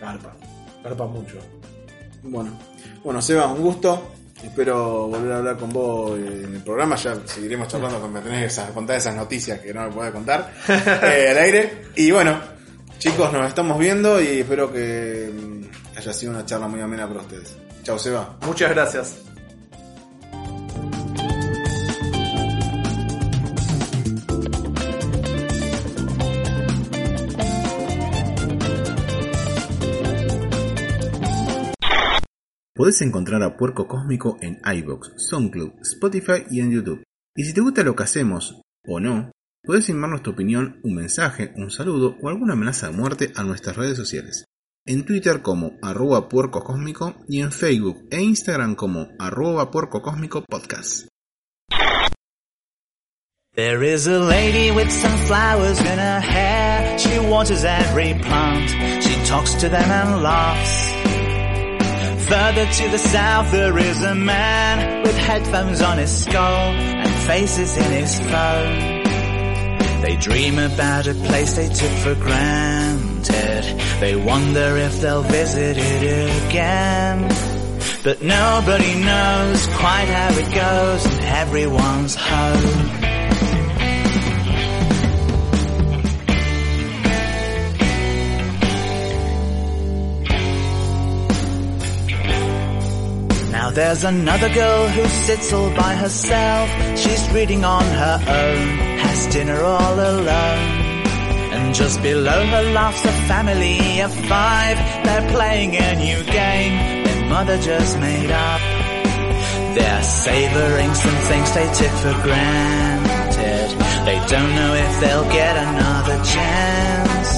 garpa. 0.00 0.34
Garpa 0.82 1.06
mucho. 1.06 1.36
Bueno, 2.22 2.58
bueno, 3.04 3.22
Seba, 3.22 3.46
un 3.46 3.60
gusto. 3.60 4.14
Espero 4.42 5.08
volver 5.08 5.32
a 5.32 5.38
hablar 5.38 5.56
con 5.56 5.70
vos 5.70 6.18
eh, 6.18 6.44
en 6.44 6.54
el 6.54 6.62
programa. 6.62 6.94
Ya 6.96 7.16
seguiremos 7.24 7.68
charlando 7.68 8.00
con 8.00 8.12
me 8.12 8.20
tenés 8.20 8.56
que 8.56 8.72
contar 8.72 8.96
esas 8.96 9.16
noticias 9.16 9.58
que 9.60 9.74
no 9.74 9.82
me 9.82 9.90
puedes 9.90 10.12
contar 10.12 10.52
eh, 10.68 11.28
al 11.30 11.38
aire. 11.38 11.86
Y 11.96 12.10
bueno, 12.10 12.38
chicos, 12.98 13.32
nos 13.32 13.48
estamos 13.48 13.78
viendo 13.78 14.20
y 14.20 14.40
espero 14.40 14.72
que 14.72 15.32
mm, 15.32 15.98
haya 15.98 16.12
sido 16.12 16.32
una 16.32 16.46
charla 16.46 16.68
muy 16.68 16.80
amena 16.80 17.08
para 17.08 17.20
ustedes. 17.20 17.56
Chao, 17.82 17.98
Seba. 17.98 18.36
Muchas 18.46 18.70
gracias. 18.70 19.16
Podés 32.78 33.02
encontrar 33.02 33.42
a 33.42 33.56
Puerco 33.56 33.88
Cósmico 33.88 34.36
en 34.40 34.60
iVoox, 34.64 35.08
SoundCloud, 35.16 35.80
Spotify 35.82 36.44
y 36.48 36.60
en 36.60 36.70
YouTube. 36.70 37.02
Y 37.36 37.42
si 37.42 37.52
te 37.52 37.60
gusta 37.60 37.82
lo 37.82 37.96
que 37.96 38.04
hacemos, 38.04 38.62
o 38.86 39.00
no, 39.00 39.32
podés 39.64 39.88
enviarnos 39.88 40.22
tu 40.22 40.30
opinión, 40.30 40.78
un 40.84 40.94
mensaje, 40.94 41.52
un 41.56 41.72
saludo 41.72 42.16
o 42.22 42.28
alguna 42.28 42.52
amenaza 42.52 42.86
de 42.86 42.96
muerte 42.96 43.32
a 43.34 43.42
nuestras 43.42 43.76
redes 43.76 43.96
sociales. 43.96 44.44
En 44.86 45.04
Twitter 45.04 45.42
como 45.42 45.72
arroba 45.82 46.28
puerco 46.28 46.62
cósmico 46.62 47.16
y 47.26 47.40
en 47.40 47.50
Facebook 47.50 48.06
e 48.12 48.22
Instagram 48.22 48.76
como 48.76 49.08
arroba 49.18 49.72
puerco 49.72 50.00
cósmico 50.00 50.44
podcast. 50.48 51.08
Further 62.28 62.66
to 62.66 62.88
the 62.90 62.98
south 62.98 63.50
there 63.52 63.78
is 63.78 64.02
a 64.02 64.14
man 64.14 65.02
with 65.02 65.16
headphones 65.16 65.80
on 65.80 65.96
his 65.96 66.24
skull 66.24 66.72
and 66.74 67.26
faces 67.26 67.74
in 67.74 67.90
his 67.90 68.20
phone. 68.20 70.02
They 70.02 70.14
dream 70.20 70.58
about 70.58 71.06
a 71.06 71.14
place 71.14 71.56
they 71.56 71.70
took 71.70 71.90
for 72.02 72.14
granted. 72.16 73.64
They 74.00 74.14
wonder 74.14 74.76
if 74.76 75.00
they'll 75.00 75.22
visit 75.22 75.78
it 75.78 76.46
again. 76.48 77.28
But 78.04 78.20
nobody 78.20 78.94
knows 78.94 79.66
quite 79.68 80.08
how 80.08 80.28
it 80.30 80.54
goes 80.54 81.06
and 81.06 81.24
everyone's 81.24 82.14
home. 82.14 83.17
There's 93.78 94.02
another 94.02 94.48
girl 94.52 94.88
who 94.88 95.04
sits 95.06 95.52
all 95.52 95.70
by 95.70 95.94
herself. 95.94 96.68
She's 96.98 97.30
reading 97.30 97.64
on 97.64 97.84
her 97.84 98.16
own, 98.42 98.66
has 99.04 99.28
dinner 99.28 99.60
all 99.62 99.94
alone. 99.94 100.68
And 101.54 101.72
just 101.72 102.02
below 102.02 102.44
her 102.44 102.64
laughs 102.72 103.04
a 103.04 103.12
family 103.30 104.00
of 104.00 104.12
five. 104.26 104.76
They're 105.04 105.30
playing 105.30 105.76
a 105.76 105.94
new 105.94 106.24
game 106.24 107.04
their 107.04 107.24
mother 107.28 107.56
just 107.60 108.00
made 108.00 108.32
up. 108.32 108.60
They're 109.76 110.02
savoring 110.02 110.92
some 110.94 111.18
things 111.30 111.48
they 111.54 111.68
took 111.80 111.94
for 112.02 112.16
granted. 112.26 113.68
They 114.08 114.18
don't 114.26 114.52
know 114.58 114.72
if 114.74 115.00
they'll 115.00 115.30
get 115.40 115.54
another 115.56 116.18
chance. 116.34 117.30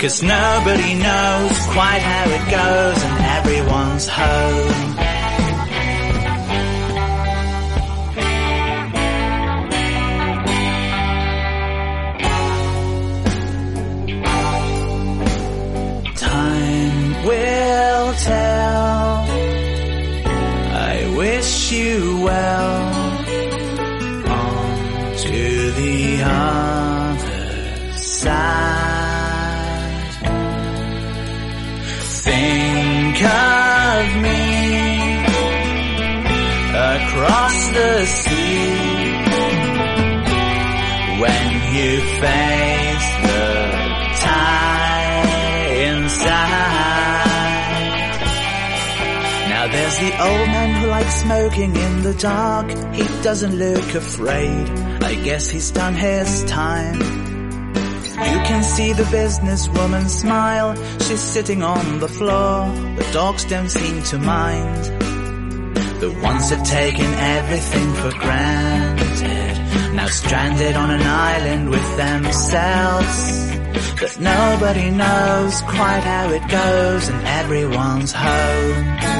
Cause 0.00 0.22
nobody 0.22 0.94
knows 0.94 1.58
quite 1.76 2.02
how 2.12 2.26
it 2.38 2.44
goes 2.60 2.98
and 3.08 3.18
everyone's 3.38 4.06
home. 4.06 5.13
Will 17.26 18.14
tell. 18.14 19.26
I 20.90 21.14
wish 21.16 21.72
you 21.72 22.20
well. 22.22 22.94
On 24.28 25.16
to 25.16 25.70
the 25.72 26.22
other 26.22 27.92
side. 27.96 28.54
Think 32.26 33.16
of 33.22 34.02
me 34.26 34.44
across 36.94 37.56
the 37.78 38.06
sea 38.06 38.94
when 41.20 41.74
you 41.74 42.00
face 42.20 42.53
the 50.04 50.22
old 50.22 50.48
man 50.48 50.82
who 50.82 50.86
likes 50.88 51.14
smoking 51.22 51.74
in 51.74 52.02
the 52.02 52.14
dark. 52.14 52.68
He 52.92 53.04
doesn't 53.22 53.56
look 53.56 53.94
afraid. 53.94 54.68
I 55.02 55.14
guess 55.14 55.48
he's 55.48 55.70
done 55.70 55.94
his 55.94 56.44
time. 56.44 56.98
You 58.32 58.40
can 58.50 58.62
see 58.62 58.92
the 58.92 59.04
businesswoman 59.04 60.08
smile. 60.08 60.74
She's 61.04 61.20
sitting 61.20 61.62
on 61.62 62.00
the 62.00 62.08
floor. 62.08 62.66
The 63.00 63.08
dogs 63.12 63.44
don't 63.46 63.70
seem 63.70 64.02
to 64.02 64.18
mind. 64.18 64.84
The 66.02 66.10
ones 66.22 66.50
have 66.50 66.64
taken 66.64 67.10
everything 67.38 67.94
for 67.94 68.12
granted. 68.18 69.54
Now 69.94 70.08
stranded 70.08 70.76
on 70.76 70.90
an 70.90 71.02
island 71.02 71.70
with 71.70 71.96
themselves. 71.96 73.18
But 74.00 74.20
nobody 74.20 74.90
knows 74.90 75.62
quite 75.62 76.04
how 76.12 76.30
it 76.30 76.46
goes 76.50 77.08
and 77.08 77.26
everyone's 77.40 78.12
home. 78.12 79.14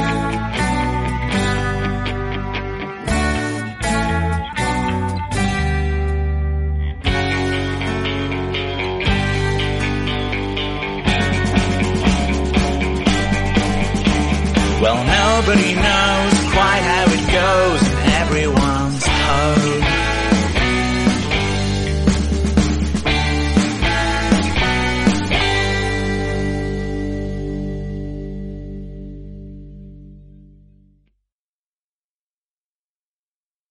Nobody 15.35 15.73
knows 15.75 16.33
quite 16.53 16.81
how 16.89 17.04